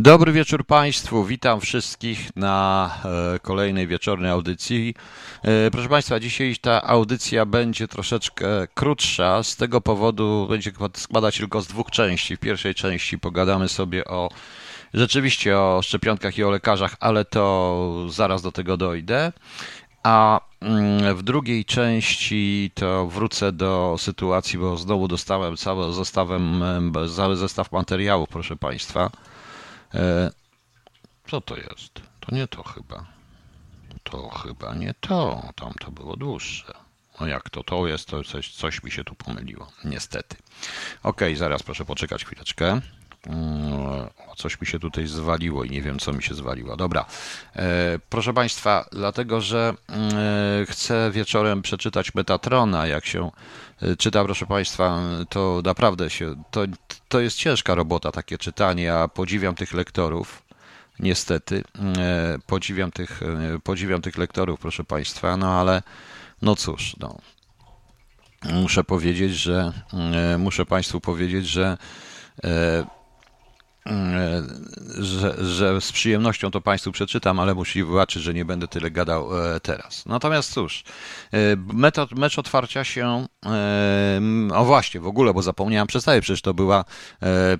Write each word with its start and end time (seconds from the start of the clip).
Dobry 0.00 0.32
wieczór 0.32 0.66
Państwu, 0.66 1.24
witam 1.24 1.60
wszystkich 1.60 2.36
na 2.36 2.90
e, 3.34 3.38
kolejnej 3.38 3.86
wieczornej 3.86 4.30
audycji. 4.30 4.94
E, 5.42 5.70
proszę 5.70 5.88
Państwa, 5.88 6.20
dzisiaj 6.20 6.56
ta 6.60 6.82
audycja 6.82 7.46
będzie 7.46 7.88
troszeczkę 7.88 8.46
krótsza, 8.74 9.42
z 9.42 9.56
tego 9.56 9.80
powodu 9.80 10.46
będzie 10.50 10.72
składać 10.94 11.38
tylko 11.38 11.60
z 11.60 11.66
dwóch 11.66 11.90
części. 11.90 12.36
W 12.36 12.40
pierwszej 12.40 12.74
części 12.74 13.18
pogadamy 13.18 13.68
sobie 13.68 14.04
o 14.04 14.28
rzeczywiście 14.94 15.58
o 15.58 15.80
szczepionkach 15.82 16.38
i 16.38 16.44
o 16.44 16.50
lekarzach, 16.50 16.96
ale 17.00 17.24
to 17.24 18.06
zaraz 18.08 18.42
do 18.42 18.52
tego 18.52 18.76
dojdę. 18.76 19.32
A 20.02 20.40
mm, 20.60 21.16
w 21.16 21.22
drugiej 21.22 21.64
części 21.64 22.70
to 22.74 23.06
wrócę 23.06 23.52
do 23.52 23.96
sytuacji, 23.98 24.58
bo 24.58 24.76
znowu 24.76 25.08
dostałem 25.08 25.56
cały 25.56 25.92
zestawem, 25.92 26.62
cały 27.16 27.36
zestaw 27.36 27.72
materiałów, 27.72 28.28
proszę 28.28 28.56
Państwa. 28.56 29.10
E, 29.94 30.30
co 31.30 31.40
to 31.40 31.56
jest? 31.56 31.92
To 32.20 32.34
nie 32.34 32.48
to 32.48 32.62
chyba. 32.62 33.06
To 34.02 34.28
chyba 34.28 34.74
nie 34.74 34.94
to. 35.00 35.42
Tam 35.56 35.72
to 35.74 35.90
było 35.90 36.16
dłuższe. 36.16 36.72
No 37.20 37.26
jak 37.26 37.50
to 37.50 37.64
to 37.64 37.86
jest, 37.86 38.08
to 38.08 38.24
coś, 38.24 38.54
coś 38.54 38.82
mi 38.82 38.90
się 38.90 39.04
tu 39.04 39.14
pomyliło. 39.14 39.72
Niestety. 39.84 40.36
Ok, 41.02 41.20
zaraz 41.34 41.62
proszę 41.62 41.84
poczekać 41.84 42.24
chwileczkę. 42.24 42.80
Mm, 43.28 44.08
coś 44.36 44.60
mi 44.60 44.66
się 44.66 44.78
tutaj 44.78 45.06
zwaliło 45.06 45.64
i 45.64 45.70
nie 45.70 45.82
wiem, 45.82 45.98
co 45.98 46.12
mi 46.12 46.22
się 46.22 46.34
zwaliło. 46.34 46.76
Dobra. 46.76 47.06
E, 47.56 47.98
proszę 48.08 48.34
Państwa, 48.34 48.88
dlatego, 48.92 49.40
że 49.40 49.74
e, 49.90 50.66
chcę 50.66 51.10
wieczorem 51.10 51.62
przeczytać 51.62 52.14
Metatrona. 52.14 52.86
Jak 52.86 53.06
się 53.06 53.30
e, 53.82 53.96
czyta, 53.96 54.24
proszę 54.24 54.46
Państwa, 54.46 55.00
to 55.28 55.62
naprawdę 55.64 56.10
się, 56.10 56.42
to, 56.50 56.60
to 57.08 57.20
jest 57.20 57.36
ciężka 57.36 57.74
robota, 57.74 58.12
takie 58.12 58.38
czytanie. 58.38 58.82
Ja 58.82 59.08
podziwiam 59.08 59.54
tych 59.54 59.72
lektorów. 59.74 60.42
Niestety, 61.00 61.64
podziwiam 62.46 62.90
tych, 62.90 63.20
podziwiam 63.64 64.02
tych 64.02 64.18
lektorów, 64.18 64.60
proszę 64.60 64.84
Państwa, 64.84 65.36
no 65.36 65.60
ale 65.60 65.82
no 66.42 66.56
cóż, 66.56 66.96
no. 67.00 67.18
Muszę 68.52 68.84
powiedzieć, 68.84 69.34
że 69.34 69.72
muszę 70.38 70.66
Państwu 70.66 71.00
powiedzieć, 71.00 71.46
że 71.46 71.78
że, 74.98 75.44
że, 75.44 75.80
z 75.80 75.92
przyjemnością 75.92 76.50
to 76.50 76.60
Państwu 76.60 76.92
przeczytam, 76.92 77.40
ale 77.40 77.54
musi 77.54 77.84
wybaczyć, 77.84 78.22
że 78.22 78.34
nie 78.34 78.44
będę 78.44 78.68
tyle 78.68 78.90
gadał 78.90 79.54
e, 79.54 79.60
teraz. 79.60 80.06
Natomiast 80.06 80.52
cóż, 80.52 80.84
e, 81.32 81.38
metod, 81.74 82.12
mecz 82.12 82.38
otwarcia 82.38 82.84
się, 82.84 83.26
o 84.54 84.64
właśnie, 84.64 85.00
w 85.00 85.06
ogóle, 85.06 85.34
bo 85.34 85.42
zapomniałem 85.42 85.86
przedstawić, 85.86 86.22
przecież 86.22 86.42
to 86.42 86.54
była 86.54 86.84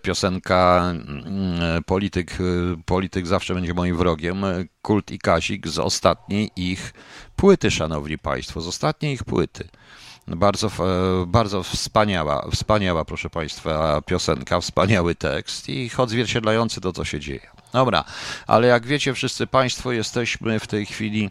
piosenka 0.03 0.91
mm, 0.91 1.85
polityk, 1.85 2.39
polityk 2.85 3.27
zawsze 3.27 3.55
będzie 3.55 3.75
moim 3.75 3.97
wrogiem, 3.97 4.45
Kult 4.83 5.11
i 5.11 5.19
Kazik 5.19 5.69
z 5.69 5.79
ostatniej 5.79 6.51
ich 6.57 6.93
płyty, 7.37 7.71
szanowni 7.71 8.19
Państwo, 8.19 8.61
z 8.61 8.67
ostatniej 8.67 9.15
ich 9.15 9.25
płyty. 9.25 9.69
Bardzo, 10.37 10.67
e, 10.67 11.27
bardzo 11.27 11.63
wspaniała, 11.63 12.47
wspaniała, 12.53 13.05
proszę 13.05 13.31
Państwa, 13.31 14.03
piosenka, 14.03 14.61
wspaniały 14.61 15.15
tekst 15.15 15.69
i 15.69 15.91
odzwierciedlający 15.99 16.81
to, 16.81 16.93
co 16.93 17.05
się 17.05 17.21
dzieje. 17.21 17.51
Dobra, 17.73 18.05
ale 18.47 18.69
jak 18.69 18.87
wiecie 18.87 19.15
wszyscy 19.15 19.47
Państwo, 19.47 19.93
jesteśmy 19.93 20.61
w 20.61 20.67
tej 20.67 20.87
chwili, 20.87 21.31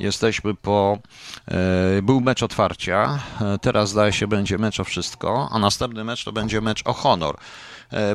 jesteśmy 0.00 0.54
po, 0.54 0.98
e, 1.48 2.02
był 2.02 2.20
mecz 2.20 2.42
otwarcia, 2.42 3.18
e, 3.40 3.58
teraz 3.58 3.90
zdaje 3.90 4.12
się 4.12 4.26
będzie 4.26 4.58
mecz 4.58 4.80
o 4.80 4.84
wszystko, 4.84 5.48
a 5.52 5.58
następny 5.58 6.04
mecz 6.04 6.24
to 6.24 6.32
będzie 6.32 6.60
mecz 6.60 6.82
o 6.84 6.92
honor. 6.92 7.36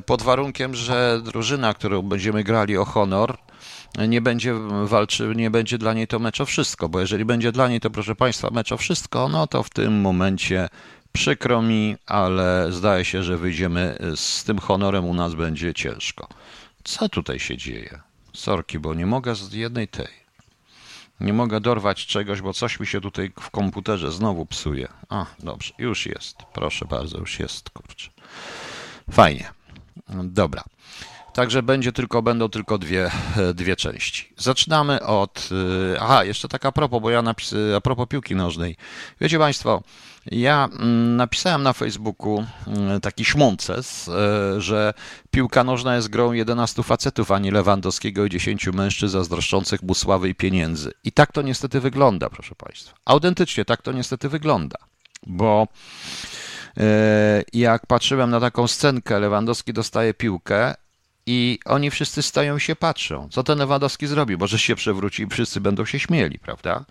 Pod 0.05 0.21
warunkiem, 0.21 0.75
że 0.75 1.21
drużyna, 1.23 1.73
którą 1.73 2.01
będziemy 2.01 2.43
grali 2.43 2.77
o 2.77 2.85
honor, 2.85 3.37
nie 4.07 4.21
będzie 4.21 4.53
walczy, 4.83 5.33
nie 5.35 5.51
będzie 5.51 5.77
dla 5.77 5.93
niej 5.93 6.07
to 6.07 6.19
mecz 6.19 6.41
o 6.41 6.45
wszystko, 6.45 6.89
bo 6.89 6.99
jeżeli 6.99 7.25
będzie 7.25 7.51
dla 7.51 7.67
niej 7.67 7.79
to, 7.79 7.89
proszę 7.89 8.15
Państwa, 8.15 8.49
mecz 8.51 8.71
o 8.71 8.77
wszystko, 8.77 9.29
no 9.29 9.47
to 9.47 9.63
w 9.63 9.69
tym 9.69 10.01
momencie 10.01 10.69
przykro 11.11 11.61
mi, 11.61 11.95
ale 12.05 12.67
zdaje 12.71 13.05
się, 13.05 13.23
że 13.23 13.37
wyjdziemy 13.37 13.97
z 14.15 14.43
tym 14.43 14.59
honorem, 14.59 15.05
u 15.05 15.13
nas 15.13 15.35
będzie 15.35 15.73
ciężko. 15.73 16.27
Co 16.83 17.09
tutaj 17.09 17.39
się 17.39 17.57
dzieje? 17.57 17.99
Sorki, 18.33 18.79
bo 18.79 18.93
nie 18.93 19.05
mogę 19.05 19.35
z 19.35 19.53
jednej 19.53 19.87
tej. 19.87 20.23
Nie 21.19 21.33
mogę 21.33 21.61
dorwać 21.61 22.05
czegoś, 22.05 22.41
bo 22.41 22.53
coś 22.53 22.79
mi 22.79 22.87
się 22.87 23.01
tutaj 23.01 23.31
w 23.39 23.49
komputerze 23.49 24.11
znowu 24.11 24.45
psuje. 24.45 24.87
A, 25.09 25.25
dobrze, 25.39 25.73
już 25.77 26.05
jest. 26.05 26.37
Proszę 26.53 26.85
bardzo, 26.85 27.17
już 27.17 27.39
jest, 27.39 27.69
kurczę. 27.69 28.09
Fajnie. 29.11 29.51
Dobra. 30.23 30.63
Także 31.33 31.63
będzie 31.63 31.91
tylko, 31.91 32.21
będą 32.21 32.49
tylko 32.49 32.77
dwie, 32.77 33.11
dwie 33.53 33.75
części. 33.75 34.33
Zaczynamy 34.37 35.03
od. 35.03 35.49
Y, 35.93 35.99
aha, 35.99 36.23
jeszcze 36.23 36.47
taka 36.47 36.71
propos, 36.71 37.01
bo 37.01 37.09
ja 37.09 37.21
napis, 37.21 37.53
a 37.77 37.81
propos 37.81 38.07
piłki 38.07 38.35
nożnej. 38.35 38.75
Wiecie 39.21 39.39
Państwo, 39.39 39.83
ja 40.31 40.69
mm, 40.79 41.15
napisałem 41.15 41.63
na 41.63 41.73
Facebooku 41.73 42.45
mm, 42.67 43.01
taki 43.01 43.25
szmonces, 43.25 44.07
y, 44.07 44.61
że 44.61 44.93
piłka 45.31 45.63
nożna 45.63 45.95
jest 45.95 46.09
grą 46.09 46.31
11 46.31 46.83
facetów, 46.83 47.31
a 47.31 47.39
nie 47.39 47.51
Lewandowskiego 47.51 48.25
i 48.25 48.29
10 48.29 48.67
mężczyzn 48.67 49.11
zazdroszczących 49.11 49.83
mu 49.83 49.95
sławy 49.95 50.29
i 50.29 50.35
pieniędzy. 50.35 50.91
I 51.03 51.11
tak 51.11 51.31
to 51.31 51.41
niestety 51.41 51.79
wygląda, 51.79 52.29
proszę 52.29 52.55
Państwa. 52.55 52.95
Autentycznie 53.05 53.65
tak 53.65 53.81
to 53.81 53.91
niestety 53.91 54.29
wygląda, 54.29 54.77
bo 55.27 55.67
jak 57.53 57.87
patrzyłem 57.87 58.29
na 58.29 58.39
taką 58.39 58.67
scenkę, 58.67 59.19
Lewandowski 59.19 59.73
dostaje 59.73 60.13
piłkę 60.13 60.75
i 61.25 61.59
oni 61.65 61.91
wszyscy 61.91 62.21
stoją 62.21 62.59
się 62.59 62.75
patrzą. 62.75 63.27
Co 63.31 63.43
ten 63.43 63.59
Lewandowski 63.59 64.07
zrobi? 64.07 64.37
Może 64.37 64.59
się 64.59 64.75
przewróci 64.75 65.23
i 65.23 65.27
wszyscy 65.27 65.61
będą 65.61 65.85
się 65.85 65.99
śmieli, 65.99 66.39
prawda? 66.39 66.85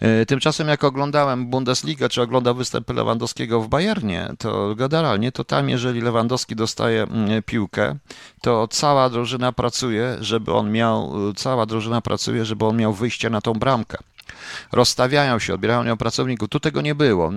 E, 0.00 0.26
tymczasem 0.26 0.68
jak 0.68 0.84
oglądałem 0.84 1.46
Bundesligę, 1.46 2.08
czy 2.08 2.22
oglądał 2.22 2.54
występy 2.54 2.94
Lewandowskiego 2.94 3.60
w 3.60 3.68
Bayernie, 3.68 4.28
to 4.38 4.74
generalnie 4.74 5.32
to 5.32 5.44
tam, 5.44 5.68
jeżeli 5.68 6.00
Lewandowski 6.00 6.56
dostaje 6.56 7.02
mm, 7.02 7.42
piłkę, 7.42 7.96
to 8.40 8.68
cała 8.68 9.10
drużyna 9.10 9.52
pracuje, 9.52 10.16
żeby 10.20 10.52
on 10.52 10.72
miał, 10.72 11.12
cała 11.36 11.66
drużyna 11.66 12.00
pracuje, 12.00 12.44
żeby 12.44 12.64
on 12.64 12.76
miał 12.76 12.92
wyjście 12.92 13.30
na 13.30 13.40
tą 13.40 13.52
bramkę 13.52 13.98
rozstawiają 14.72 15.38
się, 15.38 15.54
odbierają 15.54 15.84
nią 15.84 15.96
pracowników. 15.96 16.48
Tu 16.48 16.60
tego 16.60 16.80
nie 16.80 16.94
było. 16.94 17.32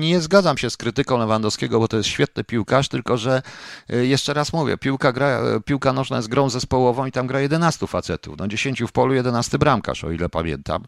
Nie 0.00 0.20
zgadzam 0.20 0.58
się 0.58 0.70
z 0.70 0.76
krytyką 0.76 1.18
Lewandowskiego, 1.18 1.80
bo 1.80 1.88
to 1.88 1.96
jest 1.96 2.08
świetny 2.08 2.44
piłkarz, 2.44 2.88
tylko 2.88 3.16
że 3.16 3.42
y, 3.90 4.06
jeszcze 4.06 4.34
raz 4.34 4.52
mówię, 4.52 4.78
piłka, 4.78 5.12
gra, 5.12 5.40
piłka 5.64 5.92
nożna 5.92 6.16
jest 6.16 6.28
grą 6.28 6.50
zespołową 6.50 7.06
i 7.06 7.12
tam 7.12 7.26
gra 7.26 7.40
11 7.40 7.86
facetów. 7.86 8.38
No 8.38 8.48
10 8.48 8.82
w 8.82 8.92
polu, 8.92 9.14
11 9.14 9.58
bramkarz, 9.58 10.04
o 10.04 10.10
ile 10.10 10.28
pamiętam. 10.28 10.84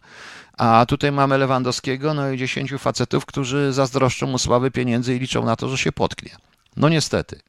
A 0.58 0.86
tutaj 0.88 1.12
mamy 1.12 1.38
Lewandowskiego, 1.38 2.14
no 2.14 2.30
i 2.30 2.38
10 2.38 2.74
facetów, 2.78 3.26
którzy 3.26 3.72
zazdroszczą 3.72 4.26
mu 4.26 4.38
sławy 4.38 4.70
pieniędzy 4.70 5.16
i 5.16 5.18
liczą 5.18 5.44
na 5.44 5.56
to, 5.56 5.68
że 5.68 5.78
się 5.78 5.92
potknie. 5.92 6.36
No 6.76 6.88
niestety. 6.88 7.40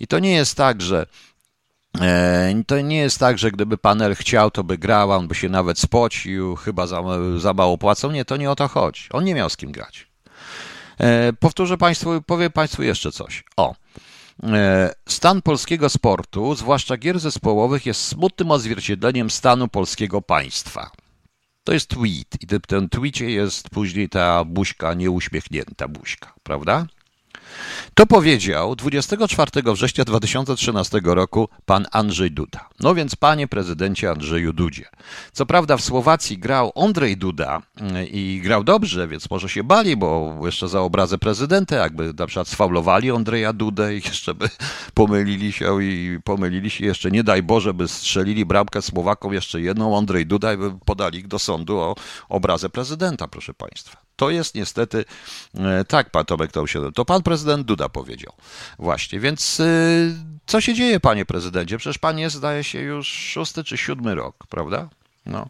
I 0.00 0.06
to 0.06 0.18
nie 0.18 0.32
jest 0.32 0.56
tak, 0.56 0.82
że 0.82 1.06
to 2.66 2.80
nie 2.80 2.96
jest 2.96 3.18
tak, 3.18 3.38
że 3.38 3.50
gdyby 3.50 3.78
panel 3.78 4.14
chciał, 4.14 4.50
to 4.50 4.64
by 4.64 4.78
grał, 4.78 5.12
on 5.12 5.28
by 5.28 5.34
się 5.34 5.48
nawet 5.48 5.78
spocił, 5.78 6.56
chyba 6.56 6.86
za, 6.86 7.02
za 7.38 7.54
mało 7.54 7.78
płacą. 7.78 8.10
Nie, 8.10 8.24
to 8.24 8.36
nie 8.36 8.50
o 8.50 8.56
to 8.56 8.68
chodzi. 8.68 9.02
On 9.12 9.24
nie 9.24 9.34
miał 9.34 9.50
z 9.50 9.56
kim 9.56 9.72
grać. 9.72 10.06
E, 10.98 11.32
powtórzę 11.32 11.78
Państwu, 11.78 12.22
powiem 12.22 12.52
Państwu 12.52 12.82
jeszcze 12.82 13.12
coś. 13.12 13.44
O. 13.56 13.74
E, 14.42 14.94
stan 15.08 15.42
polskiego 15.42 15.88
sportu, 15.88 16.54
zwłaszcza 16.54 16.96
gier 16.96 17.20
zespołowych, 17.20 17.86
jest 17.86 18.00
smutnym 18.00 18.50
odzwierciedleniem 18.50 19.30
stanu 19.30 19.68
polskiego 19.68 20.22
państwa. 20.22 20.90
To 21.64 21.72
jest 21.72 21.88
tweet 21.88 22.42
i 22.42 22.46
w 22.46 22.66
tym 22.66 22.88
tweetie 22.88 23.30
jest 23.30 23.70
później 23.70 24.08
ta 24.08 24.44
buźka, 24.44 24.94
nieuśmiechnięta 24.94 25.88
buźka, 25.88 26.34
prawda? 26.42 26.86
To 27.94 28.06
powiedział 28.06 28.76
24 28.76 29.50
września 29.72 30.04
2013 30.04 31.00
roku 31.04 31.48
pan 31.66 31.86
Andrzej 31.92 32.30
Duda. 32.30 32.68
No 32.80 32.94
więc 32.94 33.16
panie 33.16 33.48
prezydencie 33.48 34.10
Andrzeju 34.10 34.52
Dudzie. 34.52 34.84
Co 35.32 35.46
prawda 35.46 35.76
w 35.76 35.80
Słowacji 35.80 36.38
grał 36.38 36.72
Andrzej 36.76 37.16
Duda 37.16 37.62
mm, 37.76 38.08
i 38.08 38.40
grał 38.44 38.64
dobrze, 38.64 39.08
więc 39.08 39.30
może 39.30 39.48
się 39.48 39.64
bali, 39.64 39.96
bo 39.96 40.38
jeszcze 40.44 40.68
za 40.68 40.80
obrazę 40.80 41.18
prezydenta, 41.18 41.76
jakby 41.76 42.12
na 42.18 42.26
przykład 42.26 42.48
sfaulowali 42.48 43.10
Andrzeja 43.10 43.52
Dudę 43.52 43.96
i 43.96 44.02
jeszcze 44.08 44.34
by 44.34 44.48
pomylili 44.94 45.52
się 45.52 45.82
i 45.82 46.18
pomylili 46.24 46.70
się 46.70 46.84
jeszcze, 46.84 47.10
nie 47.10 47.24
daj 47.24 47.42
Boże, 47.42 47.74
by 47.74 47.88
strzelili 47.88 48.46
bramkę 48.46 48.82
Słowakom 48.82 49.34
jeszcze 49.34 49.60
jedną 49.60 49.98
Andrzej 49.98 50.26
Duda 50.26 50.52
i 50.54 50.56
by 50.56 50.72
podali 50.84 51.24
do 51.24 51.38
sądu 51.38 51.78
o 51.78 51.94
obrazę 52.28 52.70
prezydenta, 52.70 53.28
proszę 53.28 53.54
państwa. 53.54 54.04
To 54.16 54.30
jest 54.30 54.54
niestety, 54.54 55.04
e, 55.54 55.84
tak, 55.84 56.10
pan 56.10 56.24
Tomek 56.24 56.52
to 56.52 56.66
się, 56.66 56.92
to 56.92 57.04
pan 57.04 57.22
prezydent 57.22 57.66
Duda 57.66 57.88
powiedział. 57.88 58.32
Właśnie, 58.78 59.20
więc 59.20 59.60
e, 59.60 59.66
co 60.46 60.60
się 60.60 60.74
dzieje, 60.74 61.00
panie 61.00 61.24
prezydencie? 61.24 61.78
Przecież 61.78 61.98
pan 61.98 62.18
jest, 62.18 62.36
zdaje 62.36 62.64
się, 62.64 62.80
już 62.80 63.08
szósty 63.08 63.64
czy 63.64 63.76
siódmy 63.76 64.14
rok, 64.14 64.36
prawda? 64.48 64.88
No. 65.26 65.48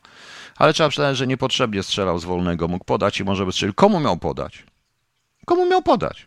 Ale 0.56 0.72
trzeba 0.72 0.88
przyznać, 0.88 1.16
że 1.16 1.26
niepotrzebnie 1.26 1.82
strzelał 1.82 2.18
z 2.18 2.24
wolnego, 2.24 2.68
mógł 2.68 2.84
podać 2.84 3.20
i 3.20 3.24
może 3.24 3.46
by 3.46 3.52
strzelił. 3.52 3.74
Komu 3.74 4.00
miał 4.00 4.16
podać? 4.16 4.64
Komu 5.46 5.66
miał 5.66 5.82
podać? 5.82 6.26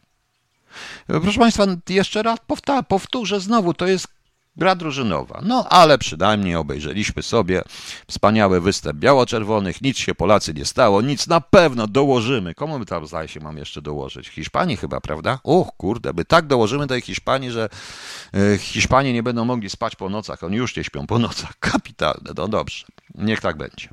Proszę 1.08 1.40
Państwa, 1.40 1.66
jeszcze 1.90 2.24
raz 2.24 2.40
powtórzę 2.88 3.40
znowu, 3.40 3.74
to 3.74 3.88
jest 3.88 4.17
Gra 4.58 4.76
drużynowa. 4.76 5.42
No 5.44 5.70
ale 5.70 5.98
przynajmniej 5.98 6.56
obejrzeliśmy 6.56 7.24
sobie 7.24 7.62
wspaniały 8.08 8.62
występ 8.62 9.00
biało-czerwonych. 9.00 9.82
Nic 9.82 9.98
się 9.98 10.16
Polacy 10.16 10.54
nie 10.54 10.66
stało, 10.66 11.02
nic 11.02 11.28
na 11.28 11.42
pewno 11.42 11.88
dołożymy. 11.88 12.56
Komu 12.56 12.80
my 12.80 12.86
tam 12.86 13.08
zdaje 13.08 13.28
się 13.28 13.40
mam 13.40 13.58
jeszcze 13.58 13.82
dołożyć? 13.82 14.28
Hiszpanii 14.28 14.78
chyba, 14.78 15.02
prawda? 15.02 15.40
Uch, 15.44 15.68
kurde, 15.78 16.14
my 16.14 16.26
tak 16.26 16.48
dołożymy 16.48 16.88
tej 16.88 17.02
Hiszpanii, 17.02 17.52
że 17.52 17.70
e, 18.34 18.58
Hiszpanie 18.58 19.14
nie 19.14 19.24
będą 19.24 19.46
mogli 19.46 19.70
spać 19.70 19.96
po 19.96 20.10
nocach. 20.10 20.44
Oni 20.44 20.58
już 20.58 20.76
nie 20.76 20.84
śpią 20.84 21.08
po 21.08 21.20
nocach. 21.20 21.60
Kapitalne, 21.72 22.32
no 22.38 22.48
dobrze. 22.48 22.86
Niech 23.16 23.42
tak 23.42 23.58
będzie. 23.58 23.90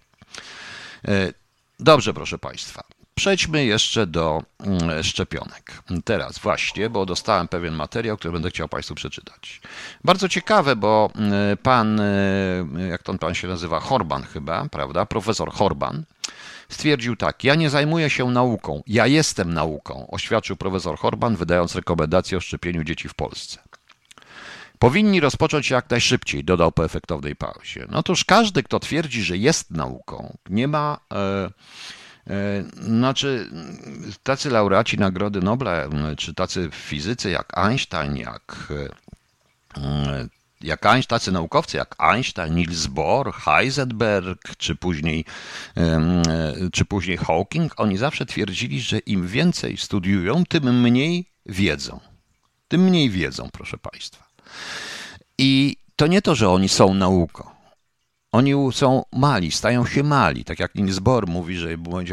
E, 1.08 1.32
dobrze, 1.81 2.14
proszę 2.14 2.38
Państwa. 2.38 2.82
Przejdźmy 3.14 3.64
jeszcze 3.64 4.06
do 4.06 4.43
mm, 4.61 5.02
szczepionek. 5.02 5.82
Teraz 6.05 6.38
właśnie, 6.38 6.90
bo 6.90 7.06
dostałem 7.06 7.49
pewien 7.49 7.75
materiał, 7.75 8.16
który 8.16 8.32
będę 8.32 8.50
chciał 8.50 8.69
Państwu 8.69 8.94
przeczytać. 8.94 9.61
Bardzo 10.05 10.28
ciekawe, 10.28 10.76
bo 10.76 11.11
mm, 11.14 11.56
pan, 11.56 12.00
y, 12.00 12.88
jak 12.90 13.02
ten 13.02 13.19
pan 13.19 13.34
się 13.34 13.49
nazywa, 13.49 13.81
Horban 13.81 14.22
chyba, 14.22 14.69
prawda? 14.69 15.06
Profesor 15.06 15.52
Horban 15.52 16.05
stwierdził 16.69 17.16
tak: 17.16 17.44
Ja 17.44 17.55
nie 17.55 17.70
zajmuję 17.70 18.11
się 18.11 18.31
nauką, 18.31 18.82
ja 18.87 19.06
jestem 19.06 19.55
nauką, 19.55 20.06
oświadczył 20.11 20.56
profesor 20.56 20.99
Horban, 20.99 21.37
wydając 21.37 21.75
rekomendację 21.75 22.38
o 22.38 22.40
szczepieniu 22.40 22.84
dzieci 22.84 23.08
w 23.08 23.14
Polsce. 23.14 23.58
Powinni 24.78 25.20
rozpocząć 25.20 25.70
jak 25.70 25.90
najszybciej, 25.90 26.44
dodał 26.44 26.72
po 26.72 26.84
efektownej 26.84 27.37
pauzie. 27.37 27.87
No 27.90 28.02
toż 28.02 28.25
każdy, 28.25 28.62
kto 28.62 28.81
twierdzi, 28.81 29.22
że 29.22 29.37
jest 29.37 29.70
nauką, 29.70 30.37
nie 30.50 30.69
ma. 30.69 30.99
E, 31.12 31.50
znaczy, 32.81 33.50
tacy 34.23 34.50
laureaci 34.50 34.99
Nagrody 34.99 35.41
Nobla, 35.41 35.88
czy 36.17 36.35
tacy 36.35 36.69
fizycy 36.73 37.31
jak 37.31 37.59
Einstein, 37.59 38.17
jak, 38.17 38.73
e, 39.76 40.29
jak 40.61 40.87
Einstein, 40.87 41.19
tacy 41.19 41.32
naukowcy 41.32 41.76
jak 41.76 41.94
Einstein, 41.99 42.55
Niels 42.55 42.87
Bohr, 42.87 43.35
Heisenberg, 43.35 44.56
czy 44.56 44.76
później, 44.76 45.25
e, 45.76 46.55
czy 46.73 46.85
później 46.85 47.17
Hawking, 47.17 47.73
oni 47.76 47.97
zawsze 47.97 48.26
twierdzili, 48.26 48.81
że 48.81 48.99
im 48.99 49.29
więcej 49.29 49.76
studiują, 49.76 50.44
tym 50.44 50.81
mniej 50.81 51.25
wiedzą. 51.47 52.00
Tym 52.69 52.81
mniej 52.81 53.11
wiedzą, 53.11 53.49
proszę 53.53 53.79
Państwa. 53.79 54.25
I 55.38 55.76
to 55.97 56.06
nie 56.06 56.23
to, 56.23 56.35
że 56.35 56.49
oni 56.49 56.69
są 56.69 56.94
nauką. 56.94 57.53
Oni 58.34 58.52
są 58.72 59.04
mali, 59.12 59.50
stają 59.50 59.86
się 59.86 60.02
mali. 60.02 60.44
Tak 60.44 60.58
jak 60.58 60.75
Niels 60.75 60.98
Bohr 60.98 61.26
mówi, 61.26 61.56
że, 61.56 61.69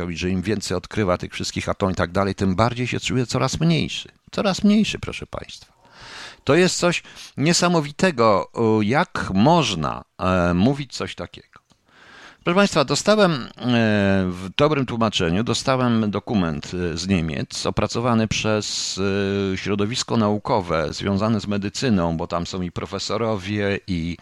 że 0.10 0.30
im 0.30 0.42
więcej 0.42 0.78
odkrywa 0.78 1.18
tych 1.18 1.34
wszystkich 1.34 1.70
atomów 1.70 1.94
i 1.94 1.96
tak 1.96 2.12
dalej, 2.12 2.36
tym 2.36 2.56
bardziej 2.56 2.88
się 2.88 3.00
czuje 3.00 3.26
coraz 3.26 3.60
mniejszy. 3.60 4.10
Coraz 4.32 4.64
mniejszy, 4.64 5.00
proszę 5.00 5.28
Państwa. 5.28 5.74
To 6.44 6.56
jest 6.56 6.78
coś 6.78 7.04
niesamowitego, 7.38 8.52
jak 8.82 9.32
można 9.34 10.04
e, 10.20 10.54
mówić 10.54 10.94
coś 10.94 11.16
takiego. 11.16 11.48
Proszę 12.44 12.56
Państwa, 12.56 12.86
dostałem 12.86 13.32
e, 13.32 13.48
w 14.30 14.50
dobrym 14.58 14.86
tłumaczeniu, 14.86 15.44
dostałem 15.44 16.12
dokument 16.12 16.72
e, 16.94 16.98
z 16.98 17.08
Niemiec 17.08 17.66
opracowany 17.66 18.28
przez 18.28 19.00
środowisko 19.56 20.18
naukowe 20.18 20.94
związane 20.94 21.40
z 21.40 21.48
medycyną, 21.48 22.18
bo 22.18 22.28
tam 22.28 22.48
są 22.48 22.62
i 22.62 22.72
profesorowie, 22.72 23.80
i 23.88 24.18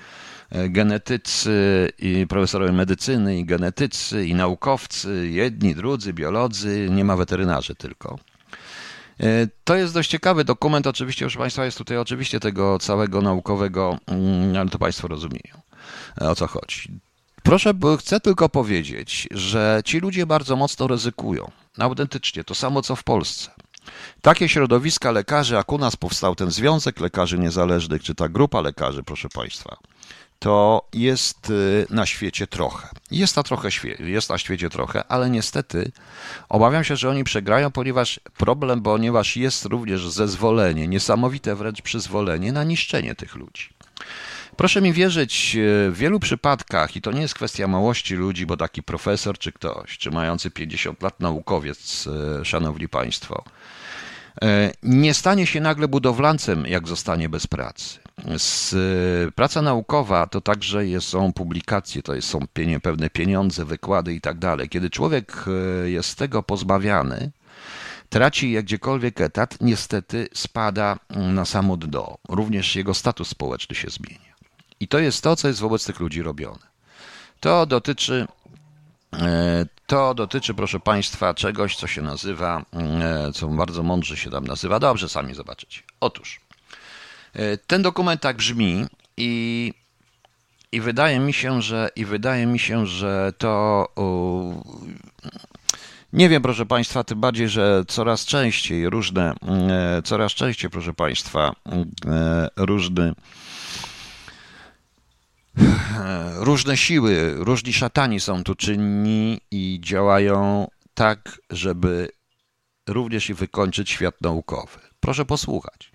genetycy, 0.51 1.89
i 1.99 2.27
profesorowie 2.27 2.71
medycyny, 2.71 3.39
i 3.39 3.45
genetycy, 3.45 4.25
i 4.25 4.35
naukowcy, 4.35 5.29
jedni, 5.31 5.75
drudzy, 5.75 6.13
biolodzy, 6.13 6.87
nie 6.91 7.05
ma 7.05 7.15
weterynarzy 7.15 7.75
tylko. 7.75 8.19
E, 9.19 9.47
to 9.63 9.75
jest 9.75 9.93
dość 9.93 10.09
ciekawy 10.09 10.43
dokument, 10.43 10.87
oczywiście, 10.87 11.25
proszę 11.25 11.39
Państwa, 11.39 11.65
jest 11.65 11.77
tutaj 11.77 11.97
oczywiście 11.97 12.39
tego 12.39 12.79
całego 12.79 13.21
naukowego, 13.21 13.97
mm, 14.07 14.57
ale 14.57 14.69
to 14.69 14.79
Państwo 14.79 15.07
rozumieją, 15.07 15.61
e, 16.21 16.29
o 16.29 16.35
co 16.35 16.47
chodzi. 16.47 16.99
Proszę, 17.43 17.73
chcę 17.99 18.19
tylko 18.19 18.49
powiedzieć, 18.49 19.27
że 19.31 19.81
ci 19.85 19.99
ludzie 19.99 20.25
bardzo 20.25 20.55
mocno 20.55 20.87
ryzykują. 20.87 21.51
Autentycznie, 21.77 22.43
to 22.43 22.55
samo 22.55 22.81
co 22.81 22.95
w 22.95 23.03
Polsce. 23.03 23.51
Takie 24.21 24.49
środowiska 24.49 25.11
lekarzy, 25.11 25.55
jak 25.55 25.71
u 25.71 25.77
nas 25.77 25.95
powstał 25.95 26.35
ten 26.35 26.51
Związek 26.51 26.99
Lekarzy 26.99 27.39
Niezależnych, 27.39 28.03
czy 28.03 28.15
ta 28.15 28.29
grupa 28.29 28.61
lekarzy, 28.61 29.03
proszę 29.03 29.29
Państwa, 29.29 29.77
to 30.39 30.87
jest 30.93 31.49
y, 31.49 31.87
na 31.89 32.05
świecie 32.05 32.47
trochę. 32.47 32.89
Jest 33.11 33.35
na, 33.35 33.43
trochę, 33.43 33.69
jest 33.99 34.29
na 34.29 34.37
świecie 34.37 34.69
trochę, 34.69 35.03
ale 35.07 35.29
niestety 35.29 35.91
obawiam 36.49 36.83
się, 36.83 36.95
że 36.95 37.09
oni 37.09 37.23
przegrają, 37.23 37.71
ponieważ 37.71 38.19
problem, 38.37 38.81
ponieważ 38.81 39.37
jest 39.37 39.65
również 39.65 40.09
zezwolenie, 40.09 40.87
niesamowite 40.87 41.55
wręcz 41.55 41.81
przyzwolenie 41.81 42.51
na 42.51 42.63
niszczenie 42.63 43.15
tych 43.15 43.35
ludzi. 43.35 43.69
Proszę 44.55 44.81
mi 44.81 44.93
wierzyć, 44.93 45.55
y, 45.55 45.91
w 45.91 45.97
wielu 45.97 46.19
przypadkach, 46.19 46.95
i 46.95 47.01
to 47.01 47.11
nie 47.11 47.21
jest 47.21 47.33
kwestia 47.33 47.67
małości 47.67 48.15
ludzi, 48.15 48.45
bo 48.45 48.57
taki 48.57 48.83
profesor 48.83 49.37
czy 49.37 49.51
ktoś, 49.51 49.97
czy 49.97 50.11
mający 50.11 50.51
50 50.51 51.03
lat 51.03 51.19
naukowiec, 51.19 52.07
y, 52.41 52.45
szanowni 52.45 52.89
państwo, 52.89 53.43
nie 54.83 55.13
stanie 55.13 55.47
się 55.47 55.61
nagle 55.61 55.87
budowlancem, 55.87 56.65
jak 56.67 56.87
zostanie 56.87 57.29
bez 57.29 57.47
pracy. 57.47 57.99
Z, 58.37 58.75
praca 59.35 59.61
naukowa 59.61 60.27
to 60.27 60.41
także 60.41 60.87
jest, 60.87 61.07
są 61.07 61.33
publikacje, 61.33 62.03
to 62.03 62.21
są 62.21 62.39
pewne 62.83 63.09
pieniądze, 63.09 63.65
wykłady 63.65 64.13
i 64.13 64.21
tak 64.21 64.39
dalej. 64.39 64.69
Kiedy 64.69 64.89
człowiek 64.89 65.45
e, 65.47 65.89
jest 65.89 66.17
tego 66.17 66.43
pozbawiany, 66.43 67.31
traci 68.09 68.51
jak 68.51 68.65
gdziekolwiek 68.65 69.21
etat, 69.21 69.57
niestety 69.61 70.27
spada 70.33 70.99
na 71.09 71.45
samo 71.45 71.77
dno. 71.77 72.17
Również 72.29 72.75
jego 72.75 72.93
status 72.93 73.27
społeczny 73.27 73.75
się 73.75 73.89
zmienia. 73.89 74.33
I 74.79 74.87
to 74.87 74.99
jest 74.99 75.23
to, 75.23 75.35
co 75.35 75.47
jest 75.47 75.59
wobec 75.59 75.85
tych 75.85 75.99
ludzi 75.99 76.21
robione. 76.21 76.69
To 77.39 77.65
dotyczy, 77.65 78.27
e, 79.13 79.65
to 79.87 80.13
dotyczy, 80.13 80.53
proszę 80.53 80.79
Państwa, 80.79 81.33
czegoś, 81.33 81.75
co 81.75 81.87
się 81.87 82.01
nazywa, 82.01 82.65
e, 82.73 83.31
co 83.33 83.47
bardzo 83.47 83.83
mądrze 83.83 84.17
się 84.17 84.31
tam 84.31 84.47
nazywa. 84.47 84.79
Dobrze, 84.79 85.09
sami 85.09 85.33
zobaczycie. 85.33 85.81
Otóż 85.99 86.48
E, 86.48 86.48
ten 87.67 87.81
dokument 87.81 88.21
tak 88.21 88.37
brzmi 88.37 88.85
i, 89.17 89.73
i 90.71 90.81
wydaje 90.81 91.19
mi 91.19 91.33
się, 91.33 91.61
że 91.61 91.89
i 91.95 92.05
wydaje 92.05 92.45
mi 92.45 92.59
się, 92.59 92.87
że 92.87 93.33
to 93.37 93.87
nie 96.13 96.29
wiem, 96.29 96.41
proszę 96.41 96.65
Państwa, 96.65 97.03
tym 97.03 97.19
bardziej, 97.19 97.49
że 97.49 97.83
coraz 97.87 98.25
częściej 98.25 98.89
różne, 98.89 99.33
e, 99.69 100.01
coraz 100.01 100.31
częściej, 100.31 100.69
proszę 100.69 100.93
Państwa, 100.93 101.55
e, 102.05 102.49
różne 102.57 103.13
różne 106.35 106.77
siły, 106.77 107.33
różni 107.35 107.73
szatani 107.73 108.19
są 108.19 108.43
tu 108.43 108.55
czynni 108.55 109.41
i 109.51 109.79
działają 109.83 110.67
tak, 110.93 111.41
żeby 111.49 112.09
również 112.87 113.29
i 113.29 113.33
wykończyć 113.33 113.89
świat 113.89 114.21
naukowy. 114.21 114.79
Proszę 114.99 115.25
posłuchać. 115.25 115.91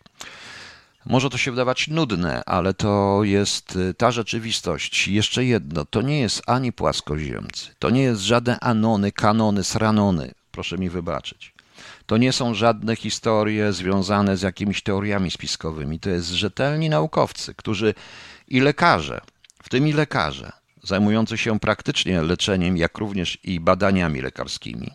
Może 1.06 1.30
to 1.30 1.38
się 1.38 1.50
wydawać 1.50 1.88
nudne, 1.88 2.42
ale 2.46 2.74
to 2.74 3.20
jest 3.22 3.76
y, 3.76 3.94
ta 3.94 4.10
rzeczywistość. 4.10 5.08
Jeszcze 5.08 5.44
jedno, 5.44 5.84
to 5.84 6.02
nie 6.02 6.20
jest 6.20 6.42
ani 6.46 6.72
płaskoziemcy, 6.72 7.74
to 7.78 7.90
nie 7.90 8.02
jest 8.02 8.22
żadne 8.22 8.60
anony, 8.60 9.12
kanony, 9.12 9.64
sranony, 9.64 10.34
proszę 10.50 10.78
mi 10.78 10.90
wybaczyć. 10.90 11.54
To 12.06 12.16
nie 12.16 12.32
są 12.32 12.54
żadne 12.54 12.96
historie 12.96 13.72
związane 13.72 14.36
z 14.36 14.42
jakimiś 14.42 14.82
teoriami 14.82 15.30
spiskowymi. 15.30 16.00
To 16.00 16.10
jest 16.10 16.28
rzetelni 16.28 16.90
naukowcy, 16.90 17.54
którzy 17.54 17.94
i 18.48 18.60
lekarze, 18.60 19.20
w 19.62 19.68
tym 19.68 19.88
i 19.88 19.92
lekarze, 19.92 20.52
zajmujący 20.82 21.38
się 21.38 21.60
praktycznie 21.60 22.22
leczeniem, 22.22 22.76
jak 22.76 22.98
również 22.98 23.38
i 23.44 23.60
badaniami 23.60 24.20
lekarskimi 24.20 24.90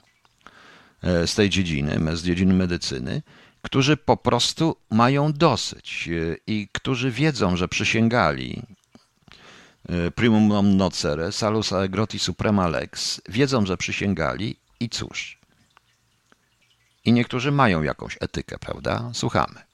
e, 1.04 1.28
z 1.28 1.36
tej 1.36 1.50
dziedziny, 1.50 2.18
z 2.18 2.24
dziedziny 2.24 2.54
medycyny, 2.54 3.22
którzy 3.62 3.98
po 3.98 4.18
prostu 4.18 4.76
mają 4.90 5.34
dosyć 5.34 6.10
e, 6.12 6.38
i 6.48 6.68
którzy 6.72 7.12
wiedzą, 7.12 7.58
że 7.58 7.68
przysięgali 7.68 8.64
e, 9.90 10.12
primum 10.12 10.48
non 10.48 10.78
nocere, 10.78 11.32
salus 11.32 11.74
aegroti 11.74 12.20
suprema 12.20 12.68
lex, 12.68 13.22
wiedzą, 13.30 13.66
że 13.66 13.78
przysięgali 13.78 14.56
i 14.80 14.90
cóż. 14.90 15.40
I 17.06 17.14
niektórzy 17.14 17.52
mają 17.52 17.84
jakąś 17.84 18.18
etykę, 18.20 18.60
prawda? 18.60 19.12
Słuchamy. 19.14 19.69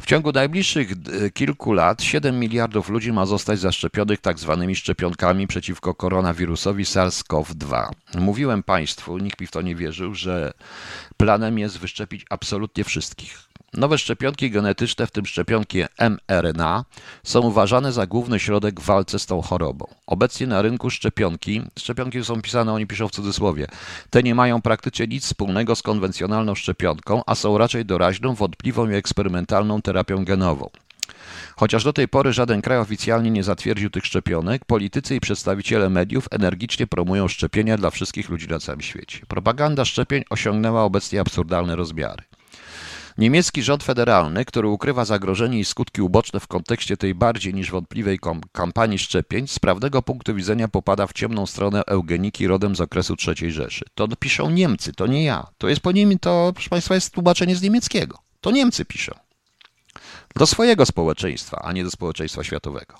W 0.00 0.06
ciągu 0.06 0.32
najbliższych 0.32 0.88
kilku 1.34 1.72
lat 1.72 2.02
7 2.02 2.40
miliardów 2.40 2.88
ludzi 2.88 3.12
ma 3.12 3.26
zostać 3.26 3.58
zaszczepionych 3.58 4.20
tak 4.20 4.38
zwanymi 4.38 4.76
szczepionkami 4.76 5.46
przeciwko 5.46 5.94
koronawirusowi 5.94 6.84
SARS-CoV-2. 6.84 7.88
Mówiłem 8.18 8.62
Państwu, 8.62 9.18
nikt 9.18 9.40
mi 9.40 9.46
w 9.46 9.50
to 9.50 9.62
nie 9.62 9.76
wierzył, 9.76 10.14
że 10.14 10.52
planem 11.16 11.58
jest 11.58 11.78
wyszczepić 11.78 12.24
absolutnie 12.30 12.84
wszystkich. 12.84 13.45
Nowe 13.74 13.98
szczepionki 13.98 14.50
genetyczne, 14.50 15.06
w 15.06 15.10
tym 15.10 15.26
szczepionki 15.26 15.82
mRNA, 15.98 16.84
są 17.24 17.40
uważane 17.40 17.92
za 17.92 18.06
główny 18.06 18.38
środek 18.38 18.80
w 18.80 18.84
walce 18.84 19.18
z 19.18 19.26
tą 19.26 19.42
chorobą. 19.42 19.86
Obecnie 20.06 20.46
na 20.46 20.62
rynku 20.62 20.90
szczepionki, 20.90 21.62
szczepionki 21.78 22.24
są 22.24 22.42
pisane, 22.42 22.72
oni 22.72 22.86
piszą 22.86 23.08
w 23.08 23.12
cudzysłowie, 23.12 23.66
te 24.10 24.22
nie 24.22 24.34
mają 24.34 24.62
praktycznie 24.62 25.06
nic 25.06 25.24
wspólnego 25.24 25.76
z 25.76 25.82
konwencjonalną 25.82 26.54
szczepionką, 26.54 27.22
a 27.26 27.34
są 27.34 27.58
raczej 27.58 27.84
doraźną, 27.84 28.34
wątpliwą 28.34 28.90
i 28.90 28.94
eksperymentalną 28.94 29.82
terapią 29.82 30.24
genową. 30.24 30.70
Chociaż 31.56 31.84
do 31.84 31.92
tej 31.92 32.08
pory 32.08 32.32
żaden 32.32 32.62
kraj 32.62 32.78
oficjalnie 32.78 33.30
nie 33.30 33.42
zatwierdził 33.42 33.90
tych 33.90 34.06
szczepionek, 34.06 34.64
politycy 34.64 35.16
i 35.16 35.20
przedstawiciele 35.20 35.90
mediów 35.90 36.28
energicznie 36.30 36.86
promują 36.86 37.28
szczepienia 37.28 37.76
dla 37.76 37.90
wszystkich 37.90 38.28
ludzi 38.28 38.48
na 38.48 38.58
całym 38.58 38.80
świecie. 38.80 39.20
Propaganda 39.28 39.84
szczepień 39.84 40.24
osiągnęła 40.30 40.82
obecnie 40.82 41.20
absurdalne 41.20 41.76
rozmiary. 41.76 42.22
Niemiecki 43.18 43.62
rząd 43.62 43.84
federalny, 43.84 44.44
który 44.44 44.68
ukrywa 44.68 45.04
zagrożenie 45.04 45.58
i 45.58 45.64
skutki 45.64 46.02
uboczne 46.02 46.40
w 46.40 46.46
kontekście 46.46 46.96
tej 46.96 47.14
bardziej 47.14 47.54
niż 47.54 47.70
wątpliwej 47.70 48.18
kampanii 48.52 48.98
szczepień, 48.98 49.48
z 49.48 49.58
prawnego 49.58 50.02
punktu 50.02 50.34
widzenia 50.34 50.68
popada 50.68 51.06
w 51.06 51.12
ciemną 51.12 51.46
stronę 51.46 51.82
eugeniki 51.86 52.46
rodem 52.46 52.76
z 52.76 52.80
okresu 52.80 53.14
III 53.26 53.52
Rzeszy. 53.52 53.84
To 53.94 54.08
piszą 54.08 54.50
Niemcy, 54.50 54.92
to 54.92 55.06
nie 55.06 55.24
ja. 55.24 55.46
To 55.58 55.68
jest 55.68 55.80
po 55.80 55.92
nim, 55.92 56.18
to 56.18 56.50
proszę 56.54 56.70
Państwa 56.70 56.94
jest 56.94 57.14
tłumaczenie 57.14 57.56
z 57.56 57.62
niemieckiego. 57.62 58.18
To 58.40 58.50
Niemcy 58.50 58.84
piszą. 58.84 59.12
Do 60.36 60.46
swojego 60.46 60.86
społeczeństwa, 60.86 61.62
a 61.64 61.72
nie 61.72 61.84
do 61.84 61.90
społeczeństwa 61.90 62.44
światowego. 62.44 62.94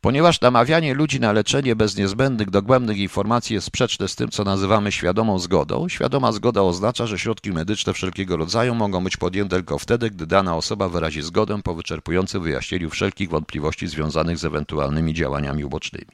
Ponieważ 0.00 0.40
namawianie 0.40 0.94
ludzi 0.94 1.20
na 1.20 1.32
leczenie 1.32 1.76
bez 1.76 1.96
niezbędnych, 1.96 2.50
dogłębnych 2.50 2.98
informacji 2.98 3.54
jest 3.54 3.66
sprzeczne 3.66 4.08
z 4.08 4.16
tym, 4.16 4.28
co 4.28 4.44
nazywamy 4.44 4.92
świadomą 4.92 5.38
zgodą, 5.38 5.88
świadoma 5.88 6.32
zgoda 6.32 6.62
oznacza, 6.62 7.06
że 7.06 7.18
środki 7.18 7.52
medyczne 7.52 7.92
wszelkiego 7.92 8.36
rodzaju 8.36 8.74
mogą 8.74 9.04
być 9.04 9.16
podjęte 9.16 9.56
tylko 9.56 9.78
wtedy, 9.78 10.10
gdy 10.10 10.26
dana 10.26 10.56
osoba 10.56 10.88
wyrazi 10.88 11.22
zgodę 11.22 11.62
po 11.62 11.74
wyczerpującym 11.74 12.42
wyjaśnieniu 12.42 12.90
wszelkich 12.90 13.30
wątpliwości 13.30 13.86
związanych 13.86 14.38
z 14.38 14.44
ewentualnymi 14.44 15.14
działaniami 15.14 15.64
ubocznymi. 15.64 16.06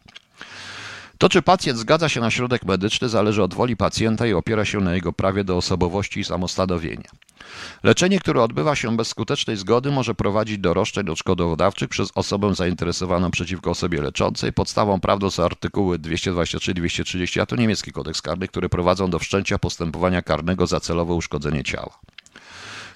To, 1.22 1.28
czy 1.28 1.42
pacjent 1.42 1.78
zgadza 1.78 2.08
się 2.08 2.20
na 2.20 2.30
środek 2.30 2.64
medyczny, 2.64 3.08
zależy 3.08 3.42
od 3.42 3.54
woli 3.54 3.76
pacjenta 3.76 4.26
i 4.26 4.32
opiera 4.32 4.64
się 4.64 4.80
na 4.80 4.94
jego 4.94 5.12
prawie 5.12 5.44
do 5.44 5.56
osobowości 5.56 6.20
i 6.20 6.24
samostanowienia. 6.24 7.10
Leczenie, 7.82 8.20
które 8.20 8.42
odbywa 8.42 8.76
się 8.76 8.96
bez 8.96 9.08
skutecznej 9.08 9.56
zgody, 9.56 9.90
może 9.90 10.14
prowadzić 10.14 10.58
do 10.58 10.74
roszczeń 10.74 11.08
odszkodowodawczych 11.08 11.88
przez 11.88 12.10
osobę 12.14 12.54
zainteresowaną 12.54 13.30
przeciwko 13.30 13.70
osobie 13.70 14.02
leczącej. 14.02 14.52
Podstawą 14.52 15.00
prawdą 15.00 15.30
są 15.30 15.44
artykuły 15.44 15.98
223-230, 15.98 17.40
a 17.40 17.46
to 17.46 17.56
niemiecki 17.56 17.92
kodeks 17.92 18.22
karny, 18.22 18.48
które 18.48 18.68
prowadzą 18.68 19.10
do 19.10 19.18
wszczęcia 19.18 19.58
postępowania 19.58 20.22
karnego 20.22 20.66
za 20.66 20.80
celowe 20.80 21.14
uszkodzenie 21.14 21.64
ciała. 21.64 21.98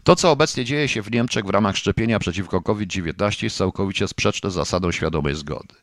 To, 0.04 0.16
co 0.16 0.30
obecnie 0.30 0.64
dzieje 0.64 0.88
się 0.88 1.02
w 1.02 1.10
Niemczech 1.10 1.44
w 1.44 1.50
ramach 1.50 1.76
szczepienia 1.76 2.18
przeciwko 2.18 2.60
COVID-19 2.60 3.44
jest 3.44 3.56
całkowicie 3.56 4.08
sprzeczne 4.08 4.50
z 4.50 4.54
zasadą 4.54 4.92
świadomej 4.92 5.34
zgody. 5.34 5.74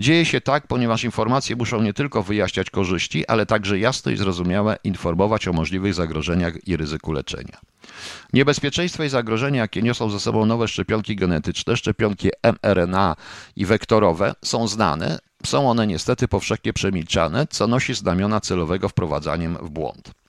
Dzieje 0.00 0.24
się 0.24 0.40
tak, 0.40 0.66
ponieważ 0.66 1.04
informacje 1.04 1.56
muszą 1.56 1.82
nie 1.82 1.92
tylko 1.92 2.22
wyjaśniać 2.22 2.70
korzyści, 2.70 3.26
ale 3.26 3.46
także 3.46 3.78
jasno 3.78 4.12
i 4.12 4.16
zrozumiałe 4.16 4.76
informować 4.84 5.48
o 5.48 5.52
możliwych 5.52 5.94
zagrożeniach 5.94 6.68
i 6.68 6.76
ryzyku 6.76 7.12
leczenia. 7.12 7.60
Niebezpieczeństwa 8.32 9.04
i 9.04 9.08
zagrożenia, 9.08 9.60
jakie 9.60 9.82
niosą 9.82 10.10
ze 10.10 10.20
sobą 10.20 10.46
nowe 10.46 10.68
szczepionki 10.68 11.16
genetyczne, 11.16 11.76
szczepionki 11.76 12.30
mRNA 12.42 13.16
i 13.56 13.66
wektorowe, 13.66 14.34
są 14.44 14.68
znane. 14.68 15.18
Są 15.46 15.70
one 15.70 15.86
niestety 15.86 16.28
powszechnie 16.28 16.72
przemilczane, 16.72 17.46
co 17.50 17.66
nosi 17.66 17.94
znamiona 17.94 18.40
celowego 18.40 18.88
wprowadzaniem 18.88 19.56
w 19.62 19.70
błąd. 19.70 20.19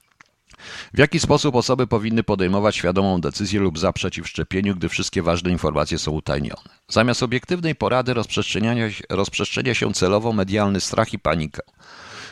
W 0.94 1.00
jaki 1.00 1.20
sposób 1.20 1.56
osoby 1.56 1.88
powinny 1.88 2.24
podejmować 2.24 2.76
świadomą 2.76 3.22
decyzję 3.22 3.60
lub 3.60 3.80
za 3.80 3.94
przeciw 3.94 4.28
szczepieniu, 4.28 4.76
gdy 4.76 4.90
wszystkie 4.90 5.22
ważne 5.22 5.52
informacje 5.52 5.98
są 5.98 6.12
utajnione? 6.12 6.62
Zamiast 6.88 7.24
obiektywnej 7.24 7.76
porady 7.76 8.14
rozprzestrzenia, 8.14 9.76
się 9.76 9.94
celowo 9.94 10.34
medialny 10.34 10.82
strach 10.82 11.14
i 11.14 11.20
panika. 11.20 11.62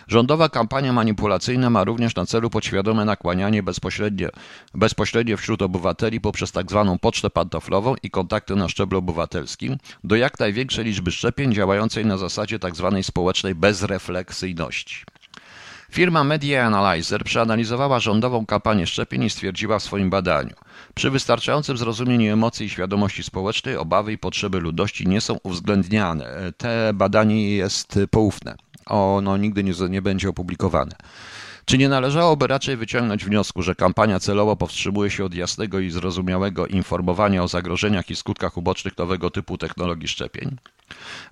Rządowa 0.10 0.50
kampania 0.50 0.94
manipulacyjna 0.94 1.70
ma 1.70 1.84
również 1.84 2.16
na 2.16 2.26
celu 2.26 2.50
podświadome 2.50 3.06
nakłanianie 3.06 3.64
bezpośrednie, 3.64 4.30
bezpośrednie 4.74 5.38
wśród 5.38 5.62
obywateli 5.62 6.22
poprzez 6.22 6.52
tzw. 6.52 6.86
Tak 6.92 7.02
pocztę 7.02 7.30
pantoflową 7.30 7.96
i 8.04 8.10
kontakty 8.10 8.56
na 8.56 8.70
szczeblu 8.70 8.98
obywatelskim 9.00 9.78
do 10.04 10.16
jak 10.16 10.40
największej 10.40 10.86
liczby 10.86 11.12
szczepień 11.12 11.54
działającej 11.54 12.06
na 12.06 12.18
zasadzie 12.18 12.60
tzw. 12.60 12.92
Tak 12.96 13.06
społecznej 13.06 13.56
bezrefleksyjności. 13.56 15.04
Firma 15.92 16.24
Media 16.24 16.66
Analyzer 16.66 17.24
przeanalizowała 17.24 18.00
rządową 18.00 18.46
kampanię 18.46 18.88
szczepień 18.88 19.24
i 19.24 19.30
stwierdziła 19.30 19.80
w 19.80 19.84
swoim 19.84 20.10
badaniu, 20.10 20.56
przy 20.96 21.10
wystarczającym 21.10 21.78
zrozumieniu 21.78 22.34
emocji 22.34 22.66
i 22.66 22.70
świadomości 22.70 23.24
społecznej 23.24 23.78
obawy 23.78 24.14
i 24.14 24.18
potrzeby 24.18 24.60
ludności 24.60 25.08
nie 25.08 25.22
są 25.22 25.38
uwzględniane. 25.44 26.54
Te 26.58 26.92
badanie 26.94 27.56
jest 27.56 28.00
poufne. 28.12 28.56
Ono 28.86 29.38
nigdy 29.38 29.64
nie, 29.64 29.74
nie 29.90 30.02
będzie 30.02 30.30
opublikowane. 30.30 30.96
Czy 31.70 31.78
nie 31.78 31.90
należałoby 31.90 32.48
raczej 32.48 32.78
wyciągnąć 32.78 33.26
wniosku, 33.26 33.62
że 33.62 33.76
kampania 33.76 34.20
celowo 34.20 34.56
powstrzymuje 34.56 35.10
się 35.10 35.26
od 35.26 35.34
jasnego 35.34 35.80
i 35.80 35.90
zrozumiałego 35.92 36.68
informowania 36.68 37.44
o 37.44 37.48
zagrożeniach 37.48 38.10
i 38.10 38.16
skutkach 38.16 38.58
ubocznych 38.58 38.98
nowego 38.98 39.30
typu 39.30 39.58
technologii 39.58 40.08
szczepień? 40.08 40.58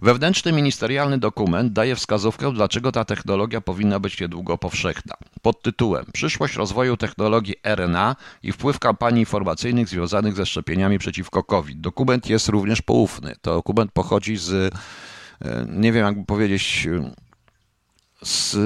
Wewnętrzny 0.02 0.52
ministerialny 0.52 1.18
dokument 1.18 1.74
daje 1.74 1.96
wskazówkę, 1.96 2.54
dlaczego 2.54 2.92
ta 2.92 3.06
technologia 3.06 3.62
powinna 3.62 4.00
być 4.00 4.22
niedługo 4.22 4.58
powszechna. 4.58 5.14
Pod 5.42 5.62
tytułem 5.62 6.06
Przyszłość 6.14 6.56
rozwoju 6.56 6.98
technologii 6.98 7.56
RNA 7.64 8.16
i 8.44 8.52
wpływ 8.52 8.80
kampanii 8.80 9.20
informacyjnych 9.20 9.90
związanych 9.90 10.36
ze 10.36 10.46
szczepieniami 10.46 11.00
przeciwko 11.00 11.44
COVID. 11.44 11.82
Dokument 11.82 12.30
jest 12.30 12.48
również 12.48 12.82
poufny. 12.82 13.36
To 13.42 13.56
dokument 13.56 13.92
pochodzi 13.92 14.38
z, 14.38 14.74
e, 15.42 15.66
nie 15.70 15.92
wiem 15.92 16.06
jakby 16.06 16.26
powiedzieć, 16.26 16.88
z, 18.24 18.58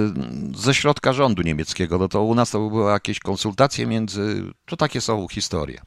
ze 0.58 0.74
środka 0.74 1.14
rządu 1.14 1.42
niemieckiego. 1.42 1.98
No 1.98 2.08
to 2.08 2.24
u 2.24 2.36
nas 2.36 2.52
to 2.52 2.70
były 2.70 2.92
jakieś 2.92 3.20
konsultacje 3.20 3.88
między. 3.88 4.44
To 4.66 4.78
takie 4.78 5.02
są 5.02 5.28
historie. 5.28 5.82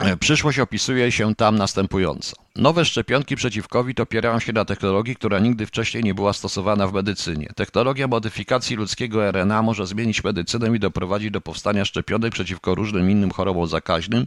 E, 0.00 0.04
e, 0.04 0.16
przyszłość 0.16 0.58
opisuje 0.58 1.12
się 1.12 1.34
tam 1.34 1.56
następująco. 1.56 2.36
Nowe 2.56 2.84
szczepionki 2.84 3.36
przeciw 3.36 3.68
COVID 3.68 4.00
opierają 4.00 4.38
się 4.38 4.52
na 4.52 4.64
technologii, 4.64 5.16
która 5.16 5.38
nigdy 5.38 5.66
wcześniej 5.66 6.04
nie 6.04 6.14
była 6.14 6.32
stosowana 6.32 6.86
w 6.86 6.92
medycynie. 6.92 7.48
Technologia 7.56 8.08
modyfikacji 8.08 8.76
ludzkiego 8.76 9.30
RNA 9.30 9.62
może 9.62 9.86
zmienić 9.86 10.24
medycynę 10.24 10.76
i 10.76 10.78
doprowadzić 10.78 11.30
do 11.30 11.40
powstania 11.40 11.84
szczepionek 11.84 12.32
przeciwko 12.32 12.74
różnym 12.74 13.10
innym 13.10 13.30
chorobom 13.30 13.66
zakaźnym, 13.66 14.26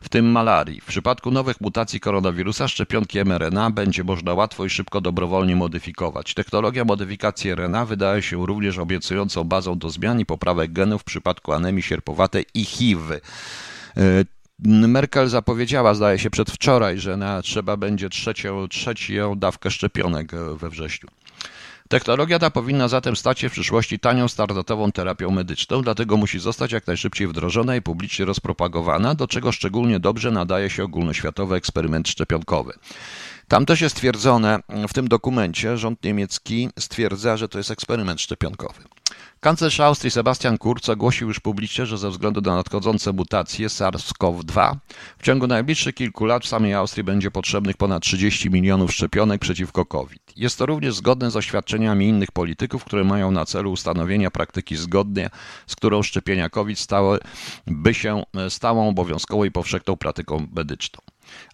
w 0.00 0.08
tym 0.08 0.30
malarii. 0.30 0.80
W 0.80 0.84
przypadku 0.84 1.30
nowych 1.30 1.60
mutacji 1.60 2.00
koronawirusa 2.00 2.68
szczepionki 2.68 3.18
mRNA 3.18 3.70
będzie 3.70 4.04
można 4.04 4.34
łatwo 4.34 4.64
i 4.64 4.70
szybko 4.70 5.00
dobrowolnie 5.00 5.56
modyfikować. 5.56 6.34
Technologia 6.34 6.84
modyfikacji 6.84 7.54
RNA 7.54 7.84
wydaje 7.86 8.22
się 8.22 8.46
również 8.46 8.78
obiecującą 8.78 9.44
bazą 9.44 9.78
do 9.78 9.90
zmian 9.90 10.20
i 10.20 10.26
poprawek 10.26 10.72
genów 10.72 11.02
w 11.02 11.04
przypadku 11.04 11.52
anemii 11.52 11.82
sierpowatej 11.82 12.44
i 12.54 12.64
HIV. 12.64 13.20
Merkel 14.64 15.28
zapowiedziała, 15.28 15.94
zdaje 15.94 16.18
się, 16.18 16.30
przedwczoraj, 16.30 16.98
że 16.98 17.16
na, 17.16 17.42
trzeba 17.42 17.76
będzie 17.76 18.08
trzecią, 18.08 18.68
trzecią 18.68 19.38
dawkę 19.38 19.70
szczepionek 19.70 20.32
we 20.56 20.70
wrześniu. 20.70 21.08
Technologia 21.88 22.38
ta 22.38 22.50
powinna 22.50 22.88
zatem 22.88 23.16
stać 23.16 23.40
się 23.40 23.48
w 23.48 23.52
przyszłości 23.52 23.98
tanią 23.98 24.28
startową 24.28 24.92
terapią 24.92 25.30
medyczną, 25.30 25.82
dlatego 25.82 26.16
musi 26.16 26.38
zostać 26.38 26.72
jak 26.72 26.86
najszybciej 26.86 27.26
wdrożona 27.26 27.76
i 27.76 27.82
publicznie 27.82 28.24
rozpropagowana, 28.24 29.14
do 29.14 29.28
czego 29.28 29.52
szczególnie 29.52 30.00
dobrze 30.00 30.30
nadaje 30.30 30.70
się 30.70 30.84
ogólnoświatowy 30.84 31.54
eksperyment 31.54 32.08
szczepionkowy. 32.08 32.72
Tam 33.48 33.66
też 33.66 33.80
jest 33.80 33.96
stwierdzone 33.96 34.58
w 34.88 34.94
tym 34.94 35.08
dokumencie, 35.08 35.78
rząd 35.78 36.04
niemiecki 36.04 36.68
stwierdza, 36.78 37.36
że 37.36 37.48
to 37.48 37.58
jest 37.58 37.70
eksperyment 37.70 38.20
szczepionkowy. 38.20 38.82
Kanclerz 39.40 39.80
Austrii 39.80 40.10
Sebastian 40.10 40.58
Kurz 40.58 40.88
ogłosił 40.88 41.28
już 41.28 41.40
publicznie, 41.40 41.86
że 41.86 41.98
ze 41.98 42.10
względu 42.10 42.40
na 42.40 42.54
nadchodzące 42.54 43.12
mutacje 43.12 43.68
SARS-CoV-2 43.68 44.76
w 45.18 45.22
ciągu 45.22 45.46
najbliższych 45.46 45.94
kilku 45.94 46.24
lat 46.24 46.44
w 46.44 46.48
samej 46.48 46.74
Austrii 46.74 47.04
będzie 47.04 47.30
potrzebnych 47.30 47.76
ponad 47.76 48.02
30 48.02 48.50
milionów 48.50 48.92
szczepionek 48.92 49.40
przeciwko 49.40 49.86
COVID. 49.86 50.22
Jest 50.36 50.58
to 50.58 50.66
również 50.66 50.94
zgodne 50.94 51.30
z 51.30 51.36
oświadczeniami 51.36 52.08
innych 52.08 52.32
polityków, 52.32 52.84
które 52.84 53.04
mają 53.04 53.30
na 53.30 53.44
celu 53.44 53.72
ustanowienia 53.72 54.30
praktyki 54.30 54.76
zgodnie, 54.76 55.30
z 55.66 55.76
którą 55.76 56.02
szczepienia 56.02 56.48
COVID 56.48 56.78
stały, 56.78 57.18
by 57.66 57.94
się 57.94 58.22
stałą 58.48 58.88
obowiązkową 58.88 59.44
i 59.44 59.50
powszechną 59.50 59.96
praktyką 59.96 60.46
medyczną. 60.56 61.00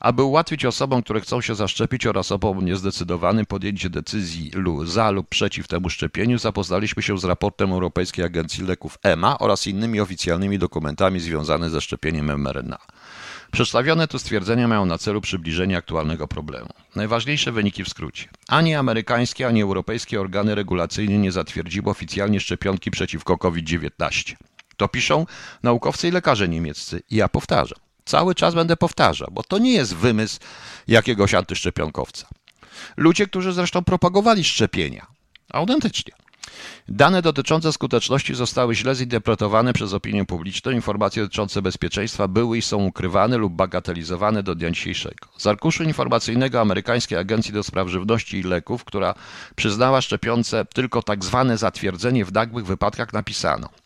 Aby 0.01 0.23
ułatwić 0.23 0.65
osobom, 0.65 1.03
które 1.03 1.21
chcą 1.21 1.41
się 1.41 1.55
zaszczepić 1.55 2.07
oraz 2.07 2.33
osobom 2.33 2.65
niezdecydowanym 2.65 3.47
podjęcie 3.47 3.91
decyzji 3.91 4.51
lub 4.55 4.89
za 4.89 5.11
lub 5.11 5.29
przeciw 5.29 5.69
temu 5.69 5.91
szczepieniu, 5.91 6.39
zapoznaliśmy 6.39 7.03
się 7.03 7.19
z 7.19 7.25
raportem 7.25 7.73
Europejskiej 7.73 8.25
Agencji 8.25 8.65
Leków 8.65 8.99
EMA 9.03 9.39
oraz 9.39 9.67
innymi 9.67 10.01
oficjalnymi 10.01 10.59
dokumentami 10.59 11.21
związanymi 11.21 11.71
ze 11.71 11.81
szczepieniem 11.81 12.41
mRNA. 12.41 12.79
Przedstawione 13.53 14.09
tu 14.09 14.19
stwierdzenia 14.19 14.69
mają 14.69 14.87
na 14.87 14.99
celu 14.99 15.21
przybliżenie 15.21 15.77
aktualnego 15.77 16.29
problemu. 16.29 16.69
Najważniejsze 16.97 17.53
wyniki 17.53 17.85
w 17.85 17.89
skrócie. 17.89 18.29
Ani 18.49 18.75
amerykańskie, 18.75 19.47
ani 19.47 19.63
europejskie 19.63 20.21
organy 20.21 20.55
regulacyjne 20.55 21.19
nie 21.19 21.33
zatwierdziły 21.33 21.91
oficjalnie 21.91 22.41
szczepionki 22.41 22.91
przeciwko 22.91 23.39
COVID-19. 23.39 24.35
To 24.77 24.89
piszą 24.89 25.27
naukowcy 25.63 26.09
i 26.09 26.11
lekarze 26.11 26.49
niemieccy. 26.49 27.03
I 27.11 27.17
ja 27.17 27.29
powtarzam. 27.29 27.79
Cały 28.05 28.35
czas 28.35 28.55
będę 28.55 28.77
powtarzał, 28.77 29.29
bo 29.33 29.43
to 29.43 29.59
nie 29.59 29.73
jest 29.73 29.95
wymysł 29.95 30.39
jakiegoś 30.89 31.35
antyszczepionkowca. 31.35 32.29
Ludzie, 32.97 33.27
którzy 33.27 33.53
zresztą 33.53 33.85
propagowali 33.85 34.45
szczepienia, 34.45 35.07
autentycznie. 35.53 36.13
Dane 36.89 37.23
dotyczące 37.23 37.73
skuteczności 37.73 38.35
zostały 38.35 38.75
źle 38.75 38.95
zinterpretowane 38.95 39.73
przez 39.73 39.93
opinię 39.93 40.25
publiczną. 40.25 40.73
Informacje 40.73 41.23
dotyczące 41.23 41.63
bezpieczeństwa 41.63 42.29
były 42.29 42.59
i 42.59 42.63
są 42.63 42.85
ukrywane 42.85 43.37
lub 43.37 43.53
bagatelizowane 43.53 44.43
do 44.43 44.55
dnia 44.55 44.71
dzisiejszego. 44.71 45.29
Z 45.37 45.47
arkuszu 45.47 45.83
informacyjnego 45.83 46.61
amerykańskiej 46.61 47.19
Agencji 47.19 47.53
do 47.53 47.63
Spraw 47.63 47.89
Żywności 47.89 48.39
i 48.39 48.43
Leków, 48.43 48.85
która 48.85 49.15
przyznała 49.57 50.01
szczepionce 50.01 50.65
tylko 50.65 51.03
tak 51.03 51.25
zwane 51.25 51.59
zatwierdzenie 51.59 52.25
w 52.25 52.33
nagłych 52.33 52.67
wypadkach, 52.67 53.13
napisano– 53.13 53.69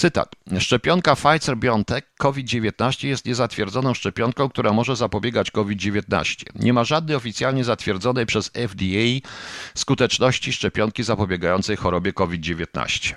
Cytat. 0.00 0.36
Szczepionka 0.58 1.14
Pfizer-BioNTech 1.14 2.02
COVID-19 2.18 3.08
jest 3.08 3.24
niezatwierdzoną 3.24 3.94
szczepionką, 3.94 4.48
która 4.48 4.72
może 4.72 4.96
zapobiegać 4.96 5.50
COVID-19. 5.50 6.44
Nie 6.54 6.72
ma 6.72 6.84
żadnej 6.84 7.16
oficjalnie 7.16 7.64
zatwierdzonej 7.64 8.26
przez 8.26 8.50
FDA 8.54 9.28
skuteczności 9.74 10.52
szczepionki 10.52 11.02
zapobiegającej 11.02 11.76
chorobie 11.76 12.12
COVID-19. 12.12 13.14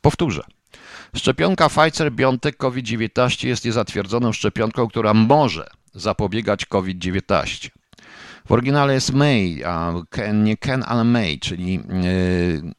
Powtórzę. 0.00 0.42
Szczepionka 1.16 1.68
Pfizer-BioNTech 1.68 2.56
COVID-19 2.56 3.46
jest 3.46 3.64
niezatwierdzoną 3.64 4.32
szczepionką, 4.32 4.88
która 4.88 5.14
może 5.14 5.66
zapobiegać 5.94 6.66
COVID-19. 6.66 7.70
W 8.46 8.52
oryginale 8.52 8.94
jest 8.94 9.12
may, 9.12 9.64
a 9.64 9.92
nie 10.34 10.56
can, 10.56 10.84
ale 10.86 11.04
may, 11.04 11.38
czyli 11.38 11.72
yy, 11.74 11.82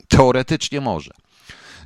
teoretycznie 0.07 0.81
może. 0.81 1.11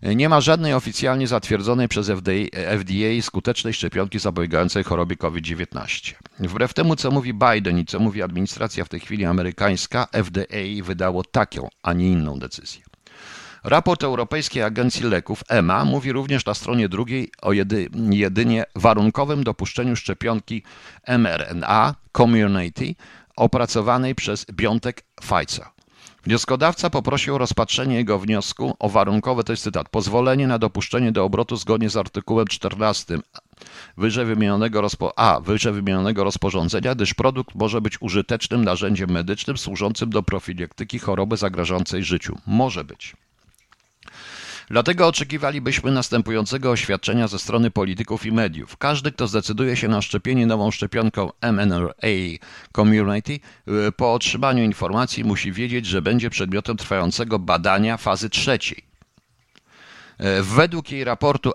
Nie 0.03 0.29
ma 0.29 0.41
żadnej 0.41 0.73
oficjalnie 0.73 1.27
zatwierdzonej 1.27 1.87
przez 1.87 2.07
FDA, 2.07 3.21
skutecznej 3.21 3.73
szczepionki 3.73 4.19
zapobiegającej 4.19 4.83
chorobie 4.83 5.15
COVID-19. 5.15 6.13
Wbrew 6.39 6.73
temu, 6.73 6.95
co 6.95 7.11
mówi 7.11 7.33
Biden 7.33 7.79
i 7.79 7.85
co 7.85 7.99
mówi 7.99 8.21
administracja 8.21 8.85
w 8.85 8.89
tej 8.89 8.99
chwili 8.99 9.25
amerykańska, 9.25 10.07
FDA 10.11 10.83
wydało 10.83 11.23
taką, 11.23 11.69
a 11.83 11.93
nie 11.93 12.07
inną 12.07 12.39
decyzję. 12.39 12.81
Raport 13.63 14.03
Europejskiej 14.03 14.63
Agencji 14.63 15.03
Leków 15.05 15.43
EMA 15.49 15.85
mówi 15.85 16.11
również 16.11 16.45
na 16.45 16.53
stronie 16.53 16.89
drugiej 16.89 17.31
o 17.41 17.53
jedy, 17.53 17.89
jedynie 18.09 18.63
warunkowym 18.75 19.43
dopuszczeniu 19.43 19.95
szczepionki 19.95 20.63
mRNA 21.07 21.95
Community 22.17 22.95
opracowanej 23.35 24.15
przez 24.15 24.45
BioNTech 24.45 24.95
Pfizer. 25.15 25.65
Wnioskodawca 26.25 26.89
poprosił 26.89 27.35
o 27.35 27.37
rozpatrzenie 27.37 27.95
jego 27.95 28.19
wniosku 28.19 28.75
o 28.79 28.89
warunkowe, 28.89 29.43
to 29.43 29.53
jest 29.53 29.63
cytat, 29.63 29.89
pozwolenie 29.89 30.47
na 30.47 30.59
dopuszczenie 30.59 31.11
do 31.11 31.23
obrotu 31.23 31.55
zgodnie 31.55 31.89
z 31.89 31.97
artykułem 31.97 32.47
14 32.47 33.19
wyżej 33.97 34.25
wymienionego 34.25 34.81
rozpo, 34.81 35.19
a 35.19 35.39
wyżej 35.39 35.73
wymienionego 35.73 36.23
rozporządzenia, 36.23 36.95
gdyż 36.95 37.13
produkt 37.13 37.55
może 37.55 37.81
być 37.81 38.01
użytecznym 38.01 38.63
narzędziem 38.63 39.09
medycznym 39.09 39.57
służącym 39.57 40.09
do 40.09 40.23
profilaktyki 40.23 40.99
choroby 40.99 41.37
zagrażającej 41.37 42.03
życiu. 42.03 42.37
Może 42.47 42.83
być. 42.83 43.15
Dlatego 44.69 45.07
oczekiwalibyśmy 45.07 45.91
następującego 45.91 46.71
oświadczenia 46.71 47.27
ze 47.27 47.39
strony 47.39 47.71
polityków 47.71 48.25
i 48.25 48.31
mediów. 48.31 48.77
Każdy, 48.77 49.11
kto 49.11 49.27
zdecyduje 49.27 49.75
się 49.75 49.87
na 49.87 50.01
szczepienie 50.01 50.47
nową 50.47 50.71
szczepionką 50.71 51.29
mRNA 51.41 51.89
Community, 52.75 53.33
y, 53.33 53.91
po 53.91 54.13
otrzymaniu 54.13 54.63
informacji 54.63 55.23
musi 55.23 55.51
wiedzieć, 55.51 55.85
że 55.85 56.01
będzie 56.01 56.29
przedmiotem 56.29 56.77
trwającego 56.77 57.39
badania 57.39 57.97
fazy 57.97 58.29
trzeciej. 58.29 58.83
Y, 60.21 60.43
według 60.43 60.91
jej 60.91 61.03
raportu 61.03 61.51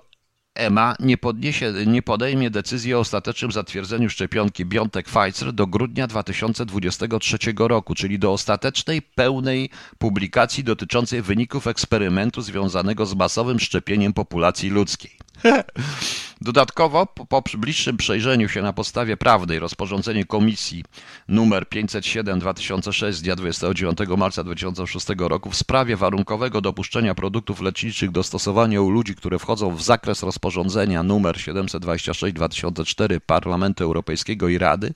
EMA 0.54 0.94
nie, 1.00 1.16
podniesie, 1.16 1.72
nie 1.86 2.02
podejmie 2.02 2.50
decyzji 2.50 2.94
o 2.94 2.98
ostatecznym 2.98 3.52
zatwierdzeniu 3.52 4.10
szczepionki 4.10 4.64
BioNTech 4.64 5.06
Pfizer 5.06 5.52
do 5.52 5.66
grudnia 5.66 6.06
2023 6.06 7.38
roku, 7.58 7.94
czyli 7.94 8.18
do 8.18 8.32
ostatecznej, 8.32 9.02
pełnej 9.02 9.70
publikacji 9.98 10.64
dotyczącej 10.64 11.22
wyników 11.22 11.66
eksperymentu 11.66 12.42
związanego 12.42 13.06
z 13.06 13.14
masowym 13.14 13.60
szczepieniem 13.60 14.12
populacji 14.12 14.70
ludzkiej. 14.70 15.18
Dodatkowo, 16.40 17.06
po, 17.06 17.42
bliższym 17.58 17.96
przejrzeniu 17.96 18.48
się 18.48 18.62
na 18.62 18.72
podstawie 18.72 19.16
prawnej 19.16 19.58
rozporządzenie 19.58 20.24
Komisji 20.24 20.84
nr 21.28 21.64
507-2006 21.64 23.12
z 23.12 23.22
dnia 23.22 23.36
29 23.36 23.98
marca 24.16 24.44
2006 24.44 25.06
roku 25.18 25.50
w 25.50 25.56
sprawie 25.56 25.96
warunkowego 25.96 26.60
dopuszczenia 26.60 27.14
produktów 27.14 27.60
leczniczych 27.60 28.10
do 28.10 28.22
stosowania 28.22 28.82
u 28.82 28.90
ludzi, 28.90 29.14
które 29.14 29.38
wchodzą 29.38 29.76
w 29.76 29.82
zakres 29.82 30.22
rozporządzenia 30.22 31.00
nr 31.00 31.36
726-2004 31.36 33.20
Parlamentu 33.26 33.84
Europejskiego 33.84 34.48
i 34.48 34.58
Rady, 34.58 34.94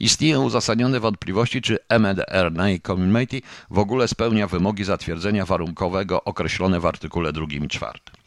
istnieją 0.00 0.42
uzasadnione 0.42 1.00
wątpliwości, 1.00 1.62
czy 1.62 1.78
mRNA 1.88 2.66
Community 2.86 3.40
w 3.70 3.78
ogóle 3.78 4.08
spełnia 4.08 4.46
wymogi 4.46 4.84
zatwierdzenia 4.84 5.46
warunkowego 5.46 6.24
określone 6.24 6.80
w 6.80 6.86
artykule 6.86 7.32
2 7.32 7.46
i 7.50 7.68
4. 7.68 8.19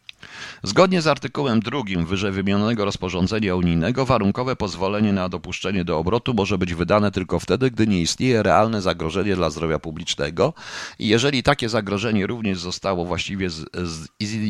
Zgodnie 0.63 1.01
z 1.01 1.07
artykułem 1.07 1.59
2 1.59 1.81
wyżej 2.05 2.31
wymienionego 2.31 2.85
rozporządzenia 2.85 3.55
unijnego 3.55 4.05
warunkowe 4.05 4.55
pozwolenie 4.55 5.13
na 5.13 5.29
dopuszczenie 5.29 5.85
do 5.85 5.97
obrotu 5.97 6.33
może 6.33 6.57
być 6.57 6.73
wydane 6.73 7.11
tylko 7.11 7.39
wtedy, 7.39 7.71
gdy 7.71 7.87
nie 7.87 8.01
istnieje 8.01 8.43
realne 8.43 8.81
zagrożenie 8.81 9.35
dla 9.35 9.49
zdrowia 9.49 9.79
publicznego 9.79 10.53
i 10.99 11.07
jeżeli 11.07 11.43
takie 11.43 11.69
zagrożenie 11.69 12.27
również 12.27 12.59
zostało 12.59 13.05
właściwie 13.05 13.49
z, 13.49 13.65
z, 13.73 14.07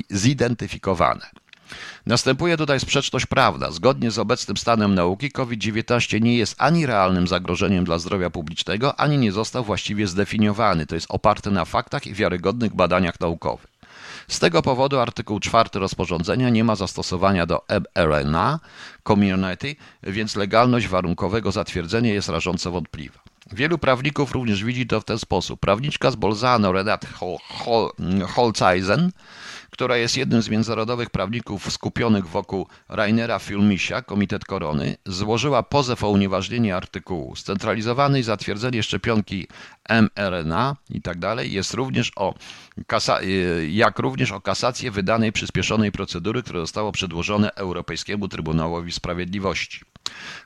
zidentyfikowane. 0.10 1.26
Następuje 2.06 2.58
tutaj 2.58 2.80
sprzeczność 2.80 3.26
prawna. 3.26 3.72
Zgodnie 3.72 4.12
z 4.12 4.20
obecnym 4.20 4.58
stanem 4.58 4.96
nauki 4.96 5.32
COVID-19 5.32 6.22
nie 6.22 6.38
jest 6.38 6.56
ani 6.58 6.86
realnym 6.86 7.28
zagrożeniem 7.28 7.84
dla 7.84 8.00
zdrowia 8.00 8.30
publicznego, 8.30 9.00
ani 9.00 9.18
nie 9.18 9.32
został 9.32 9.64
właściwie 9.64 10.08
zdefiniowany. 10.08 10.86
To 10.86 10.96
jest 10.96 11.08
oparte 11.10 11.52
na 11.52 11.66
faktach 11.66 12.08
i 12.08 12.14
wiarygodnych 12.14 12.76
badaniach 12.76 13.20
naukowych. 13.20 13.73
Z 14.28 14.40
tego 14.40 14.62
powodu 14.62 15.00
artykuł 15.00 15.40
4 15.40 15.70
rozporządzenia 15.74 16.50
nie 16.50 16.64
ma 16.64 16.76
zastosowania 16.76 17.46
do 17.46 17.62
mRNA 17.68 18.60
Community, 19.08 19.76
więc 20.04 20.36
legalność 20.36 20.88
warunkowego 20.88 21.52
zatwierdzenia 21.52 22.14
jest 22.14 22.30
rażąco 22.30 22.72
wątpliwa. 22.72 23.20
Wielu 23.52 23.78
prawników 23.78 24.32
również 24.32 24.64
widzi 24.64 24.88
to 24.88 25.02
w 25.02 25.06
ten 25.06 25.20
sposób. 25.20 25.60
Prawniczka 25.60 26.12
z 26.12 26.16
Bolzano, 26.16 26.72
Renat 26.72 27.06
Holzeisen, 28.28 29.12
która 29.74 29.98
jest 29.98 30.18
jednym 30.18 30.42
z 30.42 30.50
międzynarodowych 30.50 31.10
prawników 31.10 31.74
skupionych 31.74 32.28
wokół 32.28 32.68
Rainera 32.90 33.40
Filmisia, 33.40 34.02
Komitet 34.02 34.46
Korony, 34.46 34.96
złożyła 35.06 35.64
pozew 35.64 36.04
o 36.04 36.10
unieważnienie 36.10 36.76
artykułu. 36.76 37.36
Scentralizowane 37.36 38.20
i 38.20 38.24
zatwierdzenie 38.24 38.84
szczepionki 38.84 39.48
mRNA 39.90 40.76
i 40.90 41.02
tak 41.02 41.18
jest 41.44 41.74
również 41.74 42.12
o 42.16 42.34
y, 43.24 43.70
jak 43.72 44.00
również 44.00 44.32
o 44.32 44.42
kasację 44.42 44.92
wydanej 44.92 45.32
przyspieszonej 45.32 45.92
procedury, 45.92 46.44
które 46.44 46.60
zostało 46.60 46.92
przedłożone 46.92 47.56
Europejskiemu 47.56 48.28
Trybunałowi 48.28 48.92
Sprawiedliwości. 48.92 49.93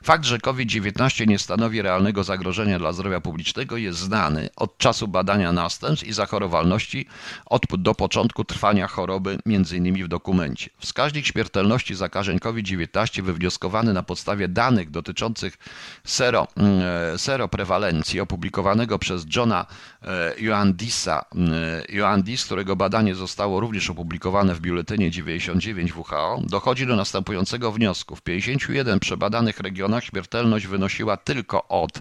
Fakt, 0.02 0.24
że 0.24 0.38
COVID-19 0.38 1.26
nie 1.26 1.38
stanowi 1.38 1.82
realnego 1.82 2.24
zagrożenia 2.24 2.78
dla 2.78 2.92
zdrowia 2.92 3.20
publicznego 3.20 3.76
jest 3.76 3.98
znany 3.98 4.48
od 4.56 4.78
czasu 4.78 5.08
badania 5.08 5.52
następstw 5.52 6.06
i 6.06 6.12
zachorowalności 6.12 7.06
od 7.46 7.62
do 7.78 7.94
początku 7.94 8.44
trwania 8.44 8.86
choroby, 8.86 9.38
m.in. 9.46 10.04
w 10.04 10.08
dokumencie. 10.08 10.70
Wskaźnik 10.78 11.26
śmiertelności 11.26 11.94
zakażeń 11.94 12.38
COVID-19 12.38 13.22
wywnioskowany 13.22 13.92
na 13.92 14.02
podstawie 14.02 14.48
danych 14.48 14.90
dotyczących 14.90 15.58
sero, 16.04 16.46
mm, 16.56 16.80
e, 17.14 17.18
seroprewalencji 17.18 18.20
opublikowanego 18.20 18.98
przez 18.98 19.26
Johna 19.36 19.66
e, 20.02 20.34
Ioannidisa, 20.40 21.24
e, 21.88 21.92
Ioannidis, 21.94 22.44
którego 22.44 22.76
badanie 22.76 23.14
zostało 23.14 23.60
również 23.60 23.90
opublikowane 23.90 24.54
w 24.54 24.60
biuletynie 24.60 25.10
99 25.10 25.92
WHO, 25.96 26.42
dochodzi 26.46 26.86
do 26.86 26.96
następującego 26.96 27.72
wniosku. 27.72 28.16
W 28.16 28.22
51 28.22 29.00
przebadanych 29.00 29.47
regionach 29.60 30.04
śmiertelność 30.04 30.66
wynosiła 30.66 31.16
tylko 31.16 31.68
od 31.68 31.92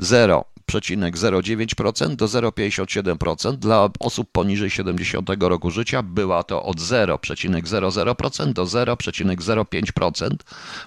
0,09% 0.00 2.16
do 2.16 2.26
0,57%. 2.26 3.56
Dla 3.56 3.88
osób 4.00 4.32
poniżej 4.32 4.70
70 4.70 5.30
roku 5.40 5.70
życia 5.70 6.02
była 6.02 6.42
to 6.42 6.62
od 6.62 6.76
0,00% 6.76 8.52
do 8.52 8.64
0,05% 8.64 10.36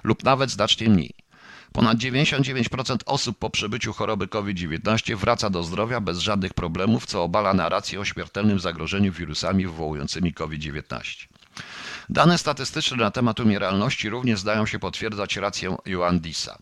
lub 0.04 0.24
nawet 0.24 0.52
znacznie 0.52 0.90
mniej. 0.90 1.26
Ponad 1.76 1.98
99% 1.98 2.98
osób 3.06 3.40
po 3.40 3.50
przebyciu 3.50 3.94
choroby 3.94 4.28
COVID-19 4.28 5.16
wraca 5.16 5.50
do 5.50 5.64
zdrowia 5.64 6.02
bez 6.02 6.20
żadnych 6.20 6.54
problemów, 6.54 7.06
co 7.06 7.24
obala 7.24 7.54
narrację 7.54 8.00
o 8.00 8.06
śmiertelnym 8.06 8.60
zagrożeniu 8.60 9.12
wirusami 9.12 9.66
wywołującymi 9.66 10.34
COVID-19. 10.34 11.28
Dane 12.10 12.38
statystyczne 12.38 12.98
na 12.98 13.12
temat 13.12 13.40
umieralności 13.40 14.10
również 14.10 14.40
zdają 14.40 14.66
się 14.66 14.80
potwierdzać 14.80 15.38
rację 15.38 15.76
Ioannidisa. 15.86 16.58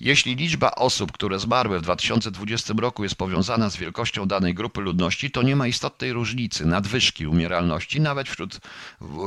Jeśli 0.00 0.36
liczba 0.36 0.70
osób, 0.70 1.12
które 1.12 1.38
zmarły 1.38 1.78
w 1.78 1.82
2020 1.82 2.74
roku 2.76 3.02
jest 3.02 3.14
powiązana 3.14 3.70
z 3.70 3.76
wielkością 3.76 4.26
danej 4.26 4.54
grupy 4.54 4.80
ludności, 4.80 5.30
to 5.30 5.42
nie 5.42 5.56
ma 5.56 5.66
istotnej 5.66 6.12
różnicy 6.12 6.66
nadwyżki 6.66 7.26
umieralności 7.26 8.00
nawet 8.00 8.28
wśród 8.28 8.60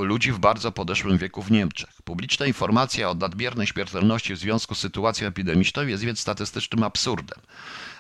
ludzi 0.02 0.32
w 0.32 0.40
bardzo 0.40 0.72
podeszłym 0.72 1.18
wieku 1.18 1.42
w 1.42 1.52
Niemczech. 1.52 1.90
Publiczna 2.04 2.46
informacja 2.46 3.10
o 3.10 3.14
nadmiernej 3.14 3.68
śmiertelności 3.68 4.34
w 4.34 4.38
związku 4.38 4.76
z 4.76 4.80
sytuacją 4.80 5.28
epidemiczną 5.28 5.88
jest 5.88 6.04
więc 6.04 6.20
statystycznym 6.20 6.84
absurdem. 6.84 7.40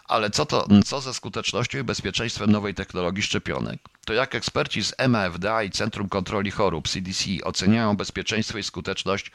Ale 0.08 0.30
co, 0.30 0.46
to, 0.46 0.68
co 0.86 1.02
ze 1.02 1.14
skutecznością 1.14 1.80
i 1.80 1.84
bezpieczeństwem 1.84 2.52
nowej 2.52 2.74
technologii 2.74 3.24
szczepionek? 3.24 3.80
To 4.06 4.14
jak 4.14 4.36
eksperci 4.36 4.84
z 4.84 4.94
MAFDA 5.08 5.64
i 5.64 5.70
Centrum 5.70 6.10
Kontroli 6.10 6.52
Chorób 6.52 6.88
CDC 6.88 7.26
oceniają 7.44 7.98
bezpieczeństwo 7.98 8.58
i 8.58 8.64
skuteczność 8.64 9.32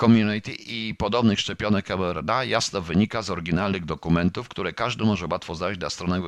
community 0.00 0.52
i 0.52 0.94
podobnych 0.94 1.40
szczepionek 1.40 1.88
mRNA 1.88 2.44
jasno 2.44 2.80
wynika 2.82 3.22
z 3.22 3.30
oryginalnych 3.30 3.84
dokumentów, 3.84 4.48
które 4.48 4.72
każdy 4.72 5.04
może 5.04 5.26
łatwo 5.30 5.54
znaleźć 5.54 5.80
na 5.80 5.90
stronach 5.90 6.20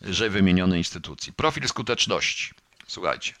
wyżej 0.00 0.30
wymienionej 0.30 0.78
instytucji. 0.78 1.32
Profil 1.32 1.68
skuteczności. 1.68 2.50
Słuchajcie. 2.86 3.32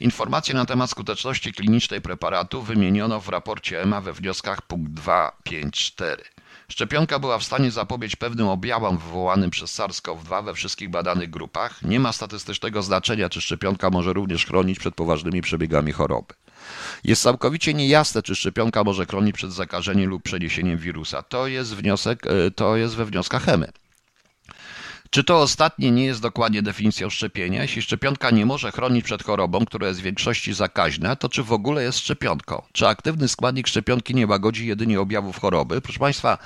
Informacje 0.00 0.54
na 0.54 0.66
temat 0.66 0.90
skuteczności 0.90 1.52
klinicznej 1.52 2.00
preparatu 2.00 2.62
wymieniono 2.62 3.20
w 3.20 3.28
raporcie 3.28 3.82
EMA 3.82 4.00
we 4.00 4.12
wnioskach 4.12 4.62
punkt 4.62 4.92
254. 4.92 6.24
Szczepionka 6.70 7.18
była 7.18 7.38
w 7.38 7.44
stanie 7.44 7.70
zapobiec 7.70 8.16
pewnym 8.16 8.48
objawom 8.48 8.98
wywołanym 8.98 9.50
przez 9.50 9.78
SARS-CoV-2 9.78 10.44
we 10.44 10.54
wszystkich 10.54 10.90
badanych 10.90 11.30
grupach. 11.30 11.82
Nie 11.82 12.00
ma 12.00 12.12
statystycznego 12.12 12.82
znaczenia, 12.82 13.28
czy 13.28 13.40
szczepionka 13.40 13.90
może 13.90 14.12
również 14.12 14.46
chronić 14.46 14.78
przed 14.78 14.94
poważnymi 14.94 15.42
przebiegami 15.42 15.92
choroby. 15.92 16.34
Jest 17.04 17.22
całkowicie 17.22 17.74
niejasne, 17.74 18.22
czy 18.22 18.34
szczepionka 18.34 18.84
może 18.84 19.06
chronić 19.06 19.34
przed 19.34 19.52
zakażeniem 19.52 20.10
lub 20.10 20.22
przeniesieniem 20.22 20.78
wirusa. 20.78 21.22
To 21.22 21.46
jest 21.46 21.74
wniosek, 21.74 22.26
e, 22.26 22.50
to 22.50 22.76
jest 22.76 22.96
we 22.96 23.04
wnioskach 23.04 23.44
HEMY. 23.44 23.68
Czy 25.10 25.24
to 25.24 25.38
ostatnie 25.38 25.90
nie 25.90 26.04
jest 26.04 26.20
dokładnie 26.20 26.62
definicją 26.62 27.10
szczepienia? 27.10 27.62
Jeśli 27.62 27.82
szczepionka 27.82 28.30
nie 28.30 28.46
może 28.46 28.72
chronić 28.72 29.04
przed 29.04 29.22
chorobą, 29.22 29.64
która 29.64 29.88
jest 29.88 30.00
w 30.00 30.02
większości 30.02 30.54
zakaźna, 30.54 31.16
to 31.16 31.28
czy 31.28 31.42
w 31.42 31.52
ogóle 31.52 31.82
jest 31.82 31.98
szczepionką? 31.98 32.62
Czy 32.72 32.86
aktywny 32.86 33.28
składnik 33.28 33.66
szczepionki 33.66 34.14
nie 34.14 34.26
łagodzi 34.26 34.66
jedynie 34.66 35.00
objawów 35.00 35.40
choroby? 35.40 35.80
Proszę 35.80 35.98
Państwa, 35.98 36.38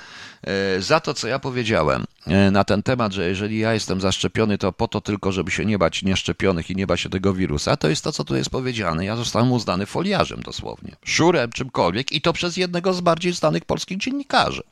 e, 0.43 0.81
za 0.81 0.99
to, 0.99 1.13
co 1.13 1.27
ja 1.27 1.39
powiedziałem 1.39 2.03
e, 2.27 2.51
na 2.51 2.63
ten 2.63 2.83
temat, 2.83 3.13
że 3.13 3.29
jeżeli 3.29 3.59
ja 3.59 3.73
jestem 3.73 4.01
zaszczepiony, 4.01 4.57
to 4.57 4.71
po 4.71 4.87
to 4.87 5.01
tylko, 5.01 5.31
żeby 5.31 5.51
się 5.51 5.65
nie 5.65 5.77
bać 5.77 6.03
nieszczepionych 6.03 6.69
i 6.69 6.75
nie 6.75 6.87
bać 6.87 7.01
się 7.01 7.09
tego 7.09 7.33
wirusa, 7.33 7.77
to 7.77 7.89
jest 7.89 8.03
to, 8.03 8.11
co 8.11 8.23
tu 8.23 8.35
jest 8.35 8.49
powiedziane. 8.49 9.05
Ja 9.05 9.15
zostałem 9.15 9.51
uznany 9.51 9.85
foliarzem 9.85 10.41
dosłownie, 10.41 10.95
szurem, 11.05 11.51
czymkolwiek 11.51 12.11
i 12.11 12.21
to 12.21 12.33
przez 12.33 12.57
jednego 12.57 12.93
z 12.93 13.01
bardziej 13.01 13.33
znanych 13.33 13.65
polskich 13.65 13.97
dziennikarzy. 13.97 14.63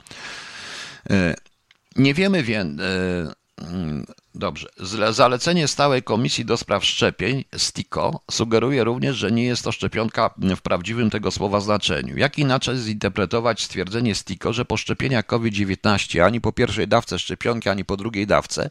E, 1.09 1.35
nie 1.95 2.13
wiemy 2.13 2.43
więc, 2.43 2.81
dobrze. 4.35 4.67
Zalecenie 5.11 5.67
stałej 5.67 6.03
komisji 6.03 6.45
do 6.45 6.57
spraw 6.57 6.85
szczepień, 6.85 7.43
STIKO, 7.57 8.19
sugeruje 8.31 8.83
również, 8.83 9.17
że 9.17 9.31
nie 9.31 9.43
jest 9.43 9.63
to 9.63 9.71
szczepionka 9.71 10.29
w 10.37 10.61
prawdziwym 10.61 11.09
tego 11.09 11.31
słowa 11.31 11.59
znaczeniu. 11.59 12.17
Jak 12.17 12.37
inaczej 12.37 12.77
zinterpretować 12.77 13.63
stwierdzenie 13.63 14.15
STIKO, 14.15 14.53
że 14.53 14.65
po 14.65 14.77
szczepieniach 14.77 15.25
COVID-19 15.25 16.19
ani 16.19 16.41
po 16.41 16.51
pierwszej 16.51 16.87
dawce 16.87 17.19
szczepionki, 17.19 17.69
ani 17.69 17.85
po 17.85 17.97
drugiej 17.97 18.27
dawce 18.27 18.69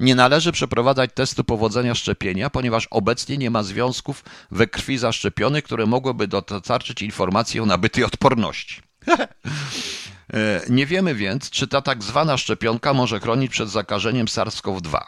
nie 0.00 0.14
należy 0.14 0.52
przeprowadzać 0.52 1.10
testu 1.14 1.44
powodzenia 1.44 1.94
szczepienia, 1.94 2.50
ponieważ 2.50 2.88
obecnie 2.90 3.38
nie 3.38 3.50
ma 3.50 3.62
związków 3.62 4.24
we 4.50 4.66
krwi 4.66 4.98
zaszczepionych, 4.98 5.64
które 5.64 5.86
mogłyby 5.86 6.28
dostarczyć 6.28 7.02
informacji 7.02 7.60
o 7.60 7.66
nabytej 7.66 8.04
odporności. 8.04 8.82
E, 10.32 10.60
nie 10.68 10.86
wiemy 10.86 11.14
więc, 11.14 11.50
czy 11.50 11.68
ta 11.68 11.82
tak 11.82 12.02
zwana 12.02 12.36
szczepionka 12.36 12.94
może 12.94 13.20
chronić 13.20 13.50
przed 13.50 13.68
zakażeniem 13.68 14.26
SARS-CoV-2. 14.26 14.98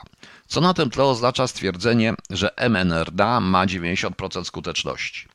Co 0.46 0.60
na 0.60 0.74
tym 0.74 0.90
tle 0.90 1.04
oznacza 1.04 1.46
stwierdzenie, 1.46 2.14
że 2.30 2.50
mRNA 2.70 3.40
ma 3.40 3.66
90% 3.66 4.44
skuteczności. 4.44 5.28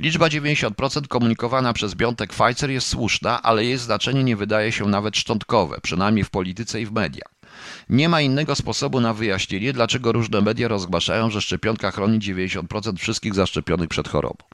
Liczba 0.00 0.26
90% 0.26 1.08
komunikowana 1.08 1.72
przez 1.72 1.94
Biontech 1.94 2.30
Pfizer 2.30 2.70
jest 2.70 2.88
słuszna, 2.88 3.42
ale 3.42 3.64
jej 3.64 3.78
znaczenie 3.78 4.24
nie 4.24 4.36
wydaje 4.36 4.72
się 4.72 4.86
nawet 4.86 5.16
szczątkowe, 5.16 5.78
przynajmniej 5.82 6.24
w 6.24 6.30
polityce 6.30 6.80
i 6.80 6.86
w 6.86 6.92
mediach. 6.92 7.32
Nie 7.88 8.08
ma 8.08 8.20
innego 8.20 8.54
sposobu 8.54 9.00
na 9.00 9.14
wyjaśnienie, 9.14 9.72
dlaczego 9.72 10.12
różne 10.12 10.40
media 10.40 10.68
rozgłaszają, 10.68 11.30
że 11.30 11.40
szczepionka 11.40 11.90
chroni 11.90 12.18
90% 12.18 12.98
wszystkich 12.98 13.34
zaszczepionych 13.34 13.88
przed 13.88 14.08
chorobą. 14.08 14.44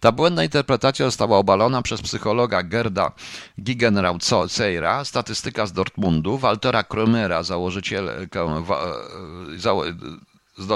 Ta 0.00 0.12
błędna 0.12 0.44
interpretacja 0.44 1.06
została 1.06 1.38
obalona 1.38 1.82
przez 1.82 2.02
psychologa 2.02 2.62
Gerda 2.62 3.12
Gigenraud-Seira, 3.60 5.04
statystyka 5.04 5.66
z 5.66 5.72
Dortmundu, 5.72 6.38
Waltera 6.38 6.82
Krömera, 6.82 7.44
założycielkę, 7.44 8.64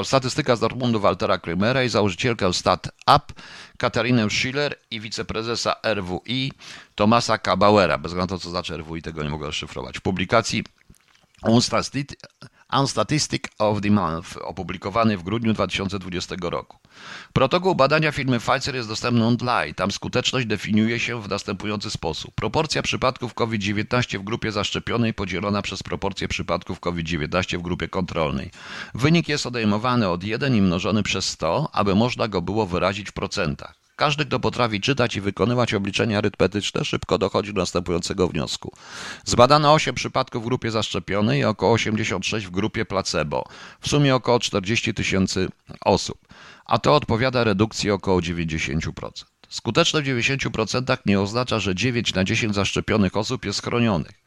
statystyka 0.05 0.57
z 0.57 0.61
Dortmundu 0.61 1.01
Waltera 1.01 1.39
Krömera 1.39 1.85
i 1.85 1.89
założycielkę 1.89 2.53
StatUp 2.53 2.93
Katarinę 3.79 4.31
Schiller 4.31 4.79
i 4.91 5.01
wiceprezesa 5.01 5.77
RWI 5.95 6.53
Tomasa 6.95 7.39
Kabauera. 7.39 7.99
Bez 7.99 8.13
względu 8.13 8.35
na 8.35 8.39
to, 8.39 8.45
co 8.45 8.51
znaczy 8.51 8.77
RWI, 8.77 9.03
tego 9.03 9.23
nie 9.23 9.31
mogę 9.31 9.47
rozszyfrować. 9.47 9.99
W 9.99 10.01
publikacji 10.01 10.65
Unstatistic 12.73 13.43
of 13.59 13.81
the 13.81 13.91
Month, 13.91 14.37
opublikowany 14.37 15.17
w 15.17 15.23
grudniu 15.23 15.53
2020 15.53 16.37
roku. 16.41 16.79
Protokół 17.33 17.75
badania 17.75 18.13
firmy 18.13 18.39
Pfizer 18.39 18.75
jest 18.75 18.89
dostępny 18.89 19.25
online. 19.27 19.75
Tam 19.75 19.91
skuteczność 19.91 20.47
definiuje 20.47 21.01
się 21.01 21.23
w 21.23 21.29
następujący 21.29 21.91
sposób. 21.91 22.35
Proporcja 22.35 22.83
przypadków 22.83 23.35
COVID-19 23.35 24.19
w 24.19 24.25
grupie 24.25 24.53
zaszczepionej 24.53 25.15
podzielona 25.15 25.63
przez 25.63 25.83
proporcję 25.83 26.29
przypadków 26.29 26.81
COVID-19 26.81 27.59
w 27.59 27.63
grupie 27.63 27.89
kontrolnej. 27.89 28.51
Wynik 28.95 29.29
jest 29.29 29.47
odejmowany 29.47 30.09
od 30.09 30.25
1 30.25 30.55
i 30.55 30.63
mnożony 30.63 31.03
przez 31.03 31.29
100, 31.29 31.71
aby 31.73 31.95
można 31.95 32.29
go 32.29 32.43
było 32.43 32.67
wyrazić 32.67 33.11
w 33.11 33.13
procentach. 33.13 33.86
Każdy, 33.97 34.27
kto 34.27 34.41
potrafi 34.41 34.81
czytać 34.81 35.17
i 35.17 35.21
wykonywać 35.21 35.75
obliczenia 35.75 36.19
arytmetyczne, 36.19 36.85
szybko 36.85 37.19
dochodzi 37.19 37.55
do 37.55 37.61
następującego 37.61 38.29
wniosku. 38.29 38.73
Zbadano 39.25 39.73
8 39.73 39.95
przypadków 39.95 40.43
w 40.43 40.47
grupie 40.47 40.71
zaszczepionej 40.71 41.41
i 41.41 41.45
około 41.45 41.73
86 41.73 42.47
w 42.47 42.51
grupie 42.51 42.85
placebo. 42.85 43.45
W 43.81 43.89
sumie 43.89 44.15
około 44.15 44.39
40 44.39 44.95
tysięcy 44.95 45.49
osób 45.85 46.19
a 46.67 46.79
to 46.79 46.95
odpowiada 46.95 47.45
redukcji 47.45 47.91
około 47.91 48.21
90%. 48.21 49.36
Skuteczność 49.49 50.07
w 50.07 50.11
90% 50.11 50.97
nie 51.07 51.21
oznacza, 51.21 51.61
że 51.61 51.75
9 51.75 52.15
na 52.15 52.25
10 52.25 52.55
zaszczepionych 52.55 53.17
osób 53.17 53.45
jest 53.45 53.63
chronionych. 53.63 54.23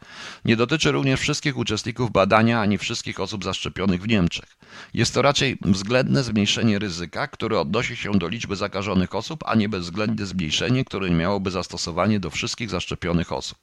Nie 0.46 0.56
dotyczy 0.56 0.92
również 0.92 1.20
wszystkich 1.20 1.58
uczestników 1.58 2.12
badania 2.12 2.62
ani 2.62 2.78
wszystkich 2.78 3.20
osób 3.20 3.44
zaszczepionych 3.44 4.02
w 4.02 4.08
Niemczech. 4.08 4.58
Jest 4.94 5.14
to 5.14 5.22
raczej 5.22 5.58
względne 5.62 6.24
zmniejszenie 6.24 6.80
ryzyka, 6.80 7.28
które 7.28 7.60
odnosi 7.60 7.96
się 7.96 8.12
do 8.12 8.28
liczby 8.28 8.56
zakażonych 8.56 9.16
osób, 9.16 9.44
a 9.46 9.56
nie 9.56 9.70
bezwzględne 9.70 10.26
zmniejszenie, 10.26 10.86
które 10.86 11.10
miałoby 11.10 11.52
zastosowanie 11.52 12.20
do 12.20 12.30
wszystkich 12.30 12.70
zaszczepionych 12.70 13.32
osób. 13.32 13.58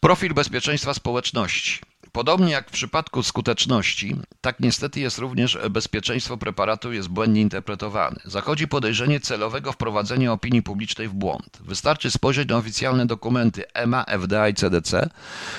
Profil 0.00 0.34
bezpieczeństwa 0.34 0.94
społeczności. 0.94 1.80
Podobnie 2.14 2.52
jak 2.52 2.68
w 2.68 2.72
przypadku 2.72 3.22
skuteczności, 3.22 4.16
tak 4.40 4.60
niestety 4.60 5.00
jest 5.00 5.18
również 5.18 5.58
bezpieczeństwo 5.70 6.36
preparatu 6.36 6.92
jest 6.92 7.08
błędnie 7.08 7.40
interpretowane. 7.40 8.16
Zachodzi 8.24 8.68
podejrzenie 8.68 9.20
celowego 9.20 9.72
wprowadzenia 9.72 10.32
opinii 10.32 10.62
publicznej 10.62 11.08
w 11.08 11.12
błąd. 11.12 11.58
Wystarczy 11.60 12.10
spojrzeć 12.10 12.48
na 12.48 12.56
oficjalne 12.56 13.06
dokumenty 13.06 13.64
EMA, 13.72 14.04
FDA 14.04 14.48
i 14.48 14.54
CDC, 14.54 15.10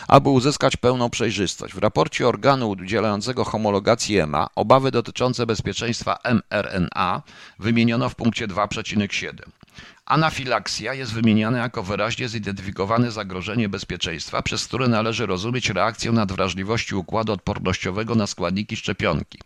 aby 0.07 0.29
uzyskać 0.29 0.77
pełną 0.77 1.09
przejrzystość. 1.09 1.73
W 1.73 1.77
raporcie 1.77 2.27
organu 2.27 2.69
udzielającego 2.69 3.43
homologacji 3.43 4.17
EMA 4.17 4.47
obawy 4.55 4.91
dotyczące 4.91 5.45
bezpieczeństwa 5.45 6.17
mRNA 6.23 7.21
wymieniono 7.59 8.09
w 8.09 8.15
punkcie 8.15 8.47
2,7. 8.47 9.33
Anafilaksia 10.05 10.93
jest 10.93 11.13
wymieniana 11.13 11.57
jako 11.57 11.83
wyraźnie 11.83 12.29
zidentyfikowane 12.29 13.11
zagrożenie 13.11 13.69
bezpieczeństwa, 13.69 14.41
przez 14.41 14.67
które 14.67 14.88
należy 14.88 15.25
rozumieć 15.25 15.69
reakcję 15.69 16.11
nadwrażliwości 16.11 16.95
układu 16.95 17.33
odpornościowego 17.33 18.15
na 18.15 18.27
składniki 18.27 18.75
szczepionki. 18.75 19.39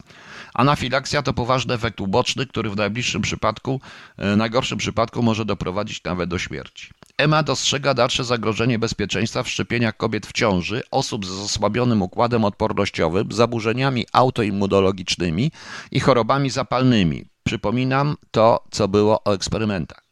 Anafilaksia 0.53 1.21
to 1.21 1.33
poważny 1.33 1.73
efekt 1.73 2.01
uboczny, 2.01 2.45
który 2.45 2.69
w 2.69 2.75
najbliższym 2.75 3.21
przypadku, 3.21 3.81
e, 4.17 4.35
najgorszym 4.35 4.77
przypadku 4.77 5.23
może 5.23 5.45
doprowadzić 5.45 6.03
nawet 6.03 6.29
do 6.29 6.39
śmierci. 6.39 6.89
EMA 7.17 7.43
dostrzega 7.43 7.93
dalsze 7.93 8.23
zagrożenie 8.23 8.79
bezpieczeństwa 8.79 9.43
w 9.43 9.49
szczepieniach 9.49 9.97
kobiet 9.97 10.27
w 10.27 10.31
ciąży, 10.31 10.81
osób 10.91 11.25
z 11.25 11.31
osłabionym 11.31 12.01
układem 12.01 12.45
odpornościowym, 12.45 13.31
zaburzeniami 13.31 14.05
autoimmunologicznymi 14.13 15.51
i 15.91 15.99
chorobami 15.99 16.49
zapalnymi. 16.49 17.25
Przypominam 17.43 18.15
to, 18.31 18.63
co 18.71 18.87
było 18.87 19.23
o 19.23 19.33
eksperymentach. 19.33 20.08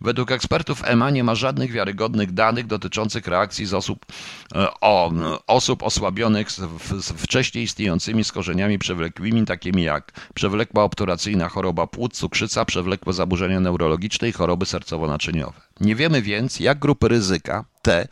Według 0.00 0.32
ekspertów 0.32 0.82
EMA 0.84 1.10
nie 1.10 1.24
ma 1.24 1.34
żadnych 1.34 1.72
wiarygodnych 1.72 2.32
danych 2.32 2.66
dotyczących 2.66 3.26
reakcji 3.26 3.66
z 3.66 3.74
osób, 3.74 4.06
e, 4.54 4.68
o, 4.80 5.12
osób 5.46 5.82
osłabionych 5.82 6.52
z, 6.52 6.60
z 7.04 7.12
wcześniej 7.12 7.64
istniejącymi 7.64 8.24
skorzeniami 8.24 8.78
przewlekłymi, 8.78 9.44
takimi 9.44 9.82
jak 9.82 10.12
przewlekła 10.34 10.84
obturacyjna 10.84 11.48
choroba 11.48 11.86
płuc, 11.86 12.18
cukrzyca, 12.18 12.64
przewlekłe 12.64 13.12
zaburzenia 13.12 13.60
neurologiczne 13.60 14.28
i 14.28 14.32
choroby 14.32 14.64
sercowo-naczyniowe. 14.66 15.67
Nie 15.80 15.94
wiemy 15.94 16.22
więc, 16.22 16.60
jak 16.60 16.78
grupy 16.78 17.08
ryzyka, 17.08 17.64
te, 17.82 18.08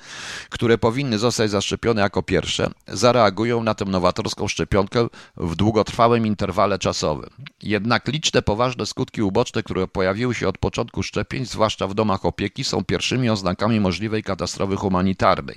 które 0.50 0.78
powinny 0.78 1.18
zostać 1.18 1.50
zaszczepione 1.50 2.02
jako 2.02 2.22
pierwsze, 2.22 2.70
zareagują 2.88 3.62
na 3.62 3.74
tę 3.74 3.84
nowatorską 3.84 4.48
szczepionkę 4.48 5.06
w 5.36 5.56
długotrwałym 5.56 6.26
interwale 6.26 6.78
czasowym. 6.78 7.30
Jednak 7.62 8.08
liczne 8.08 8.42
poważne 8.42 8.86
skutki 8.86 9.22
uboczne, 9.22 9.62
które 9.62 9.88
pojawiły 9.88 10.34
się 10.34 10.48
od 10.48 10.58
początku 10.58 11.02
szczepień, 11.02 11.46
zwłaszcza 11.46 11.88
w 11.88 11.94
domach 11.94 12.24
opieki, 12.24 12.64
są 12.64 12.84
pierwszymi 12.84 13.30
oznakami 13.30 13.80
możliwej 13.80 14.22
katastrofy 14.22 14.76
humanitarnej. 14.76 15.56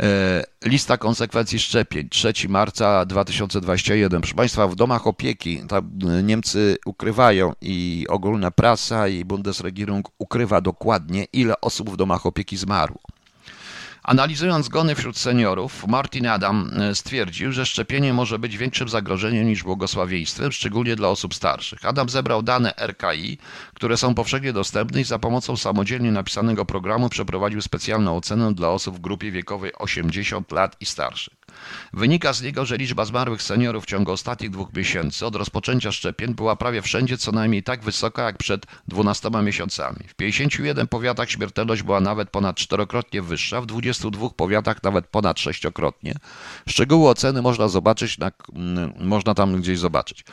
E, 0.00 0.44
lista 0.64 0.96
konsekwencji 0.96 1.58
szczepień 1.58 2.08
3 2.08 2.32
marca 2.48 3.04
2021. 3.06 4.20
Proszę 4.20 4.34
Państwa, 4.34 4.68
w 4.68 4.74
domach 4.74 5.06
opieki 5.06 5.62
Niemcy 6.22 6.76
ukrywają 6.86 7.52
i 7.60 8.06
ogólna 8.08 8.50
prasa 8.50 9.08
i 9.08 9.24
Bundesregierung 9.24 10.08
ukrywa 10.18 10.60
dokładnie, 10.60 11.26
ile 11.32 11.60
osób 11.60 11.90
w 11.90 11.96
domach 11.96 12.26
opieki 12.26 12.56
zmarło. 12.56 13.00
Analizując 14.02 14.66
zgony 14.66 14.94
wśród 14.94 15.18
seniorów, 15.18 15.86
Martin 15.86 16.26
Adam 16.26 16.70
e, 16.80 16.94
stwierdził, 16.94 17.52
że 17.52 17.66
szczepienie 17.66 18.12
może 18.12 18.38
być 18.38 18.56
większym 18.58 18.88
zagrożeniem 18.88 19.46
niż 19.46 19.62
błogosławieństwem, 19.62 20.52
szczególnie 20.52 20.96
dla 20.96 21.08
osób 21.08 21.34
starszych. 21.34 21.84
Adam 21.84 22.08
zebrał 22.08 22.42
dane 22.42 22.74
RKI, 22.76 23.38
które 23.74 23.96
są 23.96 24.14
powszechnie 24.14 24.52
dostępne 24.52 25.00
i 25.00 25.04
za 25.04 25.18
pomocą 25.18 25.56
samodzielnie 25.56 26.12
napisanego 26.12 26.64
programu 26.64 27.08
przeprowadził 27.08 27.62
specjalną 27.62 28.16
ocenę 28.16 28.54
dla 28.54 28.68
osób 28.68 28.96
w 28.96 29.00
grupie 29.00 29.30
wiekowej 29.30 29.72
80 29.78 30.52
lat 30.52 30.76
i 30.80 30.86
starszych. 30.86 31.41
Wynika 31.92 32.32
z 32.32 32.42
niego, 32.42 32.66
że 32.66 32.76
liczba 32.76 33.04
zmarłych 33.04 33.42
seniorów 33.42 33.84
w 33.84 33.86
ciągu 33.86 34.12
ostatnich 34.12 34.50
dwóch 34.50 34.72
miesięcy 34.72 35.26
od 35.26 35.36
rozpoczęcia 35.36 35.92
szczepień 35.92 36.34
była 36.34 36.56
prawie 36.56 36.82
wszędzie 36.82 37.18
co 37.18 37.32
najmniej 37.32 37.62
tak 37.62 37.82
wysoka 37.82 38.22
jak 38.22 38.38
przed 38.38 38.66
12 38.88 39.30
miesiącami. 39.42 40.08
W 40.08 40.14
51 40.14 40.88
powiatach 40.88 41.30
śmiertelność 41.30 41.82
była 41.82 42.00
nawet 42.00 42.30
ponad 42.30 42.56
czterokrotnie 42.56 43.22
wyższa, 43.22 43.60
w 43.60 43.66
22 43.66 44.30
powiatach 44.30 44.82
nawet 44.82 45.06
ponad 45.06 45.40
sześciokrotnie. 45.40 46.14
Szczegóły 46.68 47.08
oceny 47.08 47.42
można 47.42 47.68
zobaczyć, 47.68 48.18
na, 48.18 48.30
można 48.98 49.34
tam 49.34 49.60
gdzieś 49.60 49.78
zobaczyć. 49.78 50.24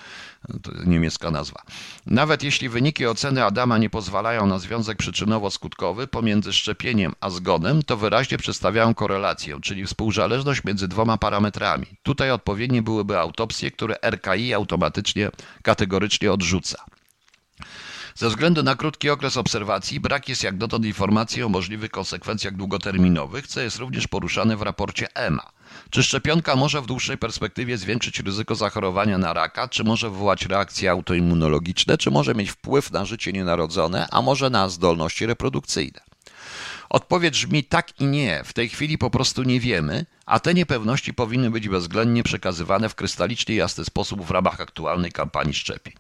Niemiecka 0.86 1.32
nazwa. 1.32 1.62
Nawet 2.06 2.44
jeśli 2.44 2.70
wyniki 2.70 3.08
oceny 3.08 3.44
Adama 3.44 3.78
nie 3.78 3.90
pozwalają 3.90 4.46
na 4.48 4.60
związek 4.60 4.98
przyczynowo-skutkowy 4.98 6.08
pomiędzy 6.08 6.54
szczepieniem 6.54 7.14
a 7.22 7.30
zgonem, 7.30 7.84
to 7.84 7.98
wyraźnie 7.98 8.38
przedstawiają 8.38 8.94
korelację, 8.94 9.60
czyli 9.62 9.86
współzależność 9.86 10.64
między 10.64 10.88
dwoma 10.88 11.18
parametrami. 11.18 11.86
Tutaj 12.04 12.32
odpowiednie 12.32 12.82
byłyby 12.82 13.20
autopsje, 13.20 13.72
które 13.72 13.96
RKI 14.02 14.54
automatycznie, 14.54 15.30
kategorycznie 15.64 16.32
odrzuca. 16.32 16.86
Ze 18.16 18.30
względu 18.30 18.64
na 18.64 18.76
krótki 18.76 19.10
okres 19.10 19.38
obserwacji 19.38 20.00
brak 20.00 20.30
jest 20.30 20.44
jak 20.44 20.58
dotąd 20.58 20.86
informacji 20.86 21.44
o 21.44 21.50
możliwych 21.50 21.92
konsekwencjach 21.92 22.56
długoterminowych, 22.56 23.48
co 23.48 23.62
jest 23.62 23.78
również 23.78 24.08
poruszane 24.08 24.58
w 24.58 24.62
raporcie 24.62 25.08
EMA. 25.16 25.52
Czy 25.90 26.04
szczepionka 26.04 26.56
może 26.56 26.82
w 26.82 26.86
dłuższej 26.86 27.18
perspektywie 27.18 27.78
zwiększyć 27.78 28.20
ryzyko 28.20 28.56
zachorowania 28.56 29.18
na 29.18 29.34
raka, 29.34 29.68
czy 29.68 29.84
może 29.84 30.10
wywołać 30.10 30.46
reakcje 30.46 30.92
autoimmunologiczne, 30.92 31.98
czy 31.98 32.12
może 32.12 32.36
mieć 32.36 32.50
wpływ 32.52 32.92
na 32.92 33.06
życie 33.06 33.34
nienarodzone, 33.34 34.08
a 34.12 34.22
może 34.22 34.50
na 34.50 34.70
zdolności 34.70 35.26
reprodukcyjne? 35.26 36.02
Odpowiedź 36.90 37.34
brzmi 37.34 37.64
tak 37.64 38.02
i 38.02 38.06
nie. 38.06 38.44
W 38.46 38.54
tej 38.54 38.70
chwili 38.70 38.98
po 38.98 39.10
prostu 39.10 39.44
nie 39.44 39.60
wiemy, 39.60 40.06
a 40.26 40.40
te 40.40 40.54
niepewności 40.54 41.14
powinny 41.14 41.52
być 41.52 41.70
bezwzględnie 41.70 42.24
przekazywane 42.24 42.90
w 42.90 42.96
krystalicznie 42.96 43.56
jasny 43.56 43.86
sposób 43.86 44.26
w 44.26 44.32
ramach 44.32 44.62
aktualnej 44.62 45.12
kampanii 45.12 45.54
szczepień. 45.54 45.94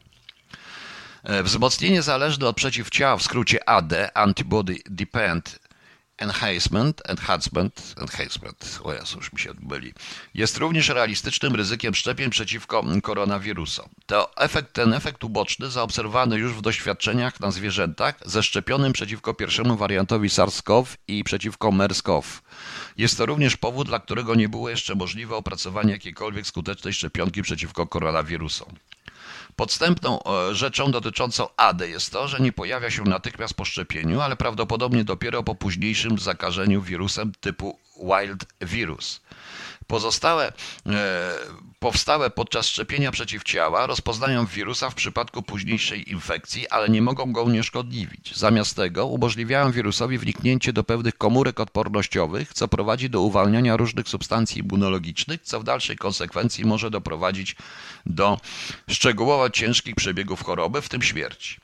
E, 1.23 1.43
wzmocnienie 1.43 2.01
zależne 2.01 2.47
od 2.47 2.55
przeciwciała, 2.55 3.17
w 3.17 3.23
skrócie 3.23 3.69
AD, 3.69 4.11
Antibody 4.13 4.75
Dependent 4.85 5.68
Enhancement, 6.19 7.01
enhancement, 7.05 7.95
enhancement, 8.01 8.79
o 8.83 8.93
Jezu, 8.93 9.17
już 9.17 9.33
mi 9.33 9.39
się 9.39 9.53
byli, 9.53 9.93
jest 10.33 10.57
również 10.57 10.89
realistycznym 10.89 11.55
ryzykiem 11.55 11.95
szczepień 11.95 12.29
przeciwko 12.29 12.83
koronawirusom. 13.03 13.89
To 14.05 14.35
efekt, 14.37 14.73
ten 14.73 14.93
efekt 14.93 15.23
uboczny 15.23 15.69
zaobserwowany 15.69 16.37
już 16.37 16.53
w 16.53 16.61
doświadczeniach 16.61 17.39
na 17.39 17.51
zwierzętach 17.51 18.15
ze 18.25 18.43
szczepionym 18.43 18.93
przeciwko 18.93 19.33
pierwszemu 19.33 19.77
wariantowi 19.77 20.29
SARS-CoV 20.29 20.85
i 21.07 21.23
przeciwko 21.23 21.71
MERS-CoV. 21.71 22.23
Jest 22.97 23.17
to 23.17 23.25
również 23.25 23.57
powód, 23.57 23.87
dla 23.87 23.99
którego 23.99 24.35
nie 24.35 24.49
było 24.49 24.69
jeszcze 24.69 24.95
możliwe 24.95 25.35
opracowanie 25.35 25.91
jakiejkolwiek 25.91 26.47
skutecznej 26.47 26.93
szczepionki 26.93 27.41
przeciwko 27.41 27.87
koronawirusom. 27.87 28.67
Podstępną 29.59 30.19
e, 30.23 30.55
rzeczą 30.55 30.91
dotyczącą 30.91 31.47
AD 31.57 31.81
jest 31.81 32.11
to, 32.11 32.27
że 32.27 32.39
nie 32.39 32.51
pojawia 32.51 32.91
się 32.91 33.03
natychmiast 33.03 33.53
po 33.53 33.65
szczepieniu, 33.65 34.21
ale 34.21 34.35
prawdopodobnie 34.35 35.03
dopiero 35.03 35.43
po 35.43 35.55
późniejszym 35.55 36.19
zakażeniu 36.19 36.81
wirusem 36.81 37.31
typu 37.41 37.79
wild 37.97 38.45
virus. 38.61 39.21
Pozostałe, 39.87 40.53
e, 40.85 41.31
powstałe 41.79 42.29
podczas 42.29 42.67
szczepienia 42.67 43.11
przeciwciała 43.11 43.87
rozpoznają 43.87 44.45
wirusa 44.45 44.89
w 44.89 44.95
przypadku 44.95 45.43
późniejszej 45.43 46.11
infekcji, 46.11 46.67
ale 46.69 46.89
nie 46.89 47.01
mogą 47.01 47.31
go 47.31 47.43
unieszkodliwić. 47.43 48.35
Zamiast 48.37 48.75
tego 48.75 49.05
umożliwiają 49.05 49.71
wirusowi 49.71 50.17
wniknięcie 50.17 50.73
do 50.73 50.83
pewnych 50.83 51.17
komórek 51.17 51.59
odpornościowych, 51.59 52.53
co 52.53 52.67
prowadzi 52.67 53.09
do 53.09 53.21
uwalniania 53.21 53.77
różnych 53.77 54.09
substancji 54.09 54.61
immunologicznych, 54.61 55.41
co 55.41 55.59
w 55.59 55.63
dalszej 55.63 55.97
konsekwencji 55.97 56.65
może 56.65 56.91
doprowadzić 56.91 57.55
do 58.05 58.39
szczegółowo 58.89 59.49
ciężkich 59.49 59.95
przebiegów 59.95 60.43
choroby, 60.43 60.81
w 60.81 60.89
tym 60.89 61.01
śmierci. 61.01 61.57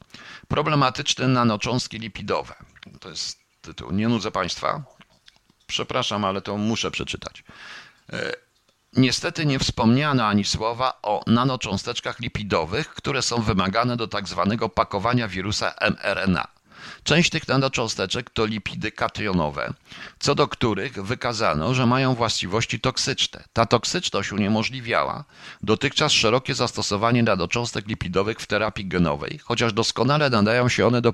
Problematyczne 0.47 1.28
nanocząstki 1.28 1.99
lipidowe. 1.99 2.56
To 2.99 3.10
jest 3.10 3.39
tytuł. 3.62 3.91
Nie 3.91 4.08
nudzę 4.08 4.32
Państwa. 4.32 4.84
Przepraszam, 5.67 6.25
ale 6.25 6.41
to 6.41 6.58
muszę 6.58 6.91
przeczytać. 6.91 7.43
Niestety 8.97 9.45
nie 9.45 9.60
wspomniano 9.60 10.25
ani 10.25 10.43
słowa 10.43 10.99
o 11.01 11.23
nanocząsteczkach 11.27 12.19
lipidowych, 12.19 12.88
które 12.88 13.21
są 13.21 13.41
wymagane 13.41 13.97
do 13.97 14.08
tak 14.08 14.27
zwanego 14.27 14.69
pakowania 14.69 15.27
wirusa 15.27 15.73
mRNA. 15.81 16.47
Część 17.03 17.29
tych 17.29 17.47
nanocząsteczek 17.47 18.29
to 18.29 18.45
lipidy 18.45 18.91
kationowe, 18.91 19.73
co 20.19 20.36
do 20.36 20.47
których 20.47 21.03
wykazano, 21.03 21.73
że 21.73 21.86
mają 21.86 22.15
właściwości 22.15 22.79
toksyczne. 22.79 23.43
Ta 23.53 23.65
toksyczność 23.65 24.31
uniemożliwiała 24.31 25.23
dotychczas 25.63 26.12
szerokie 26.12 26.55
zastosowanie 26.55 27.23
nanocząstek 27.23 27.88
lipidowych 27.88 28.39
w 28.39 28.47
terapii 28.47 28.86
genowej, 28.86 29.39
chociaż 29.43 29.73
doskonale 29.73 30.29
nadają 30.29 30.69
się 30.69 30.88
one 30.88 31.01
do, 31.01 31.13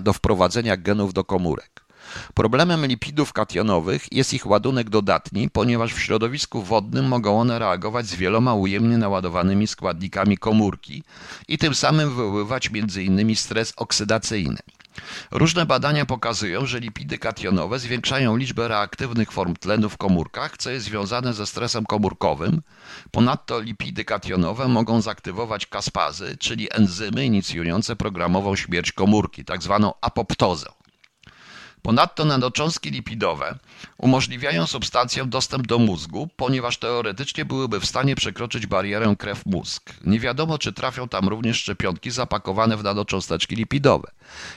do 0.00 0.12
wprowadzenia 0.12 0.76
genów 0.76 1.14
do 1.14 1.24
komórek. 1.24 1.85
Problemem 2.34 2.86
lipidów 2.86 3.32
kationowych 3.32 4.12
jest 4.12 4.34
ich 4.34 4.46
ładunek 4.46 4.90
dodatni, 4.90 5.50
ponieważ 5.50 5.94
w 5.94 6.00
środowisku 6.00 6.62
wodnym 6.62 7.08
mogą 7.08 7.40
one 7.40 7.58
reagować 7.58 8.06
z 8.06 8.14
wieloma 8.14 8.54
ujemnie 8.54 8.98
naładowanymi 8.98 9.66
składnikami 9.66 10.38
komórki 10.38 11.02
i 11.48 11.58
tym 11.58 11.74
samym 11.74 12.08
wywoływać 12.08 12.70
m.in. 12.74 13.36
stres 13.36 13.72
oksydacyjny. 13.76 14.58
Różne 15.30 15.66
badania 15.66 16.06
pokazują, 16.06 16.66
że 16.66 16.80
lipidy 16.80 17.18
kationowe 17.18 17.78
zwiększają 17.78 18.36
liczbę 18.36 18.68
reaktywnych 18.68 19.32
form 19.32 19.54
tlenu 19.56 19.88
w 19.88 19.96
komórkach, 19.96 20.56
co 20.56 20.70
jest 20.70 20.86
związane 20.86 21.34
ze 21.34 21.46
stresem 21.46 21.86
komórkowym. 21.86 22.62
Ponadto 23.10 23.60
lipidy 23.60 24.04
kationowe 24.04 24.68
mogą 24.68 25.00
zaktywować 25.00 25.66
kaspazy, 25.66 26.36
czyli 26.40 26.68
enzymy 26.70 27.24
inicjujące 27.24 27.96
programową 27.96 28.56
śmierć 28.56 28.92
komórki, 28.92 29.44
tzw. 29.44 29.78
Tak 29.82 29.94
apoptozę. 30.00 30.66
Ponadto 31.86 32.24
nanocząstki 32.24 32.90
lipidowe 32.90 33.58
umożliwiają 33.98 34.66
substancjom 34.66 35.30
dostęp 35.30 35.66
do 35.66 35.78
mózgu, 35.78 36.28
ponieważ 36.36 36.78
teoretycznie 36.78 37.44
byłyby 37.44 37.80
w 37.80 37.86
stanie 37.86 38.16
przekroczyć 38.16 38.66
barierę 38.66 39.14
krew-mózg. 39.18 39.92
Nie 40.04 40.20
wiadomo, 40.20 40.58
czy 40.58 40.72
trafią 40.72 41.08
tam 41.08 41.28
również 41.28 41.56
szczepionki 41.56 42.10
zapakowane 42.10 42.76
w 42.76 42.82
nanocząsteczki 42.82 43.56
lipidowe. 43.56 44.10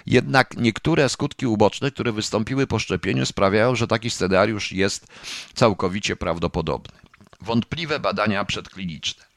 Jednak 0.06 0.58
niektóre 0.58 1.10
skutki 1.10 1.48
uboczne, 1.48 1.92
które 1.92 2.12
wystąpiły 2.12 2.68
po 2.68 2.80
szczepieniu, 2.80 3.26
sprawiają, 3.26 3.76
że 3.76 3.88
taki 3.88 4.10
scenariusz 4.10 4.72
jest 4.72 5.08
całkowicie 5.54 6.16
prawdopodobny. 6.16 7.00
Wątpliwe 7.42 8.00
badania 8.00 8.46
przedkliniczne. 8.46 9.29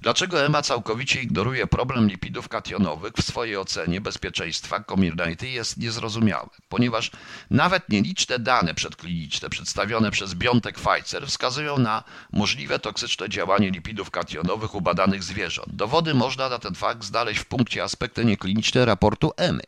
Dlaczego 0.00 0.44
EMA 0.44 0.62
całkowicie 0.62 1.22
ignoruje 1.22 1.66
problem 1.66 2.08
lipidów 2.08 2.48
kationowych 2.48 3.12
w 3.12 3.22
swojej 3.22 3.56
ocenie 3.56 4.00
bezpieczeństwa 4.00 4.80
Comirnaty 4.80 5.48
jest 5.48 5.76
niezrozumiałe, 5.76 6.48
ponieważ 6.68 7.10
nawet 7.50 7.88
nieliczne 7.88 8.38
dane 8.38 8.74
przedkliniczne 8.74 9.50
przedstawione 9.50 10.10
przez 10.10 10.34
Biontech 10.34 10.74
Pfizer 10.74 11.26
wskazują 11.26 11.78
na 11.78 12.04
możliwe 12.32 12.78
toksyczne 12.78 13.28
działanie 13.28 13.70
lipidów 13.70 14.10
kationowych 14.10 14.74
u 14.74 14.80
badanych 14.80 15.22
zwierząt. 15.22 15.68
Dowody 15.74 16.14
można 16.14 16.48
na 16.48 16.58
ten 16.58 16.74
fakt 16.74 17.04
znaleźć 17.04 17.40
w 17.40 17.44
punkcie 17.44 17.82
aspekty 17.82 18.24
niekliniczne 18.24 18.84
raportu 18.84 19.32
EMY. 19.36 19.62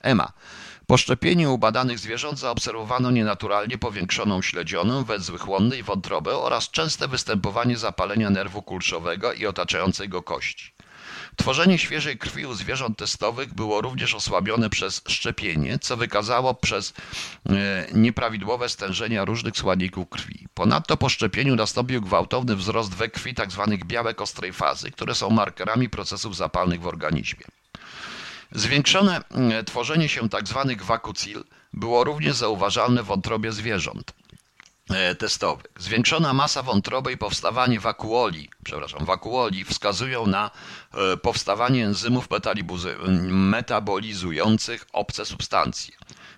EMA 0.00 0.32
po 0.86 0.96
szczepieniu 0.96 1.54
u 1.54 1.58
badanych 1.58 1.98
zwierząt 1.98 2.38
zaobserwowano 2.38 3.10
nienaturalnie 3.10 3.78
powiększoną 3.78 4.42
śledzionę, 4.42 5.04
węzły 5.04 5.38
chłonne 5.38 5.78
i 5.78 5.82
wątrobę 5.82 6.36
oraz 6.36 6.70
częste 6.70 7.08
występowanie 7.08 7.76
zapalenia 7.76 8.30
nerwu 8.30 8.62
kulszowego 8.62 9.32
i 9.32 9.46
otaczającej 9.46 10.08
go 10.08 10.22
kości. 10.22 10.72
Tworzenie 11.36 11.78
świeżej 11.78 12.18
krwi 12.18 12.46
u 12.46 12.54
zwierząt 12.54 12.98
testowych 12.98 13.54
było 13.54 13.80
również 13.80 14.14
osłabione 14.14 14.70
przez 14.70 15.02
szczepienie, 15.08 15.78
co 15.78 15.96
wykazało 15.96 16.54
przez 16.54 16.94
e, 17.48 17.86
nieprawidłowe 17.94 18.68
stężenia 18.68 19.24
różnych 19.24 19.56
składników 19.56 20.08
krwi. 20.08 20.46
Ponadto 20.54 20.96
po 20.96 21.08
szczepieniu 21.08 21.56
nastąpił 21.56 22.00
gwałtowny 22.00 22.56
wzrost 22.56 22.94
we 22.94 23.08
krwi 23.08 23.34
tzw. 23.34 23.66
Tak 23.70 23.84
białek 23.84 24.20
ostrej 24.20 24.52
fazy, 24.52 24.90
które 24.90 25.14
są 25.14 25.30
markerami 25.30 25.88
procesów 25.88 26.36
zapalnych 26.36 26.80
w 26.80 26.86
organizmie. 26.86 27.44
Zwiększone 28.52 29.20
mm, 29.30 29.64
tworzenie 29.64 30.08
się 30.08 30.28
tzw. 30.28 30.64
Tak 30.68 30.82
wakucil 30.82 31.44
było 31.72 32.04
również 32.04 32.36
zauważalne 32.36 33.02
w 33.02 33.06
wątrobie 33.06 33.52
zwierząt. 33.52 34.12
e, 34.90 35.14
testowych. 35.14 35.66
Zwiększona 35.78 36.32
masa 36.32 36.62
wątroby 36.62 37.12
i 37.12 37.16
powstawanie 37.16 37.80
wakuoli, 37.80 38.50
przepraszam, 38.64 39.04
wakuoli 39.04 39.64
wskazują 39.64 40.26
na 40.26 40.50
e, 40.94 41.16
powstawanie 41.16 41.86
enzymów 41.86 42.28
metabolizujących 43.28 44.86
obce 44.92 45.24
substancje. 45.24 45.94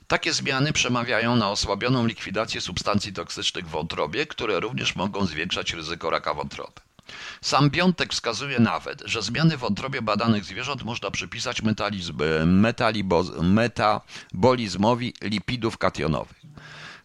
Takie 0.06 0.32
zmiany 0.32 0.72
przemawiają 0.72 1.36
na 1.36 1.50
osłabioną 1.50 2.06
likwidację 2.06 2.60
substancji 2.60 3.12
toksycznych 3.12 3.66
w 3.66 3.70
wątrobie, 3.70 4.26
które 4.26 4.60
również 4.60 4.96
mogą 4.96 5.26
zwiększać 5.26 5.72
ryzyko 5.72 6.10
raka 6.10 6.34
wątroby. 6.34 6.87
Sam 7.40 7.70
Biątek 7.70 8.12
wskazuje 8.12 8.60
nawet, 8.60 9.02
że 9.04 9.22
zmiany 9.22 9.56
w 9.56 9.60
wątrobie 9.60 10.02
badanych 10.02 10.44
zwierząt 10.44 10.82
można 10.82 11.10
przypisać 11.10 11.62
metabolizmowi 13.42 15.14
lipidów 15.22 15.78
kationowych. 15.78 16.38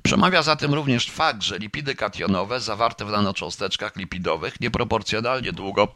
Przemawia 0.03 0.43
zatem 0.43 0.73
również 0.73 1.11
fakt, 1.11 1.43
że 1.43 1.59
lipidy 1.59 1.95
kationowe 1.95 2.59
zawarte 2.59 3.05
w 3.05 3.11
nanocząsteczkach 3.11 3.95
lipidowych 3.95 4.59
nieproporcjonalnie 4.61 5.51
długo 5.51 5.87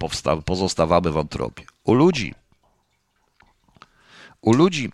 pozostawały 0.45 1.11
w 1.11 1.13
wątrobie. 1.13 1.63
U 1.83 1.93
ludzi, 1.93 2.35
u 4.41 4.53
ludzi 4.53 4.91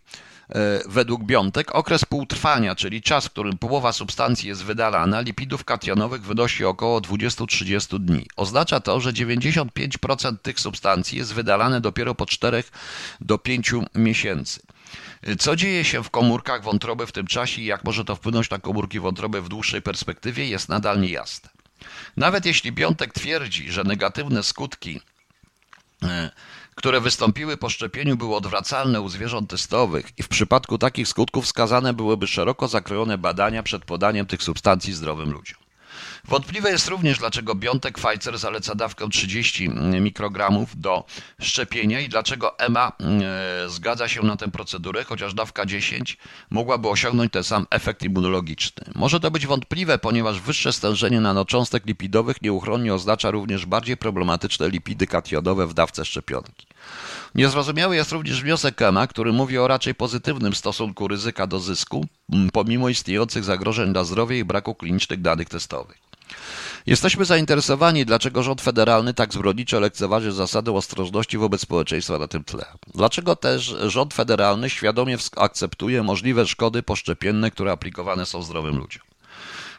według 0.85 1.23
Biątek 1.23 1.75
okres 1.75 2.05
półtrwania, 2.05 2.75
czyli 2.75 3.01
czas, 3.01 3.25
w 3.25 3.29
którym 3.29 3.57
połowa 3.57 3.93
substancji 3.93 4.49
jest 4.49 4.63
wydalana, 4.63 5.21
lipidów 5.21 5.65
kationowych 5.65 6.25
wynosi 6.25 6.65
około 6.65 6.99
20-30 6.99 7.99
dni. 7.99 8.25
Oznacza 8.35 8.79
to, 8.79 8.99
że 8.99 9.13
95% 9.13 10.37
tych 10.37 10.59
substancji 10.59 11.17
jest 11.17 11.33
wydalane 11.33 11.81
dopiero 11.81 12.15
po 12.15 12.25
4 12.25 12.63
do 13.21 13.37
5 13.37 13.71
miesięcy. 13.95 14.61
Co 15.39 15.55
dzieje 15.55 15.83
się 15.83 16.03
w 16.03 16.09
komórkach 16.09 16.63
wątroby 16.63 17.07
w 17.07 17.11
tym 17.11 17.27
czasie 17.27 17.61
i 17.61 17.65
jak 17.65 17.83
może 17.83 18.05
to 18.05 18.15
wpłynąć 18.15 18.49
na 18.49 18.59
komórki 18.59 18.99
wątroby 18.99 19.41
w 19.41 19.49
dłuższej 19.49 19.81
perspektywie 19.81 20.47
jest 20.47 20.69
nadal 20.69 21.01
niejasne. 21.01 21.49
Nawet 22.17 22.45
jeśli 22.45 22.71
Biątek 22.71 23.13
twierdzi, 23.13 23.71
że 23.71 23.83
negatywne 23.83 24.43
skutki 24.43 25.01
e, 26.03 26.29
które 26.75 27.01
wystąpiły 27.01 27.57
po 27.57 27.69
szczepieniu, 27.69 28.17
były 28.17 28.35
odwracalne 28.35 29.01
u 29.01 29.09
zwierząt 29.09 29.49
testowych 29.49 30.11
i 30.17 30.23
w 30.23 30.27
przypadku 30.27 30.77
takich 30.77 31.07
skutków 31.07 31.45
wskazane 31.45 31.93
byłyby 31.93 32.27
szeroko 32.27 32.67
zakrojone 32.67 33.17
badania 33.17 33.63
przed 33.63 33.85
podaniem 33.85 34.25
tych 34.25 34.43
substancji 34.43 34.93
zdrowym 34.93 35.31
ludziom. 35.31 35.57
Wątpliwe 36.27 36.71
jest 36.71 36.87
również, 36.87 37.19
dlaczego 37.19 37.55
Biontek 37.55 37.99
Pfizer 37.99 38.37
zaleca 38.37 38.75
dawkę 38.75 39.09
30 39.09 39.69
mikrogramów 40.01 40.79
do 40.79 41.05
szczepienia 41.41 41.99
i 41.99 42.09
dlaczego 42.09 42.59
EMA 42.59 42.91
e, 42.99 43.69
zgadza 43.69 44.07
się 44.07 44.21
na 44.23 44.37
tę 44.37 44.51
procedurę, 44.51 45.03
chociaż 45.03 45.33
dawka 45.33 45.65
10 45.65 46.17
mogłaby 46.49 46.89
osiągnąć 46.89 47.31
ten 47.31 47.43
sam 47.43 47.65
efekt 47.69 48.03
immunologiczny. 48.03 48.85
Może 48.95 49.19
to 49.19 49.31
być 49.31 49.47
wątpliwe, 49.47 49.97
ponieważ 49.97 50.39
wyższe 50.39 50.73
stężenie 50.73 51.21
nanocząstek 51.21 51.85
lipidowych 51.85 52.41
nieuchronnie 52.41 52.93
oznacza 52.93 53.31
również 53.31 53.65
bardziej 53.65 53.97
problematyczne 53.97 54.69
lipidy 54.69 55.07
kationowe 55.07 55.67
w 55.67 55.73
dawce 55.73 56.05
szczepionki. 56.05 56.67
Niezrozumiały 57.35 57.95
jest 57.95 58.11
również 58.11 58.41
wniosek 58.41 58.81
EMA, 58.81 59.07
który 59.07 59.33
mówi 59.33 59.57
o 59.57 59.67
raczej 59.67 59.95
pozytywnym 59.95 60.55
stosunku 60.55 61.07
ryzyka 61.07 61.47
do 61.47 61.59
zysku, 61.59 62.05
pomimo 62.53 62.89
istniejących 62.89 63.43
zagrożeń 63.43 63.93
dla 63.93 64.03
zdrowia 64.03 64.35
i 64.35 64.43
braku 64.43 64.75
klinicznych 64.75 65.21
danych 65.21 65.49
testowych. 65.49 66.12
Jesteśmy 66.85 67.25
zainteresowani, 67.25 68.05
dlaczego 68.05 68.43
rząd 68.43 68.61
federalny 68.61 69.13
tak 69.13 69.33
zbrodniczo 69.33 69.79
lekceważy 69.79 70.31
zasadę 70.31 70.71
ostrożności 70.71 71.37
wobec 71.37 71.61
społeczeństwa 71.61 72.19
na 72.19 72.27
tym 72.27 72.43
tle. 72.43 72.65
Dlaczego 72.95 73.35
też 73.35 73.75
rząd 73.87 74.13
federalny 74.13 74.69
świadomie 74.69 75.17
akceptuje 75.35 76.03
możliwe 76.03 76.47
szkody 76.47 76.83
poszczepienne, 76.83 77.51
które 77.51 77.71
aplikowane 77.71 78.25
są 78.25 78.43
zdrowym 78.43 78.77
ludziom. 78.77 79.12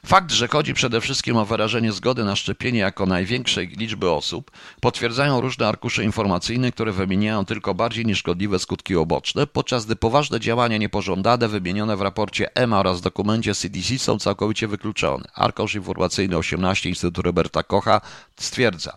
Fakt, 0.05 0.33
że 0.33 0.49
chodzi 0.49 0.75
przede 0.75 1.01
wszystkim 1.01 1.37
o 1.37 1.45
wyrażenie 1.45 1.93
zgody 1.93 2.25
na 2.25 2.37
szczepienie 2.37 2.79
jako 2.79 3.07
największej 3.07 3.69
liczby 3.69 4.11
osób, 4.11 4.51
potwierdzają 4.81 5.41
różne 5.41 5.69
arkusze 5.69 6.05
informacyjne, 6.05 6.73
które 6.73 6.93
wymieniają 6.93 7.45
tylko 7.45 7.75
bardziej 7.75 8.07
nieszkodliwe 8.07 8.59
skutki 8.59 8.97
oboczne, 8.97 9.47
podczas 9.47 9.87
gdy 9.87 9.97
poważne 9.97 10.41
działania 10.41 10.77
niepożądane 10.77 11.49
wymienione 11.49 11.97
w 11.97 12.01
raporcie 12.01 12.57
EMA 12.57 12.81
oraz 12.81 13.01
dokumencie 13.01 13.55
CDC 13.55 13.99
są 13.99 14.19
całkowicie 14.19 14.69
wykluczone. 14.69 15.25
Arkusz 15.35 15.75
informacyjny 15.75 16.37
18 16.37 16.89
Instytutu 16.89 17.23
Roberta 17.23 17.63
Kocha 17.63 18.01
stwierdza, 18.37 18.97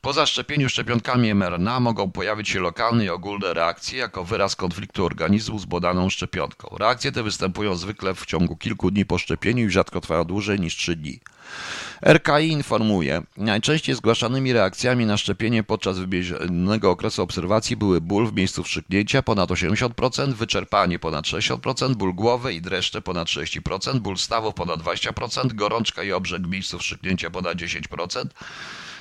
po 0.00 0.12
zaszczepieniu 0.12 0.68
szczepionkami 0.68 1.34
mRNA 1.34 1.80
mogą 1.80 2.10
pojawić 2.10 2.48
się 2.48 2.60
lokalne 2.60 3.04
i 3.04 3.08
ogólne 3.08 3.54
reakcje 3.54 3.98
jako 3.98 4.24
wyraz 4.24 4.56
konfliktu 4.56 5.04
organizmu 5.04 5.58
z 5.58 5.66
podaną 5.66 6.10
szczepionką. 6.10 6.76
Reakcje 6.78 7.12
te 7.12 7.22
występują 7.22 7.76
zwykle 7.76 8.14
w 8.14 8.26
ciągu 8.26 8.56
kilku 8.56 8.90
dni 8.90 9.06
po 9.06 9.18
szczepieniu 9.18 9.66
i 9.66 9.70
rzadko 9.70 10.00
trwają 10.00 10.24
dłużej 10.24 10.60
niż 10.60 10.76
3 10.76 10.96
dni. 10.96 11.20
RKI 12.02 12.48
informuje, 12.48 13.22
najczęściej 13.36 13.94
zgłaszanymi 13.94 14.52
reakcjami 14.52 15.06
na 15.06 15.16
szczepienie 15.16 15.62
podczas 15.62 15.98
wybieżonego 15.98 16.90
okresu 16.90 17.22
obserwacji 17.22 17.76
były 17.76 18.00
ból 18.00 18.26
w 18.26 18.32
miejscu 18.32 18.62
wstrzyknięcia 18.62 19.22
ponad 19.22 19.50
80%, 19.50 20.32
wyczerpanie 20.32 20.98
ponad 20.98 21.24
60%, 21.24 21.94
ból 21.94 22.14
głowy 22.14 22.54
i 22.54 22.60
dreszcze 22.60 23.02
ponad 23.02 23.28
30%, 23.28 23.98
ból 23.98 24.16
stawów 24.16 24.54
ponad 24.54 24.80
20%, 24.80 25.52
gorączka 25.52 26.02
i 26.02 26.12
obrzęk 26.12 26.46
w 26.46 26.50
miejscu 26.50 26.78
wstrzyknięcia 26.78 27.30
ponad 27.30 27.58
10%, 27.58 28.24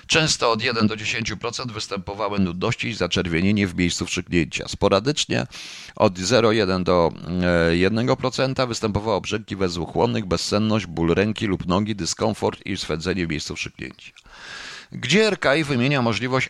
Często 0.10 0.52
od 0.52 0.63
1 0.63 0.88
do 0.88 0.95
10% 0.95 1.72
występowały 1.72 2.39
nudności 2.39 2.88
i 2.88 2.93
zaczerwienienie 2.93 3.67
w 3.67 3.76
miejscu 3.76 4.06
wstrzyknięcia. 4.06 4.67
Sporadycznie 4.67 5.48
od 5.95 6.13
0,1 6.13 6.84
do 6.84 7.12
1% 7.72 8.63
e, 8.63 8.67
występowało 8.67 9.22
brzęki 9.22 9.56
wezłuchłonnych, 9.56 10.26
bezsenność, 10.26 10.86
ból 10.86 11.13
ręki 11.13 11.48
lub 11.48 11.67
nogi, 11.67 11.95
dyskomfort 11.95 12.65
i 12.65 12.78
swędzenie 12.78 13.28
w 13.28 13.30
miejscu 13.30 13.56
wstrzyknięcia 13.56 14.12
gdzie 14.91 15.30
RKI 15.30 15.63
wymienia 15.63 16.02
możliwość 16.02 16.49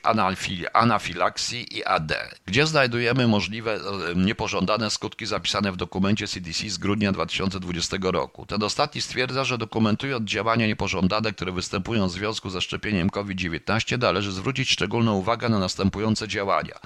anafilaksji 0.74 1.78
i 1.78 1.84
AD, 1.84 2.30
gdzie 2.46 2.68
znajdujemy 2.68 3.28
możliwe 3.28 3.76
e, 3.76 3.80
niepożądane 4.16 4.90
skutki 4.90 5.26
zapisane 5.26 5.72
w 5.72 5.78
dokumencie 5.78 6.28
CDC 6.28 6.70
z 6.70 6.78
grudnia 6.78 7.12
2020 7.12 7.98
roku. 8.02 8.46
Ten 8.46 8.64
ostatni 8.64 9.02
stwierdza, 9.02 9.44
że 9.44 9.58
dokumentując 9.58 10.30
działania 10.30 10.68
niepożądane, 10.68 11.32
które 11.32 11.52
występują 11.52 12.08
w 12.08 12.12
związku 12.12 12.50
ze 12.50 12.62
szczepieniem 12.62 13.10
COVID-19, 13.10 14.00
należy 14.00 14.32
zwrócić 14.32 14.70
szczególną 14.70 15.16
uwagę 15.16 15.50
na 15.50 15.60
następujące 15.60 16.28
działania. 16.28 16.80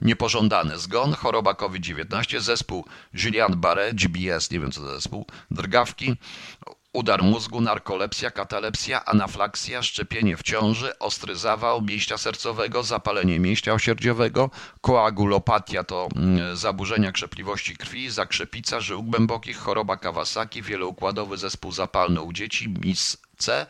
Niepożądane 0.00 0.78
zgon, 0.78 1.12
choroba 1.12 1.54
COVID-19, 1.54 2.40
zespół 2.40 2.84
Julian-Barré, 3.14 3.94
GBS, 3.94 4.50
nie 4.50 4.60
wiem 4.60 4.72
co 4.72 4.80
to 4.80 4.94
zespół, 4.94 5.26
drgawki, 5.50 6.16
udar 6.94 7.22
mózgu, 7.22 7.60
narkolepsja, 7.60 8.30
katalepsja, 8.30 9.04
anaflaksja, 9.04 9.82
szczepienie 9.82 10.36
w 10.36 10.42
ciąży, 10.42 10.98
ostry 10.98 11.36
zawał 11.36 11.82
mięśnia 11.82 12.18
sercowego, 12.18 12.82
zapalenie 12.82 13.40
mięśnia 13.40 13.74
osierdziowego, 13.74 14.50
koagulopatia 14.80 15.84
to 15.84 16.08
mm, 16.16 16.56
zaburzenia 16.56 17.12
krzepliwości 17.12 17.76
krwi, 17.76 18.10
zakrzepica 18.10 18.80
żył 18.80 19.02
głębokich, 19.02 19.56
choroba 19.56 19.96
Kawasaki, 19.96 20.62
wieloukładowy 20.62 21.36
zespół 21.36 21.72
zapalny 21.72 22.20
u 22.20 22.32
dzieci, 22.32 22.68
MIS-C, 22.68 23.66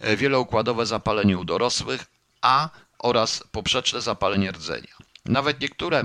e, 0.00 0.16
wieloukładowe 0.16 0.86
zapalenie 0.86 1.38
u 1.38 1.44
dorosłych, 1.44 2.04
A 2.42 2.68
oraz 2.98 3.44
poprzeczne 3.52 4.00
zapalenie 4.00 4.52
rdzenia. 4.52 4.93
Nawet 5.26 5.60
niektóre 5.60 6.02
y, 6.02 6.04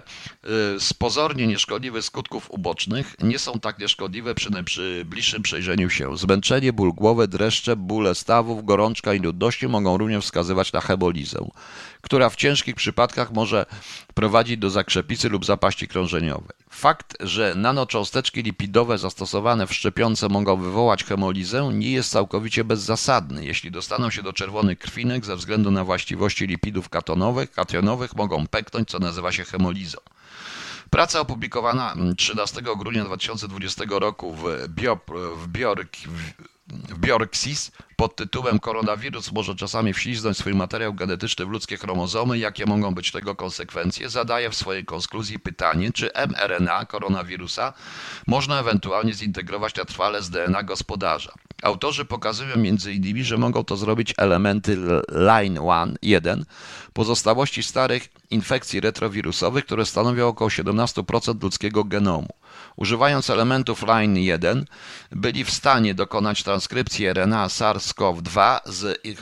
z 0.80 0.94
pozornie 0.94 1.48
nieszkodliwych 1.48 2.04
skutków 2.04 2.52
ubocznych 2.52 3.16
nie 3.24 3.40
są 3.40 3.60
tak 3.60 3.80
nieszkodliwe 3.80 4.36
przy, 4.36 4.64
przy 4.64 5.06
bliższym 5.06 5.42
przejrzeniu 5.42 5.90
się. 5.90 6.18
Zmęczenie, 6.18 6.74
ból 6.74 6.94
głowy, 6.94 7.28
dreszcze, 7.28 7.76
bóle 7.76 8.16
stawów, 8.16 8.66
gorączka 8.66 9.14
i 9.14 9.22
nudności 9.22 9.68
mogą 9.68 9.98
również 9.98 10.26
wskazywać 10.26 10.74
na 10.74 10.82
hebolizę 10.82 11.50
która 12.02 12.30
w 12.30 12.36
ciężkich 12.36 12.76
przypadkach 12.76 13.32
może 13.32 13.66
prowadzić 14.14 14.58
do 14.58 14.70
zakrzepicy 14.70 15.30
lub 15.30 15.46
zapaści 15.46 15.88
krążeniowej. 15.88 16.58
Fakt, 16.70 17.18
że 17.20 17.54
nanocząsteczki 17.56 18.44
lipidowe 18.44 18.98
zastosowane 18.98 19.68
w 19.68 19.74
szczepionce 19.74 20.30
mogą 20.30 20.58
wywołać 20.58 21.04
hemolizę 21.04 21.70
nie 21.74 21.92
jest 21.92 22.12
całkowicie 22.12 22.64
bezzasadny. 22.64 23.46
Jeśli 23.46 23.72
dostaną 23.72 24.10
się 24.10 24.24
do 24.24 24.34
czerwonych 24.34 24.80
krwinek 24.80 25.26
ze 25.26 25.36
względu 25.36 25.72
na 25.72 25.84
właściwości 25.84 26.48
lipidów 26.48 26.90
katonowych, 26.90 27.52
kationowych 27.52 28.16
mogą 28.16 28.48
pęknąć, 28.48 28.90
co 28.90 29.00
nazywa 29.00 29.32
się 29.32 29.44
hemolizą. 29.44 29.98
Praca 30.90 31.20
opublikowana 31.20 31.96
13 32.18 32.62
grudnia 32.62 33.06
2020 33.06 33.84
roku 33.90 34.34
w, 34.34 34.68
Bio, 34.68 35.00
w, 35.08 35.48
w 35.48 35.48
Biorxis 37.00 37.72
pod 37.96 38.16
tytułem 38.16 38.60
Koronawirus 38.60 39.32
może 39.32 39.56
czasami 39.56 39.94
wśliznąć 39.94 40.38
swój 40.38 40.54
materiał 40.54 40.94
genetyczny 40.94 41.46
w 41.46 41.50
ludzkie 41.50 41.78
chromozomy, 41.78 42.38
jakie 42.38 42.66
mogą 42.66 42.96
być 42.96 43.12
tego 43.12 43.36
konsekwencje, 43.36 44.10
zadaje 44.10 44.50
w 44.50 44.56
swojej 44.56 44.86
konkluzji 44.86 45.40
pytanie, 45.40 45.92
czy 45.92 46.10
mRNA 46.28 46.86
koronawirusa 46.86 47.74
można 48.28 48.60
ewentualnie 48.60 49.14
zintegrować 49.14 49.76
na 49.76 49.86
trwale 49.86 50.22
z 50.22 50.30
DNA 50.30 50.64
gospodarza. 50.64 51.32
Autorzy 51.64 52.06
pokazują 52.06 52.64
innymi, 52.64 53.24
że 53.24 53.38
mogą 53.38 53.64
to 53.64 53.78
zrobić 53.78 54.14
elementy 54.18 54.78
line 55.10 55.60
1, 56.02 56.46
pozostałości 56.94 57.64
starych 57.64 58.10
infekcji 58.30 58.80
retrowirusowych, 58.80 59.66
które 59.66 59.86
stanowią 59.86 60.28
około 60.28 60.50
17% 60.50 61.44
ludzkiego 61.44 61.84
genomu. 61.84 62.30
Używając 62.80 63.30
elementów 63.30 63.84
line 63.84 64.18
1, 64.18 64.66
byli 65.12 65.46
w 65.46 65.52
stanie 65.52 65.96
dokonać 65.96 66.44
transkrypcji 66.44 67.14
RNA 67.14 67.48
SARS-CoV-2 67.48 68.60
z 68.66 69.06
ich 69.06 69.22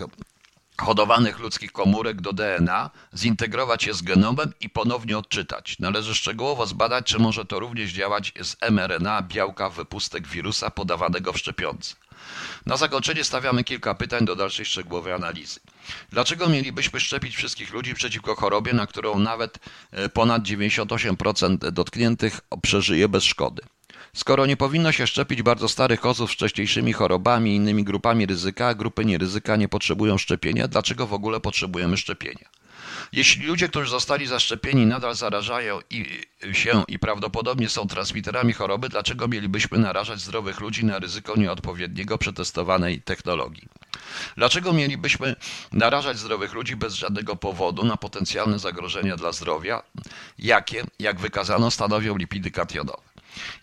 hodowanych 0.82 1.39
ludzkich 1.39 1.72
komórek 1.72 2.22
do 2.22 2.34
DNA, 2.34 2.89
zintegrować 3.16 3.88
je 3.88 3.93
z 3.93 4.01
genomem 4.01 4.53
i 4.62 4.70
ponownie 4.70 5.18
odczytać. 5.18 5.80
Należy 5.80 6.16
szczegółowo 6.16 6.66
zbadać, 6.66 7.05
czy 7.05 7.20
może 7.20 7.45
to 7.45 7.60
również 7.60 7.91
działać 7.91 8.34
z 8.41 8.55
mRNA 8.72 9.22
białka 9.22 9.70
wypustek 9.70 10.28
wirusa 10.28 10.70
podawanego 10.70 11.34
w 11.34 11.38
szczepionce. 11.38 11.95
Na 12.68 12.78
zakończenie 12.78 13.24
stawiamy 13.24 13.63
kilka 13.63 13.95
pytań 13.95 14.26
do 14.26 14.36
dalszej 14.36 14.65
szczegółowej 14.65 15.13
analizy. 15.13 15.59
Dlaczego 16.09 16.49
mielibyśmy 16.49 16.99
szczepić 16.99 17.36
wszystkich 17.36 17.74
ludzi 17.74 17.93
przeciwko 17.93 18.36
chorobie, 18.36 18.74
na 18.74 18.88
którą 18.88 19.20
nawet 19.20 19.59
e, 19.91 20.09
ponad 20.09 20.43
98% 20.43 21.57
dotkniętych 21.72 22.39
przeżyje 22.61 23.09
bez 23.09 23.24
szkody? 23.24 23.61
Skoro 24.13 24.45
nie 24.45 24.57
powinno 24.57 24.91
się 24.91 25.07
szczepić 25.07 25.41
bardzo 25.41 25.70
starych 25.70 26.05
osób 26.05 26.30
z 26.30 26.34
wcześniejszymi 26.34 26.93
chorobami 26.93 27.51
i 27.51 27.55
innymi 27.55 27.84
grupami 27.84 28.26
ryzyka, 28.26 28.68
a 28.68 28.74
grupy 28.74 29.05
nieryzyka 29.05 29.55
nie 29.55 29.70
potrzebują 29.70 30.18
szczepienia, 30.18 30.68
dlaczego 30.68 31.07
w 31.07 31.13
ogóle 31.13 31.39
potrzebujemy 31.39 31.97
szczepienia? 31.97 32.49
Jeśli 33.12 33.45
ludzie, 33.45 33.70
którzy 33.70 33.89
zostali 33.89 34.28
zaszczepieni, 34.28 34.86
nadal 34.86 35.16
zarażają 35.16 35.80
i, 35.89 36.05
się 36.53 36.84
i 36.88 36.99
prawdopodobnie 36.99 37.70
są 37.70 37.88
transmiterami 37.88 38.53
choroby, 38.53 38.89
dlaczego 38.89 39.28
mielibyśmy 39.28 39.78
narażać 39.78 40.20
zdrowych 40.20 40.60
ludzi 40.60 40.86
na 40.86 40.99
ryzyko 40.99 41.36
nieodpowiedniego 41.36 42.18
przetestowanej 42.18 43.01
technologii? 43.01 43.70
Dlaczego 44.38 44.74
mielibyśmy 44.74 45.36
narażać 45.72 46.18
zdrowych 46.18 46.53
ludzi 46.53 46.76
bez 46.76 46.93
żadnego 46.93 47.36
powodu 47.36 47.86
na 47.86 47.97
potencjalne 47.97 48.60
zagrożenia 48.60 49.16
dla 49.18 49.32
zdrowia, 49.32 49.84
jakie, 50.39 50.84
jak 50.99 51.20
wykazano, 51.20 51.72
stanowią 51.72 52.18
lipidy 52.18 52.51
kationowe? 52.51 53.07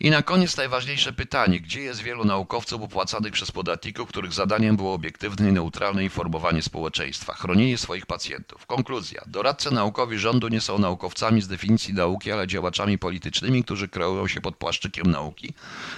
I 0.01 0.11
na 0.11 0.23
koniec 0.23 0.57
najważniejsze 0.57 1.13
pytanie. 1.13 1.61
Gdzie 1.61 1.81
jest 1.81 2.03
wielu 2.03 2.25
naukowców 2.25 2.83
opłacanych 2.83 3.33
przez 3.33 3.53
podatników, 3.53 4.09
których 4.09 4.33
zadaniem 4.33 4.77
było 4.77 4.95
obiektywne 4.95 5.49
i 5.49 5.53
neutralne 5.53 6.05
informowanie 6.05 6.63
społeczeństwa, 6.63 7.35
chronienie 7.35 7.79
swoich 7.79 8.07
pacjentów? 8.07 8.67
Konkluzja. 8.67 9.23
Doradcy 9.27 9.71
naukowi 9.71 10.19
rządu 10.19 10.49
nie 10.49 10.61
są 10.61 10.79
naukowcami 10.79 11.43
z 11.43 11.49
definicji 11.49 11.95
nauki, 11.95 12.33
ale 12.33 12.47
działaczami 12.47 12.99
politycznymi, 12.99 13.65
którzy 13.65 13.89
kreują 13.89 14.29
się 14.29 14.41
pod 14.41 14.57
płaszczykiem 14.57 15.07
nauki, 15.07 15.55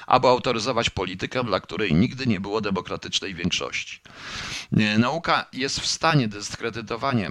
aby 0.06 0.28
autoryzować 0.28 0.90
politykę, 0.90 1.44
dla 1.44 1.60
której 1.60 1.94
nigdy 1.94 2.26
nie 2.26 2.40
było 2.40 2.60
demokratycznej 2.60 3.34
większości. 3.34 4.00
Nauka 4.98 5.46
jest 5.52 5.80
w 5.80 5.86
stanie 5.86 6.28
dyskredytowania, 6.28 7.30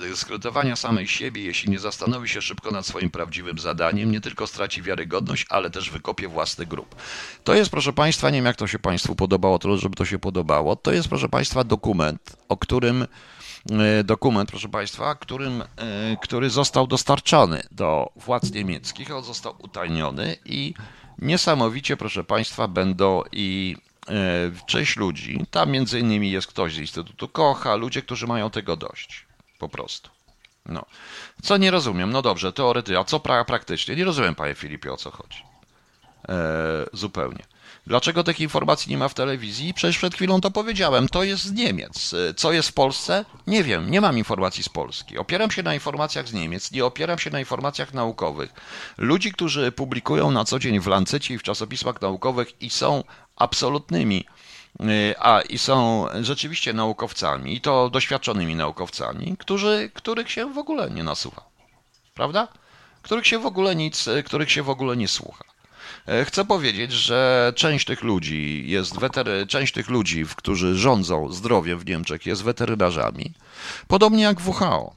dyskredytowania 0.00 0.76
samej 0.76 1.08
siebie, 1.08 1.42
jeśli 1.42 1.70
nie 1.70 1.78
zastanowi 1.78 2.28
się 2.28 2.42
szybko 2.42 2.70
nad 2.70 2.86
swoim 2.86 3.10
prawdziwym 3.10 3.58
zadaniem, 3.58 4.12
nie 4.12 4.20
tylko 4.20 4.46
straci 4.46 4.82
wiarygodność, 4.82 5.46
ale 5.48 5.70
też 5.70 5.77
wykopie 5.84 6.28
własny 6.28 6.66
grób. 6.66 6.94
To 7.44 7.54
jest, 7.54 7.70
proszę 7.70 7.92
Państwa, 7.92 8.30
nie 8.30 8.38
wiem 8.38 8.46
jak 8.46 8.56
to 8.56 8.66
się 8.66 8.78
Państwu 8.78 9.14
podobało, 9.14 9.58
trudno, 9.58 9.78
żeby 9.78 9.96
to 9.96 10.04
się 10.04 10.18
podobało. 10.18 10.76
To 10.76 10.92
jest, 10.92 11.08
proszę 11.08 11.28
Państwa, 11.28 11.64
dokument, 11.64 12.36
o 12.48 12.56
którym 12.56 13.06
e, 13.70 14.04
dokument, 14.04 14.50
proszę 14.50 14.68
Państwa, 14.68 15.14
którym, 15.14 15.62
e, 15.62 16.16
który 16.22 16.50
został 16.50 16.86
dostarczony 16.86 17.62
do 17.70 18.12
władz 18.16 18.52
niemieckich, 18.52 19.10
on 19.10 19.24
został 19.24 19.54
utajniony 19.58 20.36
i 20.44 20.74
niesamowicie, 21.18 21.96
proszę 21.96 22.24
Państwa, 22.24 22.68
będą 22.68 23.22
i 23.32 23.76
e, 24.08 24.12
część 24.66 24.96
ludzi, 24.96 25.46
tam 25.50 25.70
między 25.70 26.00
innymi 26.00 26.30
jest 26.30 26.46
ktoś 26.46 26.74
z 26.74 26.78
Instytutu 26.78 27.28
Kocha, 27.28 27.76
ludzie, 27.76 28.02
którzy 28.02 28.26
mają 28.26 28.50
tego 28.50 28.76
dość, 28.76 29.26
po 29.58 29.68
prostu. 29.68 30.10
No. 30.66 30.84
Co 31.42 31.56
nie 31.56 31.70
rozumiem, 31.70 32.10
no 32.10 32.22
dobrze, 32.22 32.52
teoretycznie, 32.52 32.98
a 32.98 33.04
co 33.04 33.20
pra 33.20 33.44
praktycznie? 33.44 33.96
Nie 33.96 34.04
rozumiem, 34.04 34.34
panie 34.34 34.54
Filipie, 34.54 34.92
o 34.92 34.96
co 34.96 35.10
chodzi. 35.10 35.47
Eee, 36.28 36.34
zupełnie. 36.92 37.44
Dlaczego 37.86 38.24
takich 38.24 38.40
informacji 38.40 38.90
nie 38.90 38.98
ma 38.98 39.08
w 39.08 39.14
telewizji? 39.14 39.74
Przecież 39.74 39.98
przed 39.98 40.14
chwilą 40.14 40.40
to 40.40 40.50
powiedziałem. 40.50 41.08
To 41.08 41.22
jest 41.22 41.42
z 41.42 41.52
Niemiec. 41.52 42.14
Co 42.36 42.52
jest 42.52 42.68
w 42.68 42.72
Polsce? 42.72 43.24
Nie 43.46 43.64
wiem, 43.64 43.90
nie 43.90 44.00
mam 44.00 44.18
informacji 44.18 44.62
z 44.62 44.68
Polski. 44.68 45.18
Opieram 45.18 45.50
się 45.50 45.62
na 45.62 45.74
informacjach 45.74 46.28
z 46.28 46.32
Niemiec, 46.32 46.72
nie 46.72 46.84
opieram 46.84 47.18
się 47.18 47.30
na 47.30 47.40
informacjach 47.40 47.94
naukowych. 47.94 48.52
Ludzi, 48.98 49.32
którzy 49.32 49.72
publikują 49.72 50.30
na 50.30 50.44
co 50.44 50.58
dzień 50.58 50.80
w 50.80 50.86
Lancecie 50.86 51.34
i 51.34 51.38
w 51.38 51.42
czasopismach 51.42 52.00
naukowych 52.00 52.62
i 52.62 52.70
są 52.70 53.04
absolutnymi 53.36 54.24
Y, 54.80 55.14
a 55.18 55.40
i 55.40 55.58
są 55.58 56.06
rzeczywiście 56.22 56.72
naukowcami, 56.72 57.54
i 57.54 57.60
to 57.60 57.90
doświadczonymi 57.90 58.54
naukowcami, 58.54 59.36
którzy, 59.38 59.90
których 59.94 60.30
się 60.30 60.52
w 60.52 60.58
ogóle 60.58 60.90
nie 60.90 61.02
nasuwa. 61.02 61.42
Prawda? 62.14 62.48
Których 63.02 63.26
się 63.26 63.38
w 63.38 63.46
ogóle 63.46 63.76
nic, 63.76 64.08
których 64.24 64.50
się 64.52 64.62
w 64.62 64.70
ogóle 64.70 64.96
nie 64.96 65.08
słucha. 65.08 65.44
Y, 66.22 66.24
chcę 66.24 66.44
powiedzieć, 66.44 66.92
że 66.92 67.52
część 67.56 67.84
tych 67.86 68.02
ludzi 68.02 68.64
jest 68.66 68.98
wetery, 68.98 69.46
część 69.46 69.72
tych 69.72 69.88
ludzi, 69.88 70.24
którzy 70.36 70.76
rządzą 70.76 71.32
zdrowiem 71.32 71.78
w 71.78 71.86
Niemczech, 71.86 72.26
jest 72.26 72.42
weterynarzami, 72.42 73.32
podobnie 73.88 74.22
jak 74.22 74.40
WHO. 74.46 74.92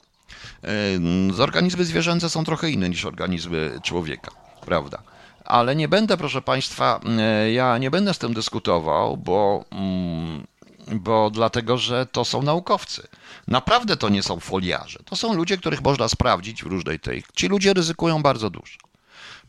Y, 1.38 1.42
organizmy 1.42 1.84
zwierzęce 1.84 2.30
są 2.30 2.44
trochę 2.44 2.70
inne 2.70 2.88
niż 2.88 3.04
organizmy 3.04 3.80
człowieka, 3.82 4.30
prawda? 4.66 5.02
ale 5.44 5.76
nie 5.76 5.88
będę, 5.88 6.16
proszę 6.16 6.42
Państwa, 6.42 7.00
e, 7.18 7.52
ja 7.52 7.78
nie 7.78 7.90
będę 7.90 8.14
z 8.14 8.18
tym 8.18 8.34
dyskutował, 8.34 9.16
bo, 9.16 9.64
mm, 9.70 10.46
bo 10.92 11.30
dlatego, 11.30 11.78
że 11.78 12.06
to 12.06 12.24
są 12.24 12.42
naukowcy. 12.42 13.08
Naprawdę 13.48 13.96
to 13.96 14.08
nie 14.08 14.22
są 14.22 14.40
foliarze. 14.40 14.98
To 15.04 15.16
są 15.16 15.34
ludzie, 15.34 15.56
których 15.56 15.82
można 15.82 16.08
sprawdzić 16.08 16.62
w 16.64 16.66
różnej 16.66 17.00
tej. 17.00 17.24
Ci 17.34 17.48
ludzie 17.48 17.74
ryzykują 17.74 18.22
bardzo 18.22 18.50
dużo. 18.50 18.78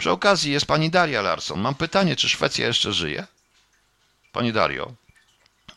Przy 0.04 0.12
okazji 0.12 0.52
jest 0.52 0.66
pani 0.66 0.90
Daria 0.90 1.22
Larson. 1.22 1.62
Mam 1.62 1.76
pytanie, 1.76 2.16
czy 2.16 2.30
Szwecja 2.30 2.68
jeszcze 2.68 2.94
żyje? 2.94 3.28
Pani 4.32 4.54
Dario. 4.54 4.94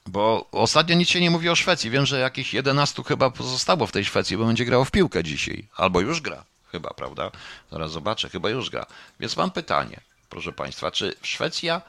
Bo 0.07 0.49
ostatnio 0.53 0.97
nic 0.97 1.09
się 1.09 1.21
nie 1.21 1.31
mówi 1.31 1.49
o 1.49 1.57
Szwecji. 1.57 1.91
Wiem, 1.91 2.07
że 2.07 2.21
jakieś 2.21 2.55
11 2.55 3.03
chyba 3.03 3.31
pozostało 3.31 3.87
w 3.87 3.93
tej 3.93 4.05
Szwecji, 4.05 4.37
bo 4.37 4.45
będzie 4.45 4.65
grało 4.65 4.85
w 4.85 4.91
piłkę 4.91 5.25
dzisiaj. 5.25 5.69
Albo 5.77 6.01
już 6.01 6.21
gra. 6.21 6.45
Chyba, 6.73 6.91
prawda? 6.91 7.31
Zaraz 7.71 7.93
zobaczę, 7.93 8.29
chyba 8.29 8.51
już 8.51 8.71
gra. 8.71 8.87
Więc 9.21 9.37
mam 9.37 9.51
pytanie, 9.51 10.01
proszę 10.29 10.53
Państwa, 10.53 10.91
czy 10.91 11.15
Szwecja, 11.23 11.83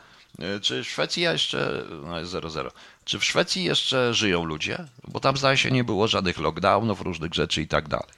y, 0.57 0.59
czy 0.61 0.83
Szwecja 0.83 1.31
jeszcze, 1.31 1.83
no 2.03 2.19
jest 2.19 2.31
0,0, 2.31 2.71
czy 3.05 3.19
w 3.19 3.25
Szwecji 3.25 3.63
jeszcze 3.63 4.13
żyją 4.13 4.43
ludzie? 4.43 4.85
Bo 5.07 5.19
tam 5.19 5.37
zdaje 5.37 5.57
się 5.57 5.71
nie 5.71 5.83
było 5.83 6.07
żadnych 6.07 6.37
lockdownów, 6.37 7.01
różnych 7.01 7.33
rzeczy 7.33 7.61
i 7.61 7.67
tak 7.67 7.87
dalej. 7.87 8.16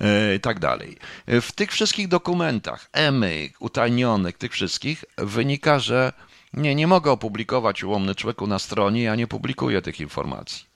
Y, 0.00 0.34
I 0.34 0.40
tak 0.40 0.58
dalej. 0.58 0.96
W 1.26 1.52
tych 1.52 1.70
wszystkich 1.72 2.08
dokumentach, 2.08 2.88
EMY, 2.92 3.50
utajnionych, 3.60 4.38
tych 4.38 4.52
wszystkich, 4.52 5.04
wynika, 5.18 5.78
że 5.78 6.12
nie, 6.52 6.74
nie 6.74 6.86
mogę 6.86 7.10
opublikować 7.10 7.84
ułomny 7.84 8.14
człowieku 8.14 8.46
na 8.46 8.58
stronie, 8.58 9.02
ja 9.02 9.14
nie 9.14 9.26
publikuję 9.26 9.82
tych 9.82 10.00
informacji. 10.00 10.66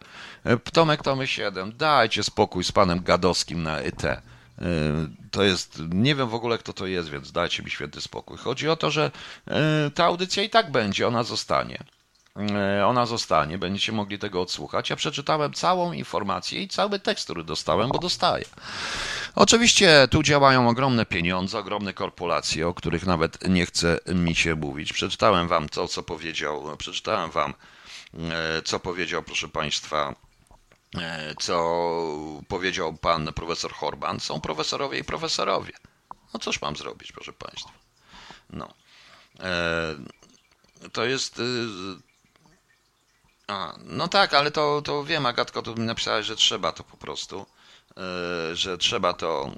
Y, 0.46 0.72
Tomek 0.72 1.02
Tomy 1.02 1.26
7, 1.26 1.72
dajcie 1.76 2.22
spokój 2.22 2.64
z 2.64 2.72
panem 2.72 3.02
Gadowskim 3.02 3.62
na 3.62 3.78
ET. 3.78 4.02
To 5.30 5.42
jest, 5.42 5.82
nie 5.88 6.14
wiem 6.14 6.28
w 6.28 6.34
ogóle 6.34 6.58
kto 6.58 6.72
to 6.72 6.86
jest, 6.86 7.10
więc 7.10 7.32
dajcie 7.32 7.62
mi 7.62 7.70
święty 7.70 8.00
spokój. 8.00 8.38
Chodzi 8.38 8.68
o 8.68 8.76
to, 8.76 8.90
że 8.90 9.10
ta 9.94 10.04
audycja 10.04 10.42
i 10.42 10.50
tak 10.50 10.70
będzie, 10.70 11.08
ona 11.08 11.22
zostanie. 11.22 11.78
Y, 12.80 12.84
ona 12.84 13.06
zostanie, 13.06 13.58
będziecie 13.58 13.92
mogli 13.92 14.18
tego 14.18 14.40
odsłuchać. 14.40 14.90
Ja 14.90 14.96
przeczytałem 14.96 15.52
całą 15.52 15.92
informację 15.92 16.62
i 16.62 16.68
cały 16.68 16.98
tekst, 16.98 17.24
który 17.24 17.44
dostałem, 17.44 17.88
bo 17.88 17.98
dostaję. 17.98 18.44
Oczywiście 19.34 20.08
tu 20.10 20.22
działają 20.22 20.68
ogromne 20.68 21.06
pieniądze, 21.06 21.58
ogromne 21.58 21.92
korporacje, 21.92 22.68
o 22.68 22.74
których 22.74 23.06
nawet 23.06 23.48
nie 23.48 23.66
chce 23.66 23.98
mi 24.14 24.34
się 24.34 24.54
mówić. 24.54 24.92
Przeczytałem 24.92 25.48
wam 25.48 25.68
to, 25.68 25.88
co 25.88 26.02
powiedział, 26.02 26.76
przeczytałem 26.78 27.30
wam, 27.30 27.54
co 28.64 28.80
powiedział, 28.80 29.22
proszę 29.22 29.48
Państwa, 29.48 30.14
E, 30.94 31.34
co 31.38 32.42
powiedział 32.48 32.92
pan 32.92 33.32
profesor 33.32 33.72
Horban, 33.72 34.20
są 34.20 34.40
profesorowie 34.40 34.98
i 34.98 35.04
profesorowie. 35.04 35.72
No 36.34 36.40
cóż 36.40 36.60
mam 36.60 36.76
zrobić, 36.76 37.12
proszę 37.12 37.32
państwa. 37.32 37.72
No. 38.50 38.74
E, 39.40 39.94
to 40.92 41.04
jest. 41.04 41.42
A, 43.46 43.74
no 43.84 44.08
tak, 44.08 44.34
ale 44.34 44.50
to, 44.50 44.82
to 44.82 45.04
wiem, 45.04 45.26
Agatko, 45.26 45.62
tu 45.62 45.74
mi 45.74 45.86
napisałeś, 45.86 46.26
że 46.26 46.36
trzeba 46.36 46.72
to 46.72 46.84
po 46.84 46.96
prostu, 46.96 47.46
e, 47.96 48.56
że 48.56 48.78
trzeba 48.78 49.12
to. 49.12 49.50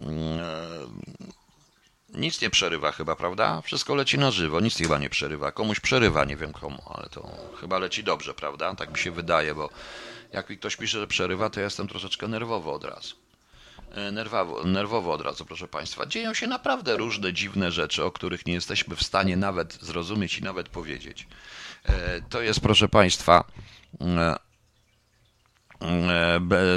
Nic 2.09 2.41
nie 2.41 2.51
przerywa 2.51 2.93
chyba, 2.93 3.17
prawda? 3.17 3.61
Wszystko 3.63 3.95
leci 3.95 4.19
na 4.19 4.31
żywo, 4.31 4.61
nic 4.61 4.77
chyba 4.77 4.99
nie 4.99 5.11
przerywa. 5.11 5.53
Komuś 5.53 5.81
przerywa, 5.81 6.25
nie 6.25 6.37
wiem 6.37 6.53
komu, 6.53 6.83
ale 6.95 7.09
to 7.09 7.31
chyba 7.61 7.79
leci 7.79 8.05
dobrze, 8.05 8.35
prawda? 8.35 8.75
Tak 8.75 8.91
mi 8.91 8.99
się 8.99 9.11
wydaje, 9.11 9.55
bo 9.55 9.71
jak 10.33 10.51
mi 10.51 10.59
ktoś 10.59 10.77
pisze, 10.77 11.01
że 11.01 11.07
przerywa, 11.07 11.51
to 11.51 11.61
ja 11.61 11.65
jestem 11.65 11.89
troszeczkę 11.89 12.29
nerwowy 12.29 12.71
od 12.71 12.85
razu. 12.85 13.15
e, 13.95 14.11
nerwowo, 14.13 14.65
nerwowo 14.65 15.13
od 15.13 15.21
razu, 15.21 15.45
proszę 15.45 15.69
Państwa. 15.69 16.07
Dzieją 16.07 16.35
się 16.35 16.47
naprawdę 16.47 16.97
różne 16.97 17.33
dziwne 17.33 17.73
rzeczy, 17.73 18.05
o 18.05 18.11
których 18.11 18.47
nie 18.47 18.53
jesteśmy 18.55 18.97
w 18.97 19.03
stanie 19.03 19.37
nawet 19.37 19.73
zrozumieć 19.83 20.39
i 20.39 20.43
nawet 20.43 20.69
powiedzieć. 20.69 21.27
E, 21.85 22.21
to 22.31 22.43
jest, 22.43 22.61
proszę 22.61 22.89
Państwa, 22.89 23.45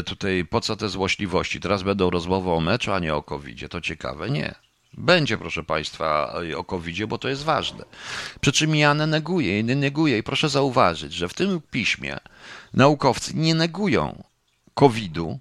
tutaj 0.06 0.46
po 0.50 0.62
co 0.62 0.76
te 0.76 0.90
złośliwości? 0.90 1.60
Teraz 1.60 1.84
będą 1.84 2.10
rozmowy 2.10 2.50
o 2.50 2.60
meczu, 2.60 2.92
a 2.92 3.00
nie 3.00 3.16
o 3.16 3.24
covid 3.24 3.72
To 3.72 3.82
ciekawe. 3.82 4.30
Nie. 4.30 4.56
Będzie, 4.94 5.38
proszę 5.38 5.64
Państwa, 5.64 6.34
o 6.58 6.64
covid 6.64 7.06
bo 7.06 7.18
to 7.18 7.30
jest 7.30 7.44
ważne. 7.44 7.86
Przy 8.42 8.52
czym 8.52 8.76
ja 8.76 8.94
neguję, 8.94 9.64
nie 9.64 9.76
neguję 9.76 10.18
i 10.18 10.24
proszę 10.24 10.50
zauważyć, 10.50 11.14
że 11.14 11.30
w 11.30 11.34
tym 11.34 11.62
piśmie 11.72 12.18
naukowcy 12.74 13.32
nie 13.36 13.56
negują 13.56 14.24
COVID-u 14.74 15.40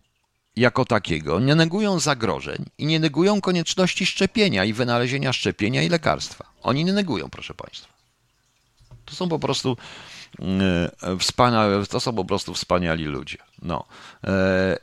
jako 0.57 0.85
takiego, 0.85 1.41
nie 1.41 1.55
negują 1.55 2.01
zagrożeń 2.01 2.65
i 2.79 2.87
nie 2.87 3.01
negują 3.01 3.41
konieczności 3.41 4.07
szczepienia 4.07 4.65
i 4.65 4.73
wynalezienia 4.73 5.33
szczepienia 5.33 5.83
i 5.83 5.89
lekarstwa. 5.89 6.45
Oni 6.63 6.85
nie 6.85 6.93
negują, 6.93 7.31
proszę 7.31 7.55
Państwa. 7.55 7.89
To 9.05 9.15
są 9.17 9.29
po 9.29 9.39
prostu 9.39 9.77
e, 9.77 9.77
wspaniałe, 11.19 11.87
to 11.87 12.01
są 12.01 12.15
po 12.15 12.25
prostu 12.25 12.55
wspaniali 12.55 13.05
ludzie. 13.05 13.39
No. 13.63 13.85
E, 14.25 14.79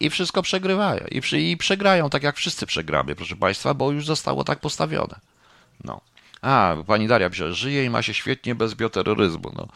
I 0.00 0.10
wszystko 0.10 0.42
przegrywają. 0.42 1.04
I, 1.10 1.20
przy, 1.20 1.40
I 1.40 1.56
przegrają, 1.56 2.10
tak 2.10 2.22
jak 2.22 2.36
wszyscy 2.36 2.66
przegramy, 2.66 3.14
proszę 3.14 3.36
Państwa, 3.36 3.74
bo 3.74 3.92
już 3.92 4.06
zostało 4.06 4.44
tak 4.44 4.60
postawione. 4.60 5.20
No. 5.84 6.00
A, 6.42 6.76
pani 6.86 7.08
Daria 7.08 7.30
pisze, 7.30 7.54
żyje 7.54 7.84
i 7.84 7.90
ma 7.90 8.02
się 8.02 8.14
świetnie 8.14 8.54
bez 8.54 8.74
bioterroryzmu. 8.74 9.52
No. 9.56 9.68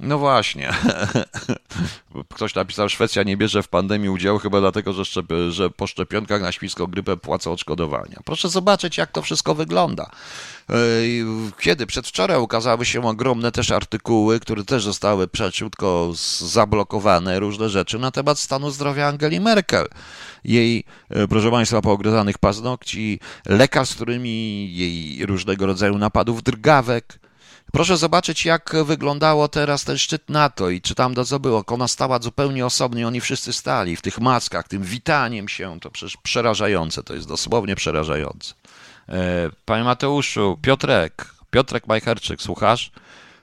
No 0.00 0.18
właśnie. 0.18 0.72
Ktoś 2.34 2.54
napisał, 2.54 2.88
Szwecja 2.88 3.22
nie 3.22 3.36
bierze 3.36 3.62
w 3.62 3.68
pandemii 3.68 4.08
udziału 4.08 4.38
chyba 4.38 4.60
dlatego, 4.60 4.92
że, 4.92 5.04
szczep, 5.04 5.26
że 5.50 5.70
po 5.70 5.86
szczepionkach 5.86 6.42
na 6.42 6.52
świńską 6.52 6.86
grypę 6.86 7.16
płacą 7.16 7.52
odszkodowania. 7.52 8.20
Proszę 8.24 8.48
zobaczyć, 8.48 8.98
jak 8.98 9.12
to 9.12 9.22
wszystko 9.22 9.54
wygląda. 9.54 10.10
Kiedy? 11.60 11.86
Przedwczoraj 11.86 12.38
ukazały 12.40 12.84
się 12.84 13.06
ogromne 13.06 13.52
też 13.52 13.70
artykuły, 13.70 14.40
które 14.40 14.64
też 14.64 14.84
zostały 14.84 15.28
przeciutko 15.28 16.12
zablokowane, 16.38 17.40
różne 17.40 17.68
rzeczy 17.68 17.98
na 17.98 18.10
temat 18.10 18.38
stanu 18.38 18.70
zdrowia 18.70 19.08
Angeli 19.08 19.40
Merkel. 19.40 19.88
Jej, 20.44 20.84
e, 21.10 21.28
proszę 21.28 21.50
Państwa, 21.50 21.82
poogryzanych 21.82 22.38
paznokci, 22.38 23.20
lekarz, 23.46 23.88
z 23.88 23.94
którymi 23.94 24.68
jej 24.76 25.26
różnego 25.26 25.66
rodzaju 25.66 25.98
napadów 25.98 26.42
drgawek, 26.42 27.18
Proszę 27.74 27.96
zobaczyć, 27.96 28.44
jak 28.44 28.76
wyglądało 28.84 29.48
teraz 29.48 29.84
ten 29.84 29.98
szczyt 29.98 30.28
NATO 30.28 30.70
i 30.70 30.80
czy 30.80 30.94
tam 30.94 31.14
do 31.14 31.24
co 31.24 31.40
było. 31.40 31.64
Ona 31.66 31.88
stała 31.88 32.18
zupełnie 32.18 32.66
osobnie, 32.66 33.06
oni 33.06 33.20
wszyscy 33.20 33.52
stali 33.52 33.96
w 33.96 34.02
tych 34.02 34.20
maskach, 34.20 34.68
tym 34.68 34.82
witaniem 34.82 35.48
się. 35.48 35.80
To 35.80 35.90
przecież 35.90 36.16
przerażające, 36.16 37.02
to 37.02 37.14
jest 37.14 37.28
dosłownie 37.28 37.76
przerażające. 37.76 38.54
E, 39.08 39.50
panie 39.64 39.84
Mateuszu, 39.84 40.58
Piotrek, 40.62 41.34
Piotrek 41.50 41.86
Majcherczyk, 41.86 42.42
słuchasz? 42.42 42.90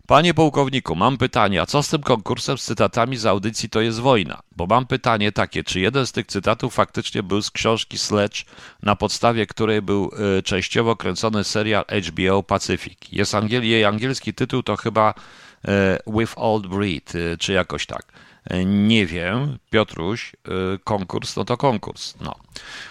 Panie 0.07 0.33
pułkowniku, 0.33 0.95
mam 0.95 1.17
pytanie, 1.17 1.61
a 1.61 1.65
co 1.65 1.83
z 1.83 1.89
tym 1.89 2.01
konkursem 2.01 2.57
z 2.57 2.63
cytatami 2.63 3.17
z 3.17 3.25
audycji 3.25 3.69
To 3.69 3.81
jest 3.81 3.99
wojna? 3.99 4.39
Bo 4.55 4.65
mam 4.65 4.85
pytanie 4.85 5.31
takie, 5.31 5.63
czy 5.63 5.79
jeden 5.79 6.07
z 6.07 6.11
tych 6.11 6.27
cytatów 6.27 6.73
faktycznie 6.73 7.23
był 7.23 7.41
z 7.41 7.51
książki 7.51 7.97
Sledge, 7.97 8.45
na 8.83 8.95
podstawie 8.95 9.47
której 9.47 9.81
był 9.81 10.11
y, 10.39 10.43
częściowo 10.43 10.95
kręcony 10.95 11.43
serial 11.43 11.85
HBO 12.07 12.43
Pacific. 12.43 12.97
Jest 13.11 13.35
angiel, 13.35 13.63
jej 13.63 13.85
angielski 13.85 14.33
tytuł 14.33 14.63
to 14.63 14.77
chyba 14.77 15.13
y, 15.13 15.71
With 16.07 16.33
Old 16.35 16.67
Breed, 16.67 17.15
y, 17.15 17.37
czy 17.37 17.53
jakoś 17.53 17.85
tak. 17.85 18.05
Nie 18.65 19.05
wiem, 19.05 19.57
Piotruś, 19.69 20.35
konkurs, 20.83 21.35
no 21.35 21.45
to 21.45 21.57
konkurs. 21.57 22.15
No. 22.21 22.31
Okej, 22.31 22.45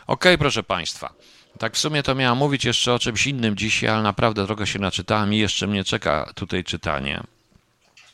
okay, 0.07 0.39
proszę 0.39 0.63
Państwa. 0.63 1.13
Tak 1.59 1.75
w 1.75 1.79
sumie 1.79 2.03
to 2.03 2.15
miałem 2.15 2.39
mówić 2.39 2.65
jeszcze 2.65 2.95
o 2.95 2.99
czymś 2.99 3.27
innym 3.27 3.57
dzisiaj, 3.57 3.91
ale 3.91 4.03
naprawdę 4.03 4.47
trochę 4.47 4.67
się 4.67 4.79
naczytałem 4.79 5.35
i 5.35 5.39
jeszcze 5.39 5.67
mnie 5.67 5.85
czeka 5.85 6.33
tutaj 6.35 6.65
czytanie. 6.65 7.23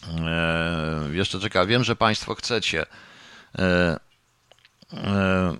Eee, 0.08 1.16
jeszcze 1.16 1.40
czeka. 1.40 1.66
Wiem, 1.66 1.84
że 1.84 1.96
Państwo 1.96 2.34
chcecie. 2.34 2.86
Eee, 3.58 3.96
eee, 4.92 5.58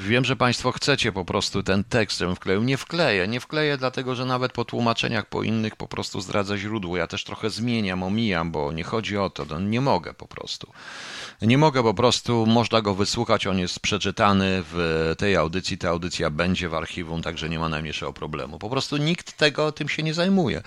wiem, 0.00 0.24
że 0.24 0.36
Państwo 0.36 0.72
chcecie 0.72 1.12
po 1.12 1.24
prostu 1.24 1.62
ten 1.62 1.84
tekst, 1.84 2.18
żebym 2.18 2.36
wkleił. 2.36 2.62
Nie 2.62 2.76
wkleję, 2.76 3.28
nie 3.28 3.40
wkleję, 3.40 3.76
dlatego 3.76 4.14
że 4.14 4.24
nawet 4.24 4.52
po 4.52 4.64
tłumaczeniach 4.64 5.26
po 5.26 5.42
innych 5.42 5.76
po 5.76 5.88
prostu 5.88 6.20
zdradza 6.20 6.58
źródło. 6.58 6.96
Ja 6.96 7.06
też 7.06 7.24
trochę 7.24 7.50
zmieniam, 7.50 8.02
omijam, 8.02 8.50
bo 8.50 8.72
nie 8.72 8.84
chodzi 8.84 9.16
o 9.16 9.30
to. 9.30 9.44
No, 9.50 9.60
nie 9.60 9.80
mogę 9.80 10.14
po 10.14 10.26
prostu. 10.26 10.72
Nie 11.42 11.58
mogę 11.58 11.82
po 11.82 11.94
prostu, 11.94 12.46
można 12.46 12.82
go 12.82 12.94
wysłuchać, 12.94 13.46
on 13.46 13.58
jest 13.58 13.80
przeczytany 13.80 14.62
w 14.72 15.14
tej 15.18 15.36
audycji, 15.36 15.78
ta 15.78 15.88
audycja 15.88 16.30
będzie 16.30 16.68
w 16.68 16.74
archiwum, 16.74 17.22
także 17.22 17.48
nie 17.48 17.58
ma 17.58 17.68
najmniejszego 17.68 18.12
problemu. 18.12 18.58
Po 18.58 18.70
prostu 18.70 18.96
nikt 18.96 19.36
tego 19.36 19.72
tym 19.72 19.88
się 19.88 20.02
nie 20.02 20.14
zajmuje. 20.14 20.62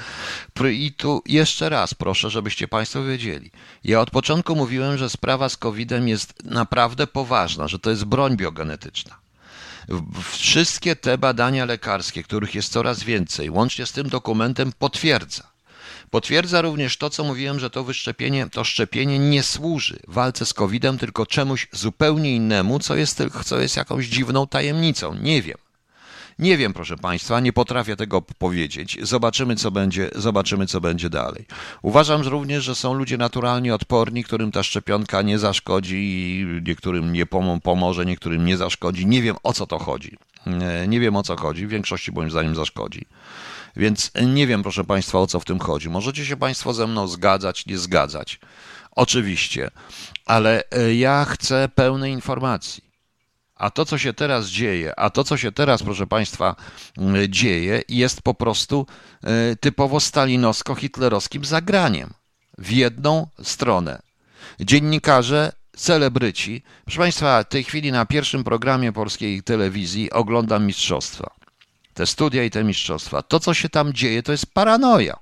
I 0.71 0.93
tu 0.93 1.21
jeszcze 1.25 1.69
raz 1.69 1.93
proszę, 1.93 2.29
żebyście 2.29 2.67
Państwo 2.67 3.03
wiedzieli. 3.03 3.51
Ja 3.83 4.01
od 4.01 4.11
początku 4.11 4.55
mówiłem, 4.55 4.97
że 4.97 5.09
sprawa 5.09 5.49
z 5.49 5.57
COVID-em 5.57 6.07
jest 6.07 6.45
naprawdę 6.45 7.07
poważna, 7.07 7.67
że 7.67 7.79
to 7.79 7.89
jest 7.89 8.05
broń 8.05 8.37
biogenetyczna. 8.37 9.14
Wszystkie 10.31 10.95
te 10.95 11.17
badania 11.17 11.65
lekarskie, 11.65 12.23
których 12.23 12.55
jest 12.55 12.71
coraz 12.71 13.03
więcej, 13.03 13.49
łącznie 13.49 13.85
z 13.85 13.91
tym 13.91 14.09
dokumentem, 14.09 14.71
potwierdza, 14.79 15.55
Potwierdza 16.09 16.61
również 16.61 16.97
to, 16.97 17.09
co 17.09 17.23
mówiłem, 17.23 17.59
że 17.59 17.69
to 17.69 17.83
wyszczepienie, 17.83 18.49
to 18.49 18.63
szczepienie 18.63 19.19
nie 19.19 19.43
służy 19.43 19.99
walce 20.07 20.45
z 20.45 20.53
COVID-em, 20.53 20.97
tylko 20.97 21.25
czemuś 21.25 21.67
zupełnie 21.71 22.35
innemu, 22.35 22.79
co 22.79 22.95
jest, 22.95 23.23
co 23.45 23.59
jest 23.59 23.77
jakąś 23.77 24.05
dziwną 24.05 24.47
tajemnicą. 24.47 25.15
Nie 25.15 25.41
wiem. 25.41 25.64
Nie 26.39 26.57
wiem, 26.57 26.73
proszę 26.73 26.97
Państwa, 26.97 27.39
nie 27.39 27.53
potrafię 27.53 27.95
tego 27.95 28.21
powiedzieć. 28.21 28.97
Zobaczymy, 29.01 29.55
co 29.55 29.71
będzie, 29.71 30.09
zobaczymy, 30.15 30.67
co 30.67 30.81
będzie 30.81 31.09
dalej. 31.09 31.45
Uważam 31.81 32.21
również, 32.21 32.63
że 32.63 32.75
są 32.75 32.93
ludzie 32.93 33.17
naturalnie 33.17 33.75
odporni, 33.75 34.23
którym 34.23 34.51
ta 34.51 34.63
szczepionka 34.63 35.21
nie 35.21 35.39
zaszkodzi 35.39 35.95
i 35.95 36.45
niektórym 36.67 37.13
nie 37.13 37.25
pomoże, 37.63 38.05
niektórym 38.05 38.45
nie 38.45 38.57
zaszkodzi. 38.57 39.05
Nie 39.05 39.21
wiem, 39.21 39.35
o 39.43 39.53
co 39.53 39.67
to 39.67 39.79
chodzi. 39.79 40.17
Nie 40.87 40.99
wiem, 40.99 41.15
o 41.15 41.23
co 41.23 41.37
chodzi. 41.37 41.67
W 41.67 41.69
większości, 41.69 42.11
moim 42.11 42.31
zdaniem, 42.31 42.55
zaszkodzi. 42.55 43.05
Więc 43.75 44.11
nie 44.25 44.47
wiem, 44.47 44.63
proszę 44.63 44.83
Państwa, 44.83 45.19
o 45.19 45.27
co 45.27 45.39
w 45.39 45.45
tym 45.45 45.59
chodzi. 45.59 45.89
Możecie 45.89 46.25
się 46.25 46.37
Państwo 46.37 46.73
ze 46.73 46.87
mną 46.87 47.07
zgadzać, 47.07 47.65
nie 47.65 47.77
zgadzać. 47.77 48.39
Oczywiście, 48.91 49.71
ale 50.25 50.63
e, 50.71 50.95
ja 50.95 51.25
chcę 51.25 51.69
pełnej 51.75 52.11
informacji. 52.11 52.84
A 53.55 53.69
to, 53.69 53.85
co 53.85 53.97
się 53.97 54.13
teraz 54.13 54.47
dzieje, 54.47 54.99
a 54.99 55.09
to, 55.09 55.23
co 55.23 55.37
się 55.37 55.51
teraz, 55.51 55.83
proszę 55.83 56.07
Państwa, 56.07 56.55
dzieje, 57.29 57.81
jest 57.89 58.21
po 58.21 58.33
prostu 58.33 58.87
e, 59.23 59.55
typowo 59.55 59.99
stalinowsko-hitlerowskim 59.99 61.45
zagraniem 61.45 62.13
w 62.57 62.71
jedną 62.71 63.27
stronę. 63.43 64.01
Dziennikarze, 64.59 65.51
celebryci. 65.77 66.63
Proszę 66.85 66.99
Państwa, 66.99 67.43
w 67.43 67.47
tej 67.47 67.63
chwili 67.63 67.91
na 67.91 68.05
pierwszym 68.05 68.43
programie 68.43 68.91
polskiej 68.91 69.43
telewizji 69.43 70.11
oglądam 70.11 70.65
mistrzostwa 70.65 71.35
te 71.95 72.05
studia 72.05 72.43
i 72.43 72.49
te 72.49 72.63
mistrzostwa. 72.63 73.21
To, 73.21 73.39
co 73.39 73.53
się 73.53 73.69
tam 73.69 73.93
dzieje, 73.93 74.23
to 74.23 74.31
jest 74.31 74.53
paranoja. 74.53 75.19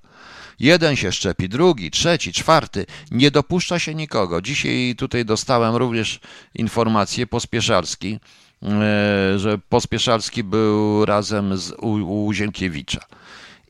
Jeden 0.59 0.95
się 0.95 1.11
szczepi, 1.11 1.49
drugi, 1.49 1.91
trzeci, 1.91 2.33
czwarty. 2.33 2.85
Nie 3.11 3.31
dopuszcza 3.31 3.79
się 3.79 3.95
nikogo. 3.95 4.41
Dzisiaj 4.41 4.95
tutaj 4.97 5.25
dostałem 5.25 5.75
również 5.75 6.19
informację 6.55 7.27
Pospieszalski, 7.27 8.19
e, 8.63 9.39
że 9.39 9.57
Pospieszalski 9.69 10.43
był 10.43 11.05
razem 11.05 11.57
z, 11.57 11.71
u. 11.71 12.31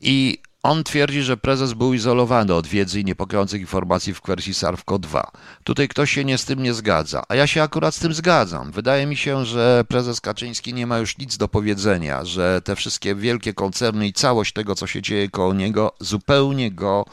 I 0.02 0.38
on 0.64 0.84
twierdzi, 0.84 1.22
że 1.22 1.36
prezes 1.36 1.72
był 1.72 1.94
izolowany 1.94 2.54
od 2.54 2.66
wiedzy 2.66 3.00
i 3.00 3.04
niepokojących 3.04 3.60
informacji 3.60 4.14
w 4.14 4.20
kwestii 4.20 4.54
Sarwko 4.54 4.98
2. 4.98 5.30
Tutaj 5.64 5.88
ktoś 5.88 6.10
się 6.10 6.24
nie 6.24 6.38
z 6.38 6.44
tym 6.44 6.62
nie 6.62 6.74
zgadza, 6.74 7.22
a 7.28 7.34
ja 7.34 7.46
się 7.46 7.62
akurat 7.62 7.94
z 7.94 7.98
tym 7.98 8.14
zgadzam. 8.14 8.72
Wydaje 8.72 9.06
mi 9.06 9.16
się, 9.16 9.44
że 9.44 9.84
prezes 9.88 10.20
Kaczyński 10.20 10.74
nie 10.74 10.86
ma 10.86 10.98
już 10.98 11.18
nic 11.18 11.36
do 11.36 11.48
powiedzenia, 11.48 12.24
że 12.24 12.60
te 12.64 12.76
wszystkie 12.76 13.14
wielkie 13.14 13.54
koncerny 13.54 14.06
i 14.06 14.12
całość 14.12 14.52
tego, 14.52 14.74
co 14.74 14.86
się 14.86 15.02
dzieje 15.02 15.30
koło 15.30 15.54
niego, 15.54 15.92
zupełnie 16.00 16.70
go 16.70 17.04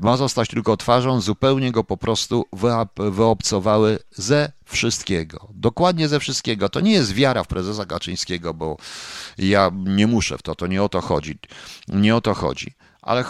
ma 0.00 0.16
zostać 0.16 0.48
tylko 0.48 0.76
twarzą, 0.76 1.20
zupełnie 1.20 1.72
go 1.72 1.84
po 1.84 1.96
prostu 1.96 2.44
wyobcowały 2.98 3.98
ze 4.10 4.52
wszystkiego. 4.64 5.48
Dokładnie 5.54 6.08
ze 6.08 6.20
wszystkiego. 6.20 6.68
To 6.68 6.80
nie 6.80 6.92
jest 6.92 7.12
wiara 7.12 7.44
w 7.44 7.46
prezesa 7.46 7.84
Kaczyńskiego, 7.84 8.54
bo 8.54 8.76
ja 9.38 9.70
nie 9.74 10.06
muszę 10.06 10.38
w 10.38 10.42
to, 10.42 10.54
to 10.54 10.66
nie 10.66 10.82
o 10.82 10.88
to 10.88 11.00
chodzi. 11.00 11.38
Nie 11.88 12.16
o 12.16 12.20
to 12.20 12.34
chodzi. 12.34 12.74
Ale 13.02 13.24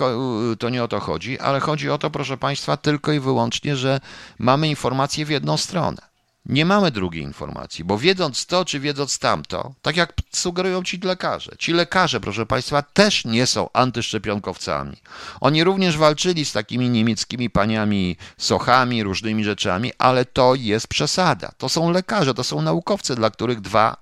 to 0.59 0.69
nie 0.69 0.85
o 0.85 0.89
to 0.89 1.01
chodzi, 1.01 1.39
ale 1.39 1.61
chodzi 1.61 1.91
o 1.91 1.99
to, 1.99 2.11
proszę 2.11 2.37
Państwa, 2.37 2.77
tylko 2.77 3.13
i 3.13 3.21
wyłącznie, 3.21 3.77
że 3.77 4.01
mamy 4.39 4.69
informacje 4.69 5.27
w 5.27 5.31
jedną 5.31 5.57
stronę. 5.57 6.14
Nie 6.47 6.65
mamy 6.65 6.91
drugiej 6.91 7.23
informacji, 7.23 7.85
bo 7.85 7.99
wiedząc 7.99 8.47
to, 8.47 8.65
czy 8.65 8.81
wiedząc 8.81 9.19
tamto, 9.19 9.75
tak 9.83 9.97
jak 9.97 10.13
sugerują 10.33 10.83
ci 10.83 10.99
lekarze, 10.99 11.53
ci 11.59 11.73
lekarze, 11.73 12.21
proszę 12.21 12.47
Państwa, 12.47 12.83
też 12.83 13.25
nie 13.25 13.47
są 13.47 13.69
antyszczepionkowcami. 13.73 14.97
Oni 15.41 15.65
również 15.65 15.97
walczyli 15.97 16.45
z 16.45 16.53
takimi 16.53 16.91
niemieckimi 16.91 17.51
paniami 17.51 18.17
sochami, 18.39 19.03
różnymi 19.03 19.45
rzeczami, 19.45 19.93
ale 19.99 20.25
to 20.25 20.55
jest 20.55 20.89
przesada. 20.89 21.53
To 21.59 21.69
są 21.69 21.91
lekarze, 21.91 22.35
to 22.35 22.45
są 22.45 22.63
naukowcy, 22.63 23.15
dla 23.15 23.31
których 23.31 23.61
2 23.61 23.97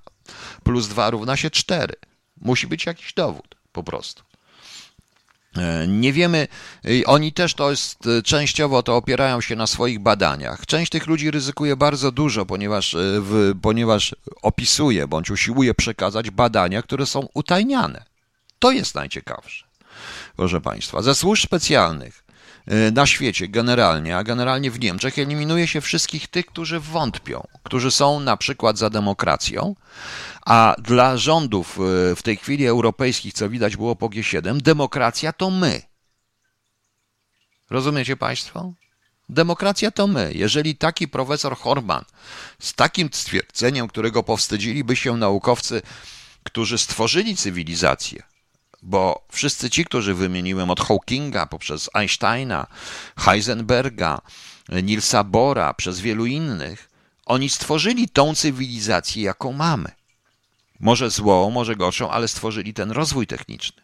plus 0.62 0.88
2 0.88 1.10
równa 1.10 1.36
się 1.36 1.50
4. 1.50 1.94
Musi 2.40 2.66
być 2.66 2.86
jakiś 2.86 3.14
dowód, 3.14 3.54
po 3.72 3.82
prostu. 3.82 4.31
E, 5.56 5.86
nie 5.88 6.12
wiemy, 6.12 6.48
oni 7.06 7.32
też 7.32 7.54
to 7.54 7.70
jest 7.70 8.06
e, 8.06 8.22
częściowo 8.22 8.82
to 8.82 8.96
opierają 8.96 9.40
się 9.40 9.56
na 9.56 9.66
swoich 9.66 9.98
badaniach. 9.98 10.66
Część 10.66 10.90
tych 10.90 11.06
ludzi 11.06 11.30
ryzykuje 11.30 11.76
bardzo 11.76 12.12
dużo, 12.12 12.46
ponieważ, 12.46 12.94
e, 12.94 12.98
w, 13.00 13.54
ponieważ 13.62 14.16
opisuje 14.42 15.08
bądź 15.08 15.30
usiłuje 15.30 15.74
przekazać 15.74 16.30
badania, 16.30 16.82
które 16.82 17.06
są 17.06 17.28
utajniane. 17.34 18.04
To 18.58 18.72
jest 18.72 18.94
najciekawsze, 18.94 19.64
proszę 20.36 20.60
Państwa. 20.60 21.02
Ze 21.02 21.14
służb 21.14 21.44
specjalnych 21.44 22.21
na 22.92 23.06
świecie 23.06 23.48
generalnie, 23.48 24.16
a 24.16 24.24
generalnie 24.24 24.70
w 24.70 24.80
Niemczech 24.80 25.18
eliminuje 25.18 25.68
się 25.68 25.80
wszystkich 25.80 26.28
tych, 26.28 26.46
którzy 26.46 26.80
wątpią, 26.80 27.46
którzy 27.62 27.90
są 27.90 28.20
na 28.20 28.36
przykład 28.36 28.78
za 28.78 28.90
demokracją, 28.90 29.74
a 30.46 30.74
dla 30.78 31.16
rządów 31.16 31.78
e, 31.78 32.16
w 32.16 32.22
tej 32.22 32.36
chwili 32.36 32.66
europejskich, 32.66 33.34
co 33.34 33.48
widać 33.48 33.76
było 33.76 33.96
po 33.96 34.08
G7, 34.08 34.60
demokracja 34.60 35.32
to 35.32 35.50
my. 35.50 35.82
Rozumiecie 37.70 38.16
Państwo? 38.16 38.72
Demokracja 39.28 39.90
to 39.90 40.06
my. 40.06 40.32
Jeżeli 40.34 40.76
taki 40.76 41.08
profesor 41.08 41.56
Horman 41.56 42.04
z 42.58 42.74
takim 42.74 43.08
stwierdzeniem, 43.12 43.88
którego 43.88 44.22
powstydziliby 44.22 44.96
się 44.96 45.16
naukowcy, 45.16 45.82
którzy 46.42 46.78
stworzyli 46.78 47.36
cywilizację, 47.36 48.22
bo 48.82 49.26
wszyscy 49.32 49.70
ci, 49.70 49.84
którzy 49.84 50.14
wymieniłem 50.14 50.70
od 50.70 50.80
Hawkinga 50.80 51.46
poprzez 51.46 51.90
Einsteina, 51.94 52.66
Heisenberga, 53.18 54.20
Nielsa 54.68 55.24
Bora, 55.24 55.74
przez 55.74 56.00
wielu 56.00 56.26
innych, 56.26 56.90
oni 57.26 57.48
stworzyli 57.48 58.08
tą 58.08 58.34
cywilizację, 58.34 59.22
jaką 59.22 59.52
mamy. 59.52 59.90
Może 60.80 61.10
złą, 61.10 61.50
może 61.50 61.76
gorszą, 61.76 62.10
ale 62.10 62.28
stworzyli 62.28 62.74
ten 62.74 62.90
rozwój 62.90 63.26
techniczny. 63.26 63.82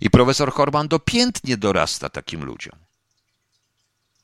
I 0.00 0.10
profesor 0.10 0.52
Horman 0.52 0.88
dopiętnie 0.88 1.56
dorasta 1.56 2.08
takim 2.08 2.44
ludziom. 2.44 2.76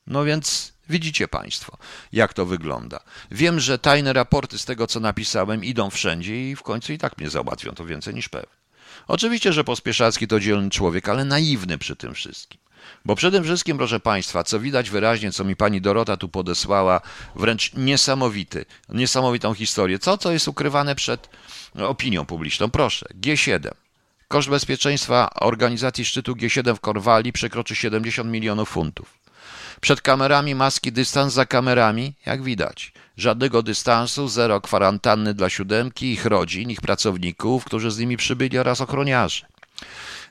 No 0.07 0.23
więc 0.23 0.73
widzicie 0.89 1.27
Państwo, 1.27 1.77
jak 2.11 2.33
to 2.33 2.45
wygląda. 2.45 2.99
Wiem, 3.31 3.59
że 3.59 3.79
tajne 3.79 4.13
raporty 4.13 4.57
z 4.57 4.65
tego, 4.65 4.87
co 4.87 4.99
napisałem, 4.99 5.63
idą 5.63 5.89
wszędzie 5.89 6.51
i 6.51 6.55
w 6.55 6.63
końcu 6.63 6.93
i 6.93 6.97
tak 6.97 7.17
mnie 7.17 7.29
załatwią, 7.29 7.71
to 7.71 7.85
więcej 7.85 8.13
niż 8.13 8.29
pewne. 8.29 8.64
Oczywiście, 9.07 9.53
że 9.53 9.63
Pospieszalski 9.63 10.27
to 10.27 10.39
dzielny 10.39 10.69
człowiek, 10.69 11.09
ale 11.09 11.25
naiwny 11.25 11.77
przy 11.77 11.95
tym 11.95 12.13
wszystkim. 12.13 12.59
Bo 13.05 13.15
przede 13.15 13.43
wszystkim, 13.43 13.77
proszę 13.77 13.99
Państwa, 13.99 14.43
co 14.43 14.59
widać 14.59 14.89
wyraźnie, 14.89 15.31
co 15.31 15.43
mi 15.43 15.55
pani 15.55 15.81
Dorota 15.81 16.17
tu 16.17 16.29
podesłała, 16.29 17.01
wręcz 17.35 17.73
niesamowity, 17.73 18.65
niesamowitą 18.89 19.53
historię. 19.53 19.99
Co, 19.99 20.17
co 20.17 20.31
jest 20.31 20.47
ukrywane 20.47 20.95
przed 20.95 21.29
opinią 21.79 22.25
publiczną? 22.25 22.69
Proszę, 22.69 23.05
G7. 23.21 23.71
Koszt 24.27 24.49
bezpieczeństwa 24.49 25.29
organizacji 25.39 26.05
szczytu 26.05 26.33
G7 26.33 26.75
w 26.75 26.79
Korwali 26.79 27.33
przekroczy 27.33 27.75
70 27.75 28.31
milionów 28.31 28.69
funtów. 28.69 29.13
Przed 29.81 30.01
kamerami 30.01 30.55
maski, 30.55 30.91
dystans 30.91 31.33
za 31.33 31.45
kamerami, 31.45 32.13
jak 32.25 32.43
widać. 32.43 32.93
Żadnego 33.17 33.63
dystansu, 33.63 34.27
zero 34.27 34.61
kwarantanny 34.61 35.33
dla 35.33 35.49
siódemki, 35.49 36.11
ich 36.11 36.25
rodzin, 36.25 36.69
ich 36.69 36.81
pracowników, 36.81 37.65
którzy 37.65 37.91
z 37.91 37.99
nimi 37.99 38.17
przybyli 38.17 38.59
oraz 38.59 38.81
ochroniarzy. 38.81 39.45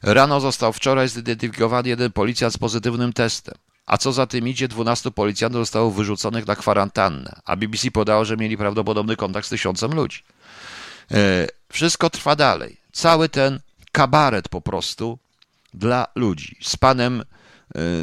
Rano 0.03 0.41
został 0.41 0.73
wczoraj 0.73 1.09
zidentyfikowany 1.09 1.89
jeden 1.89 2.13
policjant 2.13 2.55
z 2.55 2.59
pozytywnym 2.59 3.13
testem. 3.13 3.55
A 3.87 3.99
co 3.99 4.13
za 4.13 4.27
tym 4.27 4.49
idzie, 4.49 4.69
12 4.69 5.11
policjantów 5.11 5.61
zostało 5.61 5.91
wyrzuconych 5.91 6.47
na 6.47 6.57
kwarantannę, 6.57 7.41
a 7.45 7.57
BBC 7.57 7.91
podało, 7.91 8.25
że 8.25 8.37
mieli 8.37 8.57
prawdopodobny 8.57 9.17
kontakt 9.17 9.47
z 9.47 9.51
tysiącem 9.51 9.95
ludzi. 9.95 10.23
E, 11.11 11.47
wszystko 11.69 12.11
trwa 12.11 12.37
dalej. 12.37 12.77
Cały 12.93 13.29
ten 13.29 13.61
kabaret 13.93 14.49
po 14.49 14.61
prostu 14.61 15.19
dla 15.75 16.07
ludzi. 16.15 16.57
Z 16.63 16.77
panem, 16.77 17.23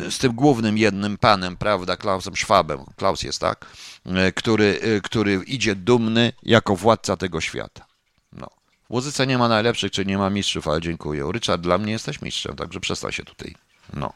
z 0.09 0.17
tym 0.17 0.33
głównym 0.35 0.77
jednym 0.77 1.17
panem, 1.17 1.57
prawda, 1.57 1.97
Klausem 1.97 2.35
Schwabem, 2.35 2.79
Klaus 2.95 3.23
jest 3.23 3.39
tak, 3.39 3.65
e, 4.05 4.31
który, 4.31 5.01
który 5.03 5.33
idzie 5.47 5.75
dumny 5.75 6.33
jako 6.43 6.75
władca 6.75 7.17
tego 7.17 7.41
świata. 7.41 7.85
No. 8.33 8.47
W 8.85 8.89
muzyce 8.89 9.27
nie 9.27 9.37
ma 9.37 9.47
najlepszych, 9.47 9.91
czy 9.91 10.05
nie 10.05 10.17
ma 10.17 10.29
mistrzów, 10.29 10.67
ale 10.67 10.81
dziękuję. 10.81 11.29
Richard, 11.31 11.61
dla 11.61 11.77
mnie 11.77 11.91
jesteś 11.91 12.21
mistrzem, 12.21 12.55
także 12.55 12.79
przestań 12.79 13.11
się 13.11 13.23
tutaj. 13.23 13.55
No. 13.93 14.13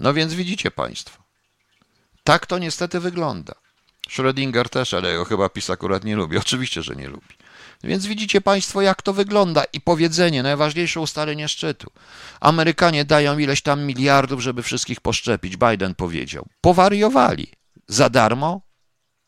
No 0.00 0.14
więc 0.14 0.34
widzicie 0.34 0.70
Państwo. 0.70 1.22
Tak 2.24 2.46
to 2.46 2.58
niestety 2.58 3.00
wygląda. 3.00 3.54
Schrödinger 4.08 4.68
też, 4.68 4.94
ale 4.94 5.10
jego 5.10 5.24
chyba 5.24 5.48
PiS 5.48 5.70
akurat 5.70 6.04
nie 6.04 6.16
lubi. 6.16 6.38
Oczywiście, 6.38 6.82
że 6.82 6.96
nie 6.96 7.08
lubi. 7.08 7.34
Więc 7.84 8.06
widzicie 8.06 8.40
Państwo, 8.40 8.82
jak 8.82 9.02
to 9.02 9.12
wygląda. 9.12 9.64
I 9.72 9.80
powiedzenie, 9.80 10.42
najważniejsze 10.42 11.00
ustalenie 11.00 11.48
szczytu. 11.48 11.90
Amerykanie 12.40 13.04
dają 13.04 13.38
ileś 13.38 13.62
tam 13.62 13.82
miliardów, 13.82 14.40
żeby 14.40 14.62
wszystkich 14.62 15.00
poszczepić. 15.00 15.56
Biden 15.56 15.94
powiedział. 15.94 16.46
Powariowali. 16.60 17.46
Za 17.88 18.10
darmo? 18.10 18.60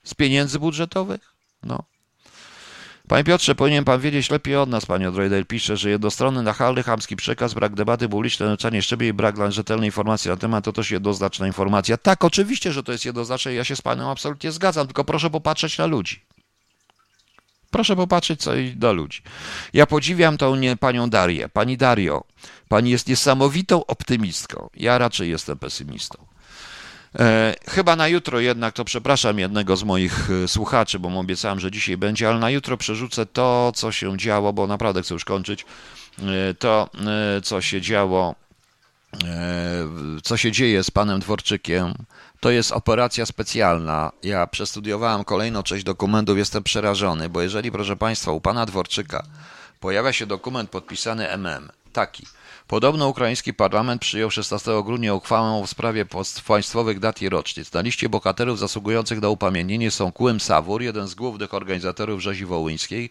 Z 0.05 0.15
pieniędzy 0.15 0.59
budżetowych? 0.59 1.35
No. 1.63 1.85
Panie 3.09 3.25
Piotrze, 3.25 3.55
powinien 3.55 3.85
pan 3.85 4.01
wiedzieć 4.01 4.31
lepiej 4.31 4.57
od 4.57 4.69
nas, 4.69 4.87
panie 4.87 5.09
Odrojdel 5.09 5.47
pisze, 5.47 5.77
że 5.77 5.91
jednostronny, 5.91 6.43
nachalny, 6.43 6.83
chamski 6.83 7.17
przekaz, 7.17 7.55
brak 7.55 7.75
debaty 7.75 8.09
publicznej, 8.09 8.49
nauczanie 8.49 8.83
szczebie 8.83 9.09
i 9.09 9.13
brak 9.13 9.53
rzetelnej 9.53 9.89
informacji 9.89 10.31
na 10.31 10.37
temat 10.37 10.65
to 10.65 10.73
też 10.73 10.91
jednoznaczna 10.91 11.47
informacja. 11.47 11.97
Tak, 11.97 12.25
oczywiście, 12.25 12.73
że 12.73 12.83
to 12.83 12.93
jest 12.93 13.05
jednoznaczne 13.05 13.55
ja 13.55 13.65
się 13.65 13.77
z 13.77 13.83
panem 13.83 14.07
absolutnie 14.07 14.53
zgadzam, 14.53 14.87
tylko 14.87 15.05
proszę 15.05 15.31
popatrzeć 15.31 15.79
na 15.79 15.87
ludzi. 15.87 16.23
Proszę 17.71 17.97
popatrzeć 17.97 18.41
co 18.41 18.51
do 18.75 18.93
ludzi. 18.93 19.23
Ja 19.73 19.87
podziwiam 19.87 20.39
tą 20.39 20.57
nie, 20.57 20.77
panią 20.77 21.11
Darię. 21.11 21.49
Pani 21.49 21.77
Dario, 21.77 22.25
pani 22.69 22.91
jest 22.91 23.09
niesamowitą 23.09 23.87
optymistką. 23.87 24.71
Ja 24.75 24.99
raczej 24.99 25.31
jestem 25.31 25.59
pesymistą. 25.59 26.31
E, 27.19 27.55
chyba 27.69 27.97
na 27.97 28.09
jutro 28.09 28.41
jednak, 28.41 28.75
to 28.75 28.85
przepraszam 28.85 29.39
jednego 29.39 29.77
z 29.77 29.85
moich 29.85 30.31
e, 30.31 30.49
słuchaczy, 30.49 30.99
bo 30.99 31.09
mu 31.09 31.21
obiecałem, 31.21 31.61
że 31.61 31.71
dzisiaj 31.71 31.97
będzie, 31.97 32.29
ale 32.29 32.39
na 32.39 32.51
jutro 32.51 32.77
przerzucę 32.77 33.27
to, 33.27 33.73
co 33.75 33.93
się 33.93 34.19
działo, 34.19 34.53
bo 34.53 34.67
naprawdę 34.67 35.03
chcę 35.03 35.15
już 35.15 35.25
kończyć, 35.25 35.65
e, 36.19 36.55
to, 36.55 36.91
co 37.43 37.61
się 37.61 37.81
działo, 37.81 38.35
co 40.23 40.37
się 40.37 40.53
dzieje 40.53 40.85
z 40.85 40.91
panem 40.91 41.21
Dworczykiem. 41.21 41.95
To 42.41 42.51
jest 42.51 42.73
operacja 42.73 43.27
specjalna. 43.27 44.13
Ja 44.23 44.47
przestudiowałem 44.47 45.25
kolejną 45.25 45.63
część 45.63 45.85
dokumentów, 45.85 46.39
jestem 46.39 46.63
przerażony, 46.63 47.29
bo 47.29 47.43
jeżeli, 47.43 47.73
proszę 47.73 47.97
Państwa, 47.97 48.33
u 48.33 48.41
pana 48.41 48.67
Dworczyka 48.67 49.27
pojawia 49.81 50.13
się 50.13 50.27
dokument 50.27 50.71
podpisany 50.71 51.29
MM, 51.29 51.69
taki– 51.93 52.27
Podobno 52.71 53.09
ukraiński 53.09 53.55
parlament 53.55 54.01
przyjął 54.01 54.31
16 54.31 54.83
grudnia 54.85 55.15
uchwałę 55.15 55.67
w 55.67 55.71
sprawie 55.71 56.07
państwowych 56.47 56.99
dat 56.99 57.23
i 57.23 57.29
rocznic. 57.29 57.73
Na 57.73 57.81
liście 57.81 58.09
bohaterów 58.09 58.59
zasługujących 58.59 59.21
na 59.21 59.29
upamiętnienie 59.29 59.91
są 59.91 60.13
Kłym 60.13 60.41
Sawur, 60.41 60.83
jeden 60.83 61.09
z 61.09 61.15
głównych 61.15 61.55
organizatorów 61.55 62.21
rzezi 62.21 62.47
wołyńskiej, 62.47 63.11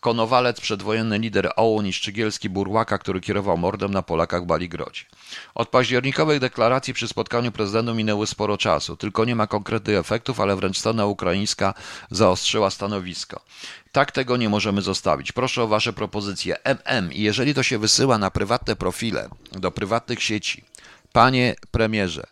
Konowalec, 0.00 0.60
przedwojenny 0.60 1.18
lider 1.18 1.52
OUN 1.56 1.86
i 1.86 1.92
Szczygielski 1.92 2.48
Burłaka, 2.48 2.98
który 2.98 3.20
kierował 3.20 3.58
mordem 3.58 3.90
na 3.90 4.02
Polakach 4.02 4.42
w 4.42 4.46
Baligrodzie. 4.46 5.04
Od 5.54 5.68
październikowych 5.68 6.40
deklaracji 6.40 6.94
przy 6.94 7.08
spotkaniu 7.08 7.52
prezydentów 7.52 7.96
minęły 7.96 8.26
sporo 8.26 8.58
czasu, 8.58 8.96
tylko 8.96 9.24
nie 9.24 9.36
ma 9.36 9.46
konkretnych 9.46 9.96
efektów, 9.96 10.40
ale 10.40 10.56
wręcz 10.56 10.78
strona 10.78 11.06
ukraińska 11.06 11.74
zaostrzyła 12.10 12.70
stanowisko. 12.70 13.40
Tak 13.92 14.12
tego 14.12 14.36
nie 14.36 14.48
możemy 14.48 14.82
zostawić. 14.82 15.32
Proszę 15.32 15.62
o 15.62 15.68
Wasze 15.68 15.92
propozycje. 15.92 16.56
MM 16.64 17.12
i 17.12 17.22
jeżeli 17.22 17.54
to 17.54 17.62
się 17.62 17.78
wysyła 17.78 18.18
na 18.18 18.30
prywatne 18.30 18.76
profile, 18.76 19.28
do 19.52 19.70
prywatnych 19.70 20.22
sieci, 20.22 20.64
Panie 21.12 21.54
premierze, 21.70 22.26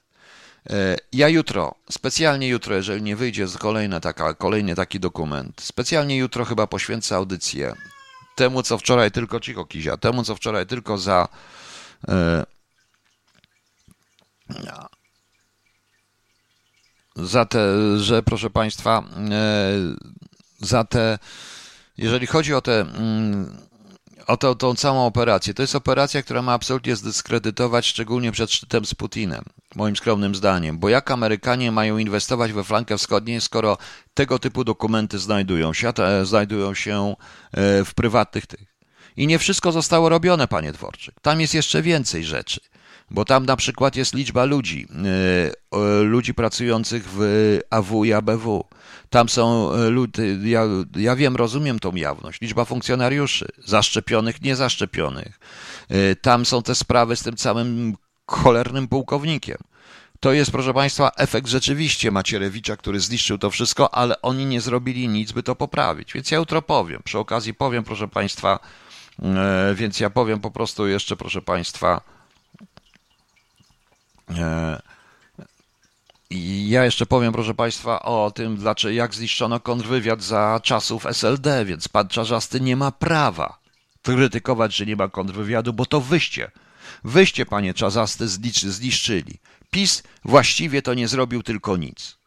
ja 1.13 1.29
jutro, 1.29 1.75
specjalnie 1.91 2.49
jutro, 2.49 2.75
jeżeli 2.75 3.03
nie 3.03 3.17
wyjdzie 3.17 3.47
kolejna 3.59 4.01
taka, 4.01 4.35
kolejny 4.35 4.75
taki 4.75 5.01
dokument, 5.01 5.61
specjalnie 5.61 6.17
jutro 6.17 6.45
chyba 6.45 6.67
poświęcę 6.67 7.17
audycję. 7.17 7.75
Temu, 8.35 8.63
co 8.63 8.79
wczoraj 8.79 9.11
tylko, 9.11 9.41
cicho 9.41 9.65
Kizia, 9.65 9.97
temu, 9.97 10.25
co 10.25 10.35
wczoraj 10.35 10.67
tylko 10.67 10.99
za 10.99 11.29
e, 12.09 12.47
za 17.17 17.45
te, 17.45 17.59
że 17.99 18.23
proszę 18.23 18.51
Państwa, 18.51 19.03
e, 19.31 19.73
za 20.61 20.85
te, 20.85 21.19
jeżeli 21.99 22.27
chodzi 22.27 22.55
o 22.55 22.61
te, 22.61 22.81
mm, 22.81 23.57
o 24.27 24.37
to, 24.37 24.55
tą 24.55 24.75
całą 24.75 25.07
operację, 25.07 25.55
to 25.55 25.63
jest 25.63 25.75
operacja, 25.75 26.23
która 26.23 26.43
ma 26.43 26.53
absolutnie 26.53 26.97
zdyskredytować, 26.97 27.87
szczególnie 27.87 28.33
przed 28.33 28.53
szczytem 28.53 28.87
z 28.87 28.95
Putinem. 28.95 29.45
moim 29.75 29.97
skromnym 29.97 30.35
zdaniem, 30.35 30.79
bo 30.79 30.89
jak 30.89 31.11
Amerykanie 31.11 31.73
mają 31.73 31.99
inwestować 31.99 32.53
we 32.53 32.65
flankę 32.65 32.99
wschodnią, 32.99 33.41
skoro 33.41 33.79
tego 34.15 34.39
typu 34.39 34.65
dokumenty 34.65 35.19
znajdują 35.19 35.73
się, 35.73 35.93
znajdują 36.23 36.75
się 36.75 37.15
e, 37.53 37.85
w 37.85 37.95
prywatnych 37.95 38.47
tych. 38.47 38.77
I 39.17 39.27
nie 39.27 39.39
wszystko 39.39 39.73
zostało 39.73 40.09
robione, 40.09 40.49
panie 40.49 40.73
Dworczyk. 40.73 41.15
Tam 41.23 41.41
jest 41.41 41.55
jeszcze 41.55 41.83
więcej 41.83 42.25
rzeczy, 42.25 42.61
bo 43.11 43.25
tam 43.25 43.47
na 43.47 43.57
przykład 43.57 43.97
jest 43.97 44.15
liczba 44.15 44.45
ludzi, 44.45 44.87
e, 45.73 46.03
ludzi 46.03 46.35
pracujących 46.35 47.05
w 47.09 47.21
AW 47.71 48.05
i 48.05 48.13
ABW. 48.13 48.65
Tam 49.11 49.29
są 49.29 49.73
e, 49.73 49.91
ludzie, 49.91 50.23
ja, 50.43 50.65
ja 50.97 51.17
wiem, 51.17 51.37
rozumiem 51.37 51.79
tą 51.79 51.95
jawność, 51.95 52.41
liczba 52.41 52.65
funkcjonariuszy, 52.65 53.49
zaszczepionych, 53.65 54.43
niezaszczepionych. 54.43 55.41
Tam 56.23 56.47
są 56.47 56.63
te 56.63 56.75
sprawy 56.75 57.17
z 57.17 57.23
tym 57.23 57.37
całym 57.37 57.97
cholernym 58.27 58.89
pułkownikiem. 58.89 59.59
To 60.21 60.33
jest, 60.33 60.51
proszę 60.51 60.75
Państwa, 60.75 61.11
efekt 61.17 61.49
rzeczywiście 61.49 62.11
Macierewicza, 62.11 62.77
który 62.77 63.01
zniszczył 63.01 63.39
to 63.39 63.51
wszystko, 63.51 63.95
ale 63.95 64.23
oni 64.23 64.47
nie 64.47 64.61
zrobili 64.61 65.09
nic, 65.09 65.33
by 65.33 65.43
to 65.43 65.57
poprawić. 65.57 66.13
Więc 66.13 66.31
ja 66.31 66.39
jutro 66.39 66.63
powiem. 66.63 67.03
Przy 67.05 67.19
okazji 67.19 67.55
powiem, 67.55 67.85
proszę 67.85 68.09
Państwa, 68.09 68.59
e, 69.23 69.75
więc 69.75 70.01
ja 70.01 70.11
powiem 70.11 70.41
po 70.41 70.51
prostu 70.51 70.87
jeszcze, 70.87 71.17
proszę 71.17 71.43
Państwa, 71.43 72.01
e, 72.01 72.16
i 76.31 76.69
ja 76.69 76.85
jeszcze 76.85 77.07
powiem, 77.07 77.33
proszę 77.33 77.55
Państwa, 77.55 78.03
o 78.03 78.31
tym, 78.31 78.57
dlaczego, 78.57 78.93
jak 78.93 79.15
zniszczono 79.15 79.61
kontrwywiad 79.61 80.23
za 80.23 80.61
czasów 80.63 81.07
SLD, 81.07 81.65
więc 81.65 81.89
pan 81.89 82.09
Czarzasty 82.09 82.61
nie 82.61 82.77
ma 82.77 82.93
prawa 82.93 83.59
krytykować, 84.03 84.77
że 84.77 84.87
nie 84.87 84.97
ma 84.97 85.09
kontrwywiadu, 85.09 85.73
bo 85.73 85.87
to 85.87 86.01
wyście 86.01 86.51
Wyście, 87.05 87.47
panie 87.47 87.75
Czazasty, 87.75 88.29
zniszczyli. 88.29 89.39
PiS 89.71 90.03
właściwie 90.25 90.83
to 90.83 90.95
nie 90.95 91.09
zrobił 91.09 91.43
tylko 91.43 91.77
nic. 91.77 92.19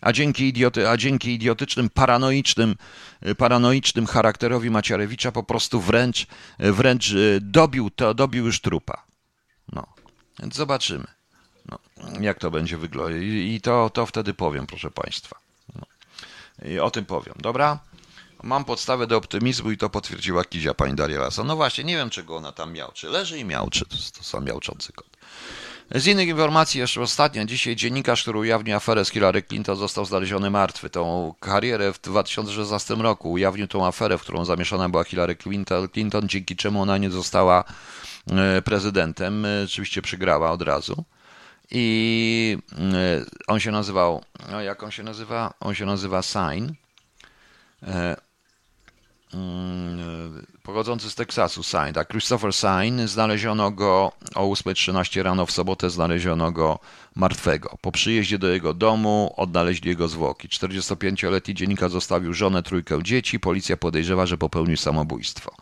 A 0.00 0.12
dzięki, 0.12 0.44
idioty, 0.44 0.88
a 0.88 0.96
dzięki 0.96 1.34
idiotycznym, 1.34 1.90
paranoicznym, 1.90 2.74
paranoicznym 3.38 4.06
charakterowi 4.06 4.70
Macierewicza 4.70 5.32
po 5.32 5.42
prostu 5.42 5.80
wręcz, 5.80 6.26
wręcz 6.58 7.10
e, 7.10 7.40
dobił, 7.40 7.90
to, 7.90 8.14
dobił 8.14 8.46
już 8.46 8.60
trupa. 8.60 9.04
No, 9.72 9.86
więc 10.38 10.54
zobaczymy, 10.54 11.06
jak 12.20 12.38
to 12.38 12.50
będzie 12.50 12.76
wyglądać. 12.76 13.22
I 13.22 13.60
to, 13.60 13.90
to 13.90 14.06
wtedy 14.06 14.34
powiem, 14.34 14.66
proszę 14.66 14.90
Państwa. 14.90 15.36
No. 15.74 15.86
I 16.68 16.78
o 16.78 16.90
tym 16.90 17.04
powiem, 17.04 17.34
dobra? 17.38 17.78
Mam 18.42 18.64
podstawę 18.64 19.06
do 19.06 19.16
optymizmu 19.16 19.70
i 19.70 19.76
to 19.76 19.90
potwierdziła 19.90 20.44
Kizia 20.44 20.74
pani 20.74 20.94
Daria 20.94 21.20
Lasa. 21.20 21.44
No 21.44 21.56
właśnie, 21.56 21.84
nie 21.84 21.96
wiem 21.96 22.10
czego 22.10 22.36
ona 22.36 22.52
tam 22.52 22.72
miał. 22.72 22.92
Czy 22.92 23.08
leży 23.08 23.38
i 23.38 23.44
miał, 23.44 23.70
czy 23.70 23.86
to, 23.86 23.96
to 24.18 24.24
sam 24.24 24.44
miałczący 24.44 24.92
kot. 24.92 25.06
Z 25.94 26.06
innych 26.06 26.28
informacji 26.28 26.80
jeszcze 26.80 27.00
ostatnia. 27.00 27.44
Dzisiaj 27.44 27.76
dziennikarz, 27.76 28.22
który 28.22 28.38
ujawnił 28.38 28.76
aferę 28.76 29.04
z 29.04 29.10
Hillary 29.10 29.42
Clinton 29.42 29.76
został 29.76 30.04
znaleziony 30.04 30.50
martwy. 30.50 30.90
Tą 30.90 31.34
karierę 31.40 31.92
w 31.92 32.00
2016 32.00 32.94
roku 32.94 33.32
ujawnił 33.32 33.68
tą 33.68 33.86
aferę, 33.86 34.18
w 34.18 34.22
którą 34.22 34.44
zamieszana 34.44 34.88
była 34.88 35.04
Hillary 35.04 35.36
Clinton, 35.36 35.88
Clinton 35.88 36.28
dzięki 36.28 36.56
czemu 36.56 36.82
ona 36.82 36.98
nie 36.98 37.10
została 37.10 37.64
e, 38.30 38.62
prezydentem. 38.62 39.44
E, 39.44 39.48
oczywiście 39.64 40.02
przegrała 40.02 40.50
od 40.50 40.62
razu. 40.62 41.04
I 41.74 42.58
e, 42.72 43.24
on 43.46 43.60
się 43.60 43.70
nazywał, 43.70 44.24
no 44.50 44.62
jak 44.62 44.82
on 44.82 44.90
się 44.90 45.02
nazywa? 45.02 45.54
On 45.60 45.74
się 45.74 45.86
nazywa 45.86 46.22
Sign. 46.22 46.72
Pochodzący 50.62 51.10
z 51.10 51.14
Teksasu, 51.14 51.62
Sain, 51.62 51.94
tak, 51.94 52.08
Christopher 52.08 52.52
Sain, 52.52 53.08
znaleziono 53.08 53.70
go 53.70 54.12
o 54.34 54.42
8.13 54.42 55.22
rano 55.22 55.46
w 55.46 55.50
sobotę, 55.50 55.90
znaleziono 55.90 56.52
go 56.52 56.78
martwego. 57.16 57.76
Po 57.80 57.92
przyjeździe 57.92 58.38
do 58.38 58.48
jego 58.48 58.74
domu 58.74 59.34
odnaleźli 59.36 59.88
jego 59.88 60.08
zwłoki. 60.08 60.48
45-letni 60.48 61.54
dziennikarz 61.54 61.92
zostawił 61.92 62.34
żonę, 62.34 62.62
trójkę 62.62 63.02
dzieci, 63.02 63.40
policja 63.40 63.76
podejrzewa, 63.76 64.26
że 64.26 64.38
popełnił 64.38 64.76
samobójstwo. 64.76 65.54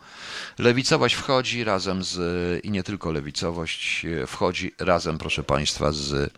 Lewicowość 0.59 1.15
wchodzi 1.15 1.63
razem 1.63 2.03
z, 2.03 2.65
i 2.65 2.71
nie 2.71 2.83
tylko 2.83 3.11
lewicowość, 3.11 4.05
wchodzi 4.27 4.71
razem, 4.79 5.17
proszę 5.17 5.43
Państwa, 5.43 5.91
z, 5.91 6.33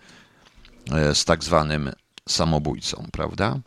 z 1.14 1.26
tak 1.26 1.44
zwanym 1.44 1.92
samobójcą, 2.30 3.08
prawda? 3.12 3.60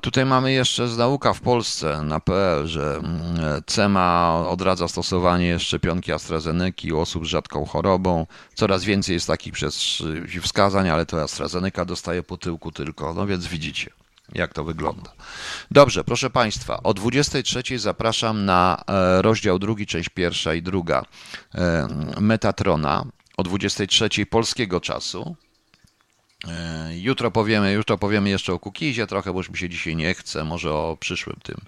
Tutaj 0.00 0.26
mamy 0.26 0.52
jeszcze 0.52 0.88
z 0.88 0.98
nauka 0.98 1.32
w 1.32 1.40
Polsce 1.40 2.02
na 2.02 2.20
PL, 2.20 2.66
że 2.66 2.96
mm, 2.96 3.62
CEMA 3.66 4.44
odradza 4.48 4.88
stosowanie 4.88 5.58
szczepionki 5.58 6.12
AstraZeneca 6.12 6.94
u 6.94 6.98
osób 6.98 7.26
z 7.26 7.28
rzadką 7.28 7.66
chorobą. 7.66 8.26
Coraz 8.54 8.84
więcej 8.84 9.14
jest 9.14 9.26
takich 9.26 9.54
wskazań, 10.42 10.88
ale 10.88 11.06
to 11.06 11.22
AstraZeneca 11.22 11.84
dostaje 11.84 12.22
po 12.22 12.36
tyłku 12.36 12.72
tylko. 12.72 13.14
No 13.14 13.26
więc 13.26 13.46
widzicie, 13.46 13.90
jak 14.32 14.54
to 14.54 14.64
wygląda. 14.64 15.12
Dobrze, 15.70 16.04
proszę 16.04 16.30
Państwa, 16.30 16.82
o 16.82 16.94
23 16.94 17.78
zapraszam 17.78 18.44
na 18.44 18.82
e, 18.86 19.22
rozdział 19.22 19.58
drugi, 19.58 19.86
część 19.86 20.08
pierwsza 20.08 20.54
i 20.54 20.62
druga 20.62 21.04
e, 21.54 21.88
Metatrona 22.20 23.04
o 23.36 23.42
23 23.42 24.26
polskiego 24.26 24.80
czasu. 24.80 25.36
E, 26.48 26.98
jutro 26.98 27.30
powiemy, 27.30 27.72
jutro 27.72 27.98
powiemy 27.98 28.30
jeszcze 28.30 28.52
o 28.52 28.58
Kukizie 28.58 29.06
trochę, 29.06 29.32
bo 29.32 29.38
już 29.38 29.50
mi 29.50 29.58
się 29.58 29.68
dzisiaj 29.68 29.96
nie 29.96 30.14
chce, 30.14 30.44
może 30.44 30.72
o 30.72 30.96
przyszłym 31.00 31.36
tym, 31.42 31.60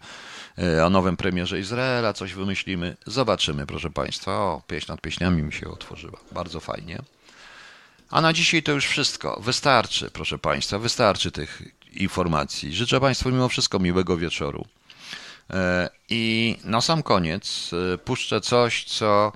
e, 0.59 0.87
o 0.87 0.91
nowym 0.91 1.17
premierze 1.17 1.61
Izraela, 1.61 2.13
coś 2.13 2.35
wymyślimy. 2.35 2.97
Zobaczymy, 3.07 3.67
proszę 3.67 3.91
Państwa. 3.91 4.33
O, 4.33 4.63
pieśń 4.67 4.93
nad 4.93 5.01
pieśniami 5.01 5.43
mi 5.43 5.53
się 5.53 5.71
otworzyła. 5.71 6.19
Bardzo 6.33 6.61
fajnie. 6.61 6.99
A 8.11 8.21
na 8.21 8.33
dzisiaj 8.33 8.63
to 8.63 8.73
już 8.73 8.87
wszystko. 8.87 9.41
Wystarczy, 9.41 10.11
proszę 10.11 10.39
Państwa, 10.39 10.79
wystarczy 10.79 11.31
tych 11.31 11.63
informacji. 11.93 12.75
Życzę 12.75 13.01
Państwu 13.01 13.31
mimo 13.31 13.49
wszystko 13.49 13.79
miłego 13.79 14.17
wieczoru. 14.17 14.67
E, 15.51 15.91
I 16.09 16.57
na 16.65 16.81
sam 16.81 17.03
koniec 17.03 17.71
puszczę 18.05 18.41
coś, 18.41 18.85
co 18.85 19.33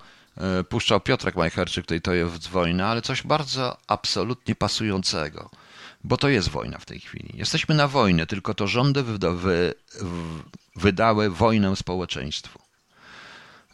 puszczał 0.69 1.01
Piotrek 1.01 1.37
Majcherczyk, 1.37 1.85
tutaj 1.85 2.01
to 2.01 2.15
jest 2.15 2.49
wojna, 2.49 2.89
ale 2.89 3.03
coś 3.03 3.23
bardzo 3.23 3.77
absolutnie 3.87 4.55
pasującego, 4.55 5.51
bo 6.05 6.17
to 6.17 6.29
jest 6.29 6.49
wojna 6.49 6.79
w 6.79 6.85
tej 6.85 7.01
chwili. 7.01 7.31
Jesteśmy 7.35 7.75
na 7.75 7.89
wojnę, 7.89 8.27
tylko 8.27 8.55
to 8.55 8.67
rządy 8.67 9.03
wy, 9.03 9.75
wydały 10.77 11.31
wojnę 11.31 11.77
społeczeństwu. 11.77 12.59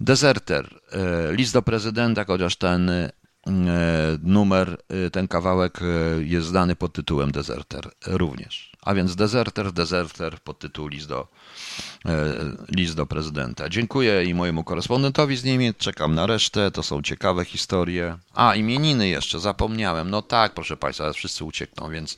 Dezerter, 0.00 0.80
e, 0.92 1.32
list 1.32 1.52
do 1.52 1.62
prezydenta, 1.62 2.24
chociaż 2.24 2.56
ten 2.56 2.90
e, 2.90 3.12
numer, 4.22 4.82
ten 5.12 5.28
kawałek 5.28 5.80
jest 6.18 6.46
znany 6.46 6.76
pod 6.76 6.92
tytułem 6.92 7.32
Deserter 7.32 7.90
również. 8.06 8.72
A 8.83 8.95
więc 8.95 9.16
Deserter, 9.16 9.72
Deserter 9.72 10.41
pod 10.41 10.59
tytuł 10.59 10.89
list 10.89 11.09
do 11.09 11.28
E, 12.07 12.35
list 12.68 12.97
do 12.97 13.07
prezydenta. 13.07 13.68
Dziękuję 13.68 14.24
i 14.24 14.35
mojemu 14.35 14.64
korespondentowi 14.64 15.37
z 15.37 15.45
Niemiec. 15.45 15.76
Czekam 15.76 16.14
na 16.14 16.26
resztę. 16.26 16.70
To 16.70 16.83
są 16.83 17.03
ciekawe 17.03 17.45
historie. 17.45 18.18
A, 18.35 18.55
imieniny 18.55 19.09
jeszcze, 19.09 19.41
zapomniałem. 19.41 20.11
No 20.11 20.22
tak, 20.22 20.55
proszę 20.55 20.76
Państwa, 20.76 21.12
wszyscy 21.12 21.45
uciekną, 21.45 21.91
więc 21.91 22.16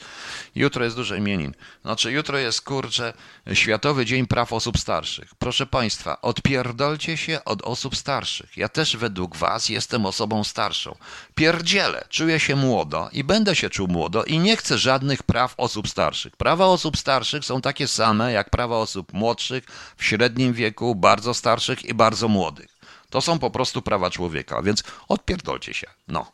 jutro 0.54 0.84
jest 0.84 0.96
dużo 0.96 1.14
imienin. 1.14 1.54
Znaczy, 1.82 2.12
jutro 2.12 2.38
jest, 2.38 2.60
kurczę, 2.60 3.12
Światowy 3.52 4.06
Dzień 4.06 4.26
Praw 4.26 4.52
Osób 4.52 4.78
Starszych. 4.78 5.34
Proszę 5.34 5.66
Państwa, 5.66 6.20
odpierdolcie 6.20 7.16
się 7.16 7.44
od 7.44 7.62
osób 7.62 7.96
starszych. 7.96 8.56
Ja 8.56 8.68
też 8.68 8.96
według 8.96 9.36
Was 9.36 9.68
jestem 9.68 10.06
osobą 10.06 10.44
starszą. 10.44 10.96
Pierdzielę, 11.34 12.04
czuję 12.08 12.40
się 12.40 12.56
młodo 12.56 13.08
i 13.12 13.24
będę 13.24 13.56
się 13.56 13.70
czuł 13.70 13.88
młodo 13.88 14.24
i 14.24 14.38
nie 14.38 14.56
chcę 14.56 14.78
żadnych 14.78 15.22
praw 15.22 15.54
osób 15.56 15.88
starszych. 15.88 16.36
Prawa 16.54 16.66
osób 16.66 16.96
starszych 16.96 17.44
są 17.44 17.60
takie 17.60 17.88
same 17.88 18.32
jak 18.32 18.50
prawa 18.50 18.76
osób 18.76 19.12
młodszych, 19.12 19.64
w 19.96 20.04
średnim 20.04 20.52
wieku, 20.52 20.94
bardzo 20.94 21.34
starszych 21.34 21.84
i 21.84 21.94
bardzo 21.94 22.28
młodych. 22.28 22.78
To 23.10 23.20
są 23.20 23.38
po 23.38 23.50
prostu 23.50 23.82
prawa 23.82 24.10
człowieka, 24.10 24.62
więc 24.62 24.82
odpierdolcie 25.08 25.74
się. 25.74 25.86
No. 26.08 26.32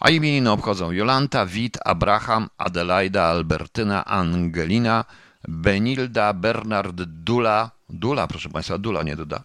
A 0.00 0.10
imieniny 0.10 0.50
obchodzą 0.50 0.90
Jolanta, 0.90 1.46
Wit, 1.46 1.78
Abraham, 1.84 2.48
Adelaida, 2.58 3.24
Albertyna, 3.24 4.04
Angelina, 4.04 5.04
Benilda, 5.48 6.32
Bernard, 6.32 7.02
Dula, 7.02 7.70
Dula, 7.92 8.26
proszę 8.26 8.48
Państwa, 8.48 8.78
Dula, 8.78 9.02
nie 9.02 9.16
Duda. 9.16 9.42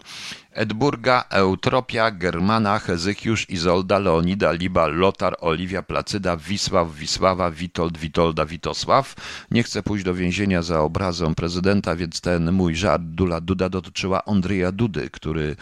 Edburga, 0.51 1.25
Eutropia, 1.29 2.11
Germana, 2.11 2.79
Hezychiusz, 2.79 3.49
Izolda, 3.49 3.99
Leonida, 3.99 4.51
Liba, 4.51 4.87
Lotar, 4.87 5.35
Oliwia, 5.39 5.83
Placyda, 5.83 6.37
Wisław, 6.37 6.95
Wisława, 6.95 7.51
Witold, 7.51 7.97
Witolda, 7.97 8.45
Witosław. 8.45 9.15
Nie 9.51 9.63
chcę 9.63 9.83
pójść 9.83 10.05
do 10.05 10.13
więzienia 10.13 10.61
za 10.61 10.79
obrazą 10.81 11.35
prezydenta, 11.35 11.95
więc 11.95 12.21
ten 12.21 12.51
mój 12.51 12.75
żart 12.75 13.03
Dula 13.03 13.41
Duda 13.41 13.69
dotyczyła 13.69 14.25
Andrzeja 14.25 14.71
Dudy, 14.71 15.09
który 15.09 15.55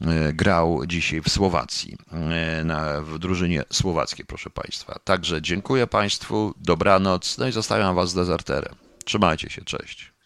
e, 0.00 0.32
grał 0.32 0.86
dzisiaj 0.86 1.20
w 1.20 1.28
Słowacji, 1.28 1.96
e, 2.12 2.64
na, 2.64 3.00
w 3.00 3.18
drużynie 3.18 3.64
słowackiej, 3.72 4.26
proszę 4.26 4.50
Państwa. 4.50 4.98
Także 5.04 5.42
dziękuję 5.42 5.86
Państwu, 5.86 6.54
dobranoc, 6.56 7.38
no 7.38 7.48
i 7.48 7.52
zostawiam 7.52 7.94
Was 7.94 8.10
z 8.10 8.14
dezerterem. 8.14 8.74
Trzymajcie 9.04 9.50
się, 9.50 9.62
cześć. 9.62 10.09